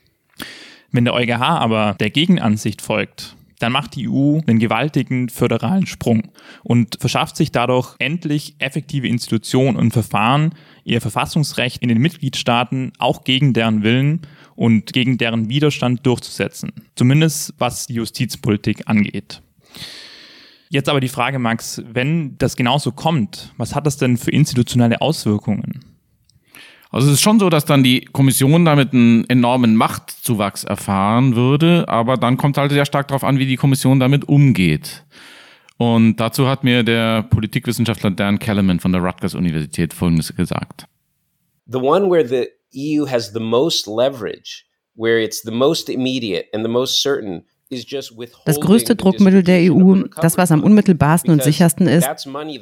Wenn 0.92 1.06
der 1.06 1.16
EuGH 1.16 1.42
aber 1.42 1.96
der 2.00 2.12
Gegenansicht 2.12 2.82
folgt, 2.82 3.36
dann 3.60 3.72
macht 3.72 3.96
die 3.96 4.08
EU 4.08 4.40
einen 4.46 4.60
gewaltigen 4.60 5.30
föderalen 5.30 5.88
Sprung 5.88 6.30
und 6.64 6.98
verschafft 7.00 7.36
sich 7.38 7.52
dadurch 7.52 7.96
endlich 7.98 8.56
effektive 8.60 9.08
Institutionen 9.08 9.78
und 9.78 9.92
Verfahren, 9.92 10.54
ihr 10.84 11.02
Verfassungsrecht 11.02 11.82
in 11.82 11.90
den 11.90 11.98
Mitgliedstaaten 11.98 12.92
auch 13.00 13.24
gegen 13.24 13.54
deren 13.54 13.82
Willen 13.82 14.22
und 14.56 14.94
gegen 14.94 15.18
deren 15.18 15.50
Widerstand 15.50 16.06
durchzusetzen. 16.06 16.72
Zumindest 16.96 17.54
was 17.58 17.88
die 17.88 17.96
Justizpolitik 17.96 18.84
angeht. 18.86 19.42
Jetzt 20.70 20.90
aber 20.90 21.00
die 21.00 21.08
Frage, 21.08 21.40
Max, 21.40 21.82
wenn 21.86 22.38
das 22.38 22.56
genauso 22.56 22.92
kommt, 22.92 23.54
was 23.58 23.74
hat 23.76 23.86
das 23.86 23.98
denn 23.98 24.18
für 24.18 24.32
institutionelle 24.32 25.02
Auswirkungen? 25.02 25.86
Also 26.90 27.08
es 27.08 27.16
ist 27.16 27.22
schon 27.22 27.40
so, 27.40 27.50
dass 27.50 27.66
dann 27.66 27.84
die 27.84 28.02
Kommission 28.02 28.66
damit 28.66 28.94
einen 28.94 29.30
enormen 29.30 29.76
Machtzuwachs 29.76 30.64
erfahren 30.64 31.36
würde, 31.36 31.86
aber 31.88 32.18
dann 32.18 32.38
kommt 32.38 32.58
halt 32.58 32.72
sehr 32.72 32.86
stark 32.86 33.10
darauf 33.10 33.24
an, 33.24 33.40
wie 33.40 33.46
die 33.46 33.58
Kommission 33.58 34.00
damit 34.00 34.28
umgeht. 34.28 35.04
Und 35.78 36.16
dazu 36.18 36.48
hat 36.48 36.64
mir 36.64 36.84
der 36.84 37.24
Politikwissenschaftler 37.24 38.12
Dan 38.12 38.40
Kellerman 38.40 38.80
von 38.80 38.92
der 38.92 39.02
Rutgers 39.02 39.36
Universität 39.36 39.94
Folgendes 39.94 40.36
gesagt. 40.36 40.86
The 41.68 41.78
one 41.78 42.10
where 42.10 42.26
the 42.26 42.48
EU 42.74 43.06
has 43.06 43.32
the 43.34 43.40
most 43.40 43.86
leverage, 43.86 44.66
where 44.96 45.22
it's 45.22 45.42
the 45.44 45.52
most 45.52 45.90
immediate 45.90 46.48
and 46.54 46.66
the 46.66 46.72
most 46.72 47.02
certain 47.02 47.44
das 48.46 48.60
größte 48.60 48.96
Druckmittel 48.96 49.44
der 49.44 49.74
EU, 49.74 50.04
das 50.22 50.38
was 50.38 50.52
am 50.52 50.64
unmittelbarsten 50.64 51.32
und 51.32 51.44
sichersten 51.44 51.88
ist, 51.88 52.08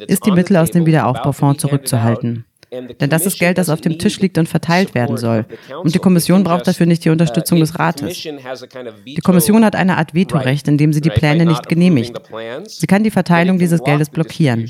ist 0.07 0.25
die 0.25 0.31
Mittel 0.31 0.57
aus 0.57 0.71
dem 0.71 0.85
Wiederaufbaufonds 0.85 1.61
zurückzuhalten. 1.61 2.45
Denn 2.71 3.09
das 3.09 3.25
ist 3.25 3.39
Geld, 3.39 3.57
das 3.57 3.69
auf 3.69 3.81
dem 3.81 3.97
Tisch 3.99 4.19
liegt 4.19 4.37
und 4.37 4.47
verteilt 4.49 4.95
werden 4.95 5.17
soll. 5.17 5.45
Und 5.83 5.93
die 5.95 5.99
Kommission 5.99 6.43
braucht 6.43 6.67
dafür 6.67 6.85
nicht 6.85 7.05
die 7.05 7.09
Unterstützung 7.09 7.59
des 7.59 7.79
Rates. 7.79 8.27
Die 9.05 9.21
Kommission 9.23 9.65
hat 9.65 9.75
eine 9.75 9.97
Art 9.97 10.13
Vetorecht, 10.13 10.67
indem 10.67 10.93
sie 10.93 11.01
die 11.01 11.09
Pläne 11.09 11.45
nicht 11.45 11.67
genehmigt. 11.67 12.19
Sie 12.65 12.87
kann 12.87 13.03
die 13.03 13.11
Verteilung 13.11 13.59
dieses 13.59 13.83
Geldes 13.83 14.09
blockieren. 14.09 14.69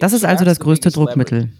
Das 0.00 0.12
ist 0.12 0.24
also 0.24 0.44
das 0.44 0.60
größte 0.60 0.90
Druckmittel. 0.90 1.50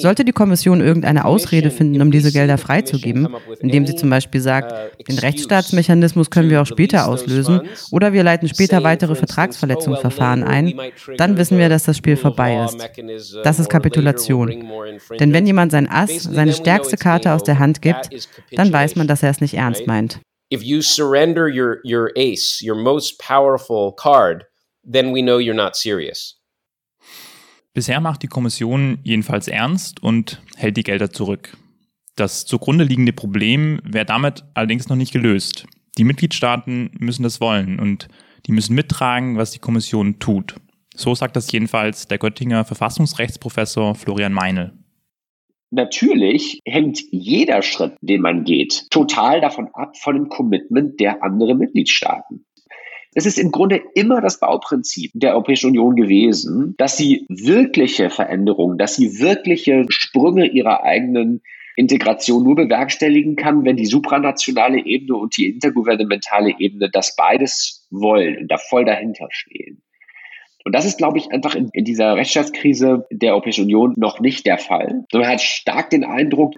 Sollte 0.00 0.24
die 0.24 0.32
Kommission 0.32 0.80
irgendeine 0.80 1.24
Ausrede 1.24 1.70
finden, 1.70 2.02
um 2.02 2.10
diese 2.10 2.32
Gelder 2.32 2.58
freizugeben, 2.58 3.28
indem 3.60 3.86
sie 3.86 3.94
zum 3.94 4.10
Beispiel 4.10 4.40
sagt, 4.40 4.74
den 5.06 5.16
Rechtsstaatsmechanismus 5.16 6.30
können 6.30 6.50
wir 6.50 6.60
auch 6.60 6.66
später 6.66 7.06
auslösen 7.06 7.60
oder 7.92 8.12
wir 8.12 8.24
leiten 8.24 8.48
später 8.48 8.82
weitere 8.82 9.14
Vertragsverletzungsverfahren 9.14 10.42
ein, 10.42 10.74
dann 11.18 11.36
wissen 11.36 11.56
wir, 11.56 11.68
dass 11.68 11.84
das 11.84 11.96
Spiel 11.96 12.16
vorbei 12.16 12.64
ist. 12.64 12.90
Das 13.44 13.60
ist 13.60 13.70
Kapitulation. 13.70 14.64
Denn 15.18 15.32
wenn 15.32 15.46
jemand 15.46 15.72
sein 15.72 15.88
Ass, 15.88 16.22
seine 16.22 16.52
stärkste 16.52 16.96
Karte 16.96 17.32
aus 17.32 17.42
der 17.42 17.58
Hand 17.58 17.82
gibt, 17.82 18.10
dann 18.52 18.72
weiß 18.72 18.96
man, 18.96 19.06
dass 19.06 19.22
er 19.22 19.30
es 19.30 19.40
nicht 19.40 19.54
ernst 19.54 19.86
meint. 19.86 20.20
If 20.52 20.62
you 20.62 20.80
surrender 20.80 21.46
your, 21.46 21.78
your 21.84 22.10
ace, 22.16 22.62
your 22.66 22.74
most 22.74 23.18
powerful 23.18 23.92
card, 23.94 24.46
then 24.90 25.14
we 25.14 25.20
know 25.20 25.38
you're 25.38 25.54
not 25.54 25.76
serious. 25.76 26.36
Bisher 27.74 28.00
macht 28.00 28.22
die 28.22 28.28
Kommission 28.28 28.98
jedenfalls 29.02 29.46
ernst 29.46 30.02
und 30.02 30.40
hält 30.56 30.76
die 30.76 30.82
Gelder 30.82 31.10
zurück. 31.10 31.56
Das 32.16 32.46
zugrunde 32.46 32.84
liegende 32.84 33.12
Problem 33.12 33.80
wäre 33.84 34.06
damit 34.06 34.42
allerdings 34.54 34.88
noch 34.88 34.96
nicht 34.96 35.12
gelöst. 35.12 35.66
Die 35.98 36.04
Mitgliedstaaten 36.04 36.90
müssen 36.98 37.22
das 37.22 37.40
wollen 37.40 37.78
und 37.78 38.08
die 38.46 38.52
müssen 38.52 38.74
mittragen, 38.74 39.36
was 39.36 39.50
die 39.50 39.58
Kommission 39.58 40.18
tut. 40.18 40.56
So 40.98 41.14
sagt 41.14 41.36
das 41.36 41.52
jedenfalls 41.52 42.08
der 42.08 42.18
Göttinger 42.18 42.64
Verfassungsrechtsprofessor 42.64 43.94
Florian 43.94 44.32
Meinl. 44.32 44.72
Natürlich 45.70 46.58
hängt 46.64 46.98
jeder 47.12 47.62
Schritt, 47.62 47.92
den 48.00 48.20
man 48.20 48.42
geht, 48.42 48.90
total 48.90 49.40
davon 49.40 49.68
ab 49.74 49.96
von 49.96 50.16
dem 50.16 50.28
Commitment 50.28 50.98
der 50.98 51.22
anderen 51.22 51.58
Mitgliedstaaten. 51.58 52.44
Es 53.14 53.26
ist 53.26 53.38
im 53.38 53.52
Grunde 53.52 53.80
immer 53.94 54.20
das 54.20 54.40
Bauprinzip 54.40 55.12
der 55.14 55.34
Europäischen 55.34 55.68
Union 55.68 55.94
gewesen, 55.94 56.74
dass 56.78 56.96
sie 56.96 57.24
wirkliche 57.28 58.10
Veränderungen, 58.10 58.76
dass 58.76 58.96
sie 58.96 59.20
wirkliche 59.20 59.86
Sprünge 59.90 60.48
ihrer 60.48 60.82
eigenen 60.82 61.42
Integration 61.76 62.42
nur 62.42 62.56
bewerkstelligen 62.56 63.36
kann, 63.36 63.64
wenn 63.64 63.76
die 63.76 63.86
supranationale 63.86 64.84
Ebene 64.84 65.16
und 65.16 65.36
die 65.36 65.48
intergouvernementale 65.48 66.56
Ebene 66.58 66.90
das 66.90 67.14
beides 67.14 67.86
wollen 67.92 68.36
und 68.36 68.48
da 68.48 68.58
voll 68.58 68.84
dahinter 68.84 69.28
stehen. 69.30 69.80
Und 70.68 70.74
das 70.74 70.84
ist, 70.84 70.98
glaube 70.98 71.16
ich, 71.16 71.32
einfach 71.32 71.54
in, 71.54 71.70
in 71.72 71.86
dieser 71.86 72.14
Rechtsstaatskrise 72.14 73.06
der 73.10 73.32
Europäischen 73.32 73.64
Union 73.64 73.94
noch 73.96 74.20
nicht 74.20 74.44
der 74.44 74.58
Fall. 74.58 75.06
Man 75.14 75.26
hat 75.26 75.40
stark 75.40 75.88
den 75.88 76.04
Eindruck, 76.04 76.56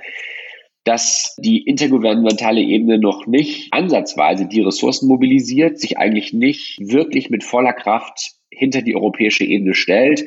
dass 0.83 1.37
die 1.39 1.63
intergouvernementale 1.63 2.61
Ebene 2.61 2.99
noch 2.99 3.29
nicht 3.29 3.73
ansatzweise 3.73 4.49
die 4.49 4.63
Ressourcen 4.63 5.07
mobilisiert, 5.07 5.79
sich 5.79 5.97
eigentlich 5.97 6.33
nicht 6.33 6.81
wirklich 6.81 7.31
mit 7.31 7.45
voller 7.45 7.73
Kraft 7.73 8.33
hinter 8.51 8.83
die 8.83 8.97
europäische 8.97 9.45
Ebene 9.45 9.75
stellt. 9.75 10.25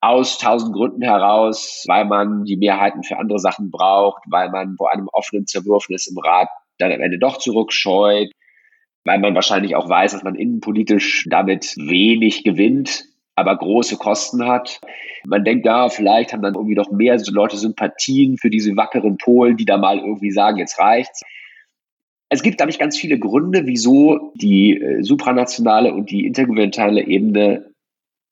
Aus 0.00 0.38
tausend 0.38 0.72
Gründen 0.72 1.02
heraus, 1.02 1.82
weil 1.88 2.04
man 2.04 2.44
die 2.44 2.56
Mehrheiten 2.56 3.02
für 3.02 3.18
andere 3.18 3.40
Sachen 3.40 3.72
braucht, 3.72 4.22
weil 4.30 4.50
man 4.50 4.76
vor 4.76 4.92
einem 4.92 5.08
offenen 5.12 5.48
Zerwürfnis 5.48 6.06
im 6.06 6.18
Rat 6.18 6.50
dann 6.78 6.92
am 6.92 7.00
Ende 7.00 7.18
doch 7.18 7.38
zurückscheut, 7.38 8.30
weil 9.04 9.18
man 9.18 9.34
wahrscheinlich 9.34 9.76
auch 9.76 9.88
weiß, 9.88 10.12
dass 10.12 10.22
man 10.22 10.34
innenpolitisch 10.34 11.26
damit 11.28 11.74
wenig 11.76 12.44
gewinnt, 12.44 13.04
aber 13.34 13.56
große 13.56 13.96
Kosten 13.96 14.46
hat. 14.46 14.80
Man 15.24 15.44
denkt, 15.44 15.66
ja, 15.66 15.88
vielleicht 15.88 16.32
haben 16.32 16.42
dann 16.42 16.54
irgendwie 16.54 16.74
noch 16.74 16.90
mehr 16.90 17.20
Leute 17.30 17.56
Sympathien 17.56 18.38
für 18.38 18.50
diese 18.50 18.76
wackeren 18.76 19.16
Polen, 19.16 19.56
die 19.56 19.64
da 19.64 19.78
mal 19.78 19.98
irgendwie 19.98 20.30
sagen, 20.30 20.58
jetzt 20.58 20.78
reicht's. 20.78 21.22
Es 22.28 22.42
gibt, 22.42 22.56
glaube 22.56 22.70
ich, 22.70 22.78
ganz 22.78 22.96
viele 22.96 23.18
Gründe, 23.18 23.66
wieso 23.66 24.32
die 24.36 24.80
äh, 24.80 25.02
supranationale 25.02 25.92
und 25.92 26.10
die 26.10 26.26
intergouvernementale 26.26 27.06
Ebene 27.06 27.71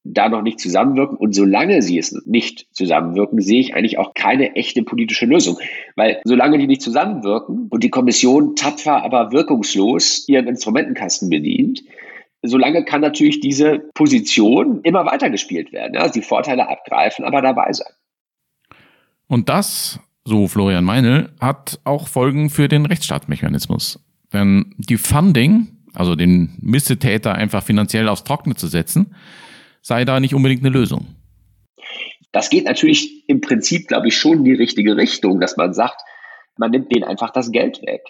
da 0.03 0.29
noch 0.29 0.41
nicht 0.41 0.59
zusammenwirken. 0.59 1.17
Und 1.17 1.33
solange 1.33 1.81
sie 1.81 1.97
es 1.97 2.11
nicht 2.25 2.67
zusammenwirken, 2.71 3.41
sehe 3.41 3.59
ich 3.59 3.75
eigentlich 3.75 3.97
auch 3.97 4.13
keine 4.13 4.55
echte 4.55 4.83
politische 4.83 5.25
Lösung. 5.25 5.57
Weil 5.95 6.21
solange 6.23 6.57
die 6.57 6.67
nicht 6.67 6.81
zusammenwirken 6.81 7.67
und 7.69 7.83
die 7.83 7.89
Kommission 7.89 8.55
tapfer, 8.55 9.03
aber 9.03 9.31
wirkungslos 9.31 10.27
ihren 10.27 10.47
Instrumentenkasten 10.47 11.29
bedient, 11.29 11.83
solange 12.41 12.83
kann 12.83 13.01
natürlich 13.01 13.39
diese 13.39 13.79
Position 13.93 14.81
immer 14.83 15.05
weiter 15.05 15.29
gespielt 15.29 15.71
werden. 15.71 15.97
Also 15.97 16.13
die 16.13 16.25
Vorteile 16.25 16.67
abgreifen, 16.67 17.25
aber 17.25 17.41
dabei 17.41 17.71
sein. 17.73 17.91
Und 19.27 19.49
das, 19.49 19.99
so 20.25 20.47
Florian 20.47 20.83
Meinl, 20.83 21.29
hat 21.39 21.79
auch 21.83 22.07
Folgen 22.07 22.49
für 22.49 22.67
den 22.67 22.85
Rechtsstaatsmechanismus. 22.85 24.03
Denn 24.33 24.73
die 24.77 24.97
Funding, 24.97 25.67
also 25.93 26.15
den 26.15 26.57
Missetäter 26.59 27.35
einfach 27.35 27.63
finanziell 27.63 28.09
aufs 28.09 28.23
Trockene 28.23 28.55
zu 28.55 28.67
setzen, 28.67 29.15
sei 29.81 30.05
da 30.05 30.19
nicht 30.19 30.33
unbedingt 30.33 30.63
eine 30.63 30.73
Lösung. 30.73 31.07
Das 32.31 32.49
geht 32.49 32.65
natürlich 32.65 33.27
im 33.27 33.41
Prinzip, 33.41 33.87
glaube 33.87 34.07
ich, 34.07 34.17
schon 34.17 34.39
in 34.39 34.43
die 34.45 34.53
richtige 34.53 34.95
Richtung, 34.95 35.39
dass 35.39 35.57
man 35.57 35.73
sagt, 35.73 36.01
man 36.57 36.71
nimmt 36.71 36.93
denen 36.93 37.03
einfach 37.03 37.31
das 37.31 37.51
Geld 37.51 37.81
weg. 37.81 38.01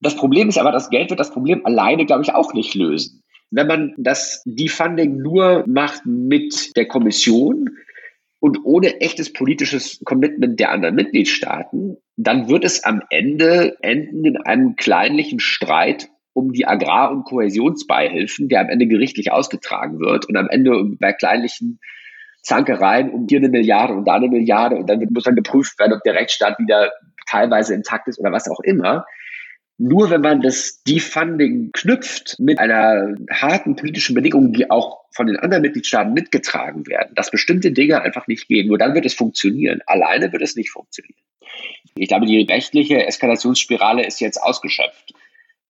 Das 0.00 0.16
Problem 0.16 0.48
ist 0.48 0.58
aber, 0.58 0.72
das 0.72 0.90
Geld 0.90 1.10
wird 1.10 1.20
das 1.20 1.30
Problem 1.30 1.64
alleine, 1.64 2.06
glaube 2.06 2.22
ich, 2.22 2.32
auch 2.32 2.54
nicht 2.54 2.74
lösen. 2.74 3.22
Wenn 3.50 3.66
man 3.66 3.94
das 3.96 4.42
Defunding 4.44 5.18
nur 5.18 5.64
macht 5.66 6.04
mit 6.06 6.76
der 6.76 6.86
Kommission 6.86 7.70
und 8.40 8.58
ohne 8.64 9.00
echtes 9.00 9.32
politisches 9.32 10.00
Commitment 10.04 10.58
der 10.60 10.70
anderen 10.70 10.94
Mitgliedstaaten, 10.94 11.96
dann 12.16 12.48
wird 12.48 12.64
es 12.64 12.84
am 12.84 13.02
Ende 13.10 13.76
enden 13.82 14.24
in 14.24 14.36
einem 14.36 14.76
kleinlichen 14.76 15.40
Streit 15.40 16.08
um 16.34 16.52
die 16.52 16.66
Agrar- 16.66 17.10
und 17.10 17.24
Kohäsionsbeihilfen, 17.24 18.48
der 18.48 18.60
am 18.60 18.68
Ende 18.68 18.86
gerichtlich 18.86 19.32
ausgetragen 19.32 20.00
wird 20.00 20.28
und 20.28 20.36
am 20.36 20.48
Ende 20.48 20.72
bei 21.00 21.12
kleinlichen 21.12 21.80
Zankereien 22.42 23.10
um 23.10 23.26
hier 23.28 23.38
eine 23.38 23.48
Milliarde 23.48 23.94
und 23.94 24.06
da 24.06 24.14
eine 24.14 24.28
Milliarde 24.28 24.76
und 24.76 24.88
dann 24.88 25.06
muss 25.10 25.24
dann 25.24 25.36
geprüft 25.36 25.78
werden, 25.78 25.94
ob 25.94 26.02
der 26.02 26.14
Rechtsstaat 26.14 26.58
wieder 26.58 26.92
teilweise 27.26 27.74
intakt 27.74 28.08
ist 28.08 28.18
oder 28.18 28.32
was 28.32 28.48
auch 28.48 28.60
immer. 28.60 29.06
Nur 29.78 30.10
wenn 30.10 30.20
man 30.20 30.40
das 30.40 30.82
Defunding 30.84 31.70
knüpft 31.72 32.36
mit 32.38 32.58
einer 32.58 33.16
harten 33.30 33.74
politischen 33.74 34.14
Bedingung, 34.14 34.52
die 34.52 34.70
auch 34.70 35.04
von 35.10 35.26
den 35.26 35.36
anderen 35.36 35.62
Mitgliedstaaten 35.62 36.12
mitgetragen 36.12 36.86
werden, 36.86 37.14
dass 37.14 37.30
bestimmte 37.30 37.72
Dinge 37.72 38.00
einfach 38.02 38.26
nicht 38.28 38.46
gehen, 38.46 38.68
nur 38.68 38.78
dann 38.78 38.94
wird 38.94 39.06
es 39.06 39.14
funktionieren. 39.14 39.80
Alleine 39.86 40.32
wird 40.32 40.42
es 40.42 40.54
nicht 40.54 40.70
funktionieren. 40.70 41.18
Ich 41.96 42.08
glaube, 42.08 42.26
die 42.26 42.42
rechtliche 42.42 43.04
Eskalationsspirale 43.06 44.04
ist 44.04 44.20
jetzt 44.20 44.40
ausgeschöpft. 44.40 45.14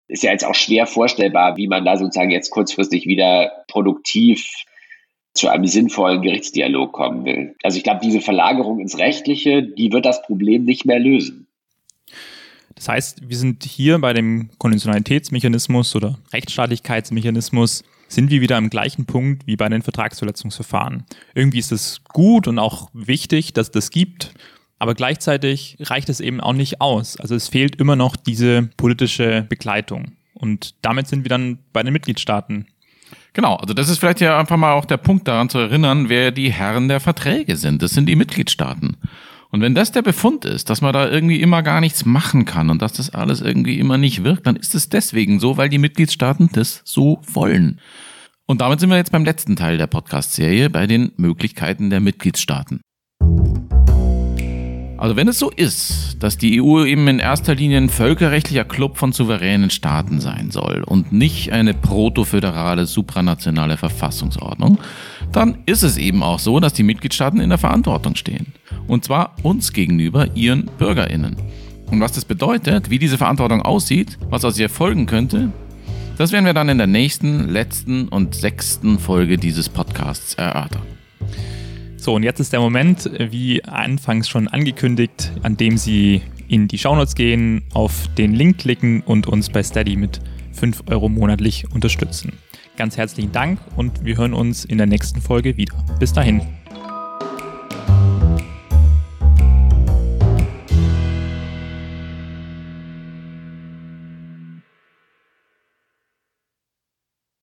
Ist 0.07 0.23
ja 0.23 0.33
jetzt 0.33 0.45
auch 0.45 0.55
schwer 0.55 0.87
vorstellbar, 0.87 1.57
wie 1.57 1.67
man 1.67 1.85
da 1.85 1.97
sozusagen 1.97 2.31
jetzt 2.31 2.51
kurzfristig 2.51 3.07
wieder 3.07 3.65
produktiv 3.69 4.47
zu 5.33 5.49
einem 5.49 5.67
sinnvollen 5.67 6.23
Gerichtsdialog 6.23 6.93
kommen 6.93 7.25
will. 7.25 7.57
Also 7.63 7.77
ich 7.77 7.85
glaube, 7.85 8.01
diese 8.03 8.21
Verlagerung 8.21 8.79
ins 8.79 8.99
Rechtliche, 8.99 9.63
die 9.63 9.93
wird 9.93 10.07
das 10.07 10.23
Problem 10.23 10.65
nicht 10.65 10.85
mehr 10.85 10.99
lösen. 10.99 11.49
Das 12.77 12.89
heißt, 12.89 13.29
wir 13.29 13.37
sind 13.37 13.65
hier 13.65 13.99
bei 13.99 14.13
dem 14.13 14.51
Konditionalitätsmechanismus 14.59 15.95
oder 15.97 16.19
Rechtsstaatlichkeitsmechanismus, 16.33 17.83
sind 18.09 18.31
wir 18.31 18.41
wieder 18.41 18.57
am 18.57 18.71
gleichen 18.71 19.07
Punkt 19.07 19.47
wie 19.47 19.57
bei 19.57 19.69
den 19.69 19.83
Vertragsverletzungsverfahren. 19.83 21.05
Irgendwie 21.35 21.59
ist 21.59 21.73
es 21.73 22.03
gut 22.05 22.47
und 22.47 22.59
auch 22.59 22.91
wichtig, 22.93 23.53
dass 23.55 23.71
das 23.71 23.91
gibt, 23.91 24.35
aber 24.79 24.95
gleichzeitig 24.95 25.77
reicht 25.81 26.09
es 26.09 26.20
eben 26.20 26.41
auch 26.41 26.53
nicht 26.53 26.81
aus. 26.81 27.18
Also 27.18 27.35
es 27.35 27.49
fehlt 27.49 27.77
immer 27.77 27.97
noch 27.97 28.16
diese 28.16 28.70
politische 28.77 29.47
Begleitung. 29.49 30.12
Und 30.35 30.75
damit 30.83 31.07
sind 31.09 31.25
wir 31.25 31.29
dann 31.29 31.59
bei 31.72 31.83
den 31.83 31.93
Mitgliedstaaten. 31.93 32.66
Genau, 33.33 33.57
also 33.57 33.75
das 33.75 33.89
ist 33.89 33.99
vielleicht 33.99 34.20
ja 34.20 34.39
einfach 34.39 34.57
mal 34.57 34.72
auch 34.72 34.85
der 34.85 34.97
Punkt 34.97 35.27
daran 35.27 35.49
zu 35.49 35.59
erinnern, 35.59 36.09
wer 36.09 36.31
die 36.31 36.53
Herren 36.53 36.89
der 36.89 37.01
Verträge 37.01 37.57
sind. 37.57 37.83
Das 37.83 37.93
sind 37.93 38.07
die 38.09 38.16
Mitgliedstaaten. 38.16 38.97
Und 39.51 39.61
wenn 39.61 39.75
das 39.75 39.93
der 39.93 40.03
Befund 40.03 40.45
ist, 40.45 40.68
dass 40.68 40.81
man 40.81 40.93
da 40.93 41.09
irgendwie 41.09 41.41
immer 41.41 41.62
gar 41.62 41.81
nichts 41.81 42.05
machen 42.05 42.45
kann 42.45 42.70
und 42.70 42.83
dass 42.83 42.93
das 42.93 43.11
alles 43.11 43.41
irgendwie 43.41 43.79
immer 43.79 43.99
nicht 43.99 44.25
wirkt, 44.25 44.47
dann 44.47 44.57
ist 44.57 44.75
es 44.75 44.89
deswegen 44.89 45.39
so, 45.39 45.57
weil 45.57 45.68
die 45.68 45.79
Mitgliedstaaten 45.79 46.51
das 46.53 46.83
so 46.85 47.20
wollen. 47.33 47.81
Und 48.47 48.61
damit 48.61 48.81
sind 48.81 48.91
wir 48.91 48.97
jetzt 48.97 49.12
beim 49.12 49.25
letzten 49.25 49.55
Teil 49.57 49.79
der 49.79 49.87
Podcast-Serie, 49.87 50.70
bei 50.70 50.87
den 50.87 51.12
Möglichkeiten 51.16 51.89
der 51.91 52.01
Mitgliedstaaten. 52.01 52.81
Also 54.97 55.16
wenn 55.16 55.28
es 55.28 55.38
so 55.38 55.51
ist, 55.51 56.16
dass 56.20 56.38
die 56.38 56.62
EU 56.62 56.84
eben 56.84 57.09
in 57.09 57.18
erster 57.18 57.55
Linie 57.55 57.78
ein 57.78 57.88
völkerrechtlicher 57.88 58.64
Club 58.64 58.97
von 58.97 59.12
souveränen 59.12 59.70
Staaten 59.70 60.20
sein 60.20 60.51
soll 60.51 60.82
und 60.84 61.12
nicht 61.12 61.53
eine 61.53 61.74
protoföderale 61.74 62.86
supranationale 62.86 63.76
Verfassungsordnung, 63.76 64.78
dann 65.32 65.59
ist 65.66 65.82
es 65.82 65.97
eben 65.97 66.22
auch 66.22 66.38
so, 66.38 66.61
dass 66.61 66.74
die 66.74 66.84
Mitgliedstaaten 66.84 67.40
in 67.40 67.51
der 67.51 67.59
Verantwortung 67.59 68.14
stehen. 68.14 68.55
Und 68.86 69.05
zwar 69.05 69.34
uns 69.42 69.72
gegenüber, 69.72 70.28
ihren 70.36 70.66
Bürgerinnen. 70.78 71.36
Und 71.90 72.01
was 72.01 72.12
das 72.12 72.24
bedeutet, 72.24 72.88
wie 72.88 72.99
diese 72.99 73.18
Verantwortung 73.18 73.62
aussieht, 73.62 74.18
was 74.30 74.45
aus 74.45 74.59
ihr 74.59 74.68
folgen 74.68 75.07
könnte, 75.07 75.51
das 76.16 76.30
werden 76.30 76.47
wir 76.47 76.55
dann 76.55 76.68
in 76.68 76.78
der 76.78 76.86
nächsten, 76.86 77.49
letzten 77.49 78.09
und 78.09 78.36
sechsten 78.36 79.01
Folge 79.01 79.36
dieses 79.36 79.68
Podcasts 79.68 80.34
erörtern. 80.34 80.82
So, 82.05 82.13
und 82.13 82.23
jetzt 82.23 82.39
ist 82.39 82.53
der 82.53 82.61
Moment, 82.61 83.11
wie 83.19 83.65
anfangs 83.65 84.29
schon 84.29 84.47
angekündigt, 84.47 85.33
an 85.43 85.57
dem 85.57 85.79
Sie 85.79 86.21
in 86.49 86.69
die 86.69 86.77
Shownotes 86.77 87.15
gehen, 87.15 87.63
auf 87.73 88.09
den 88.19 88.35
Link 88.35 88.59
klicken 88.59 89.01
und 89.01 89.27
uns 89.27 89.49
bei 89.49 89.63
Steady 89.63 89.97
mit 89.97 90.21
5 90.53 90.83
Euro 90.91 91.09
monatlich 91.09 91.65
unterstützen. 91.73 92.35
Ganz 92.77 92.99
herzlichen 92.99 93.33
Dank 93.33 93.59
und 93.77 94.05
wir 94.05 94.19
hören 94.19 94.35
uns 94.35 94.67
in 94.67 94.77
der 94.77 94.87
nächsten 94.87 95.23
Folge 95.23 95.57
wieder. 95.57 95.83
Bis 95.99 96.13
dahin. 96.13 96.43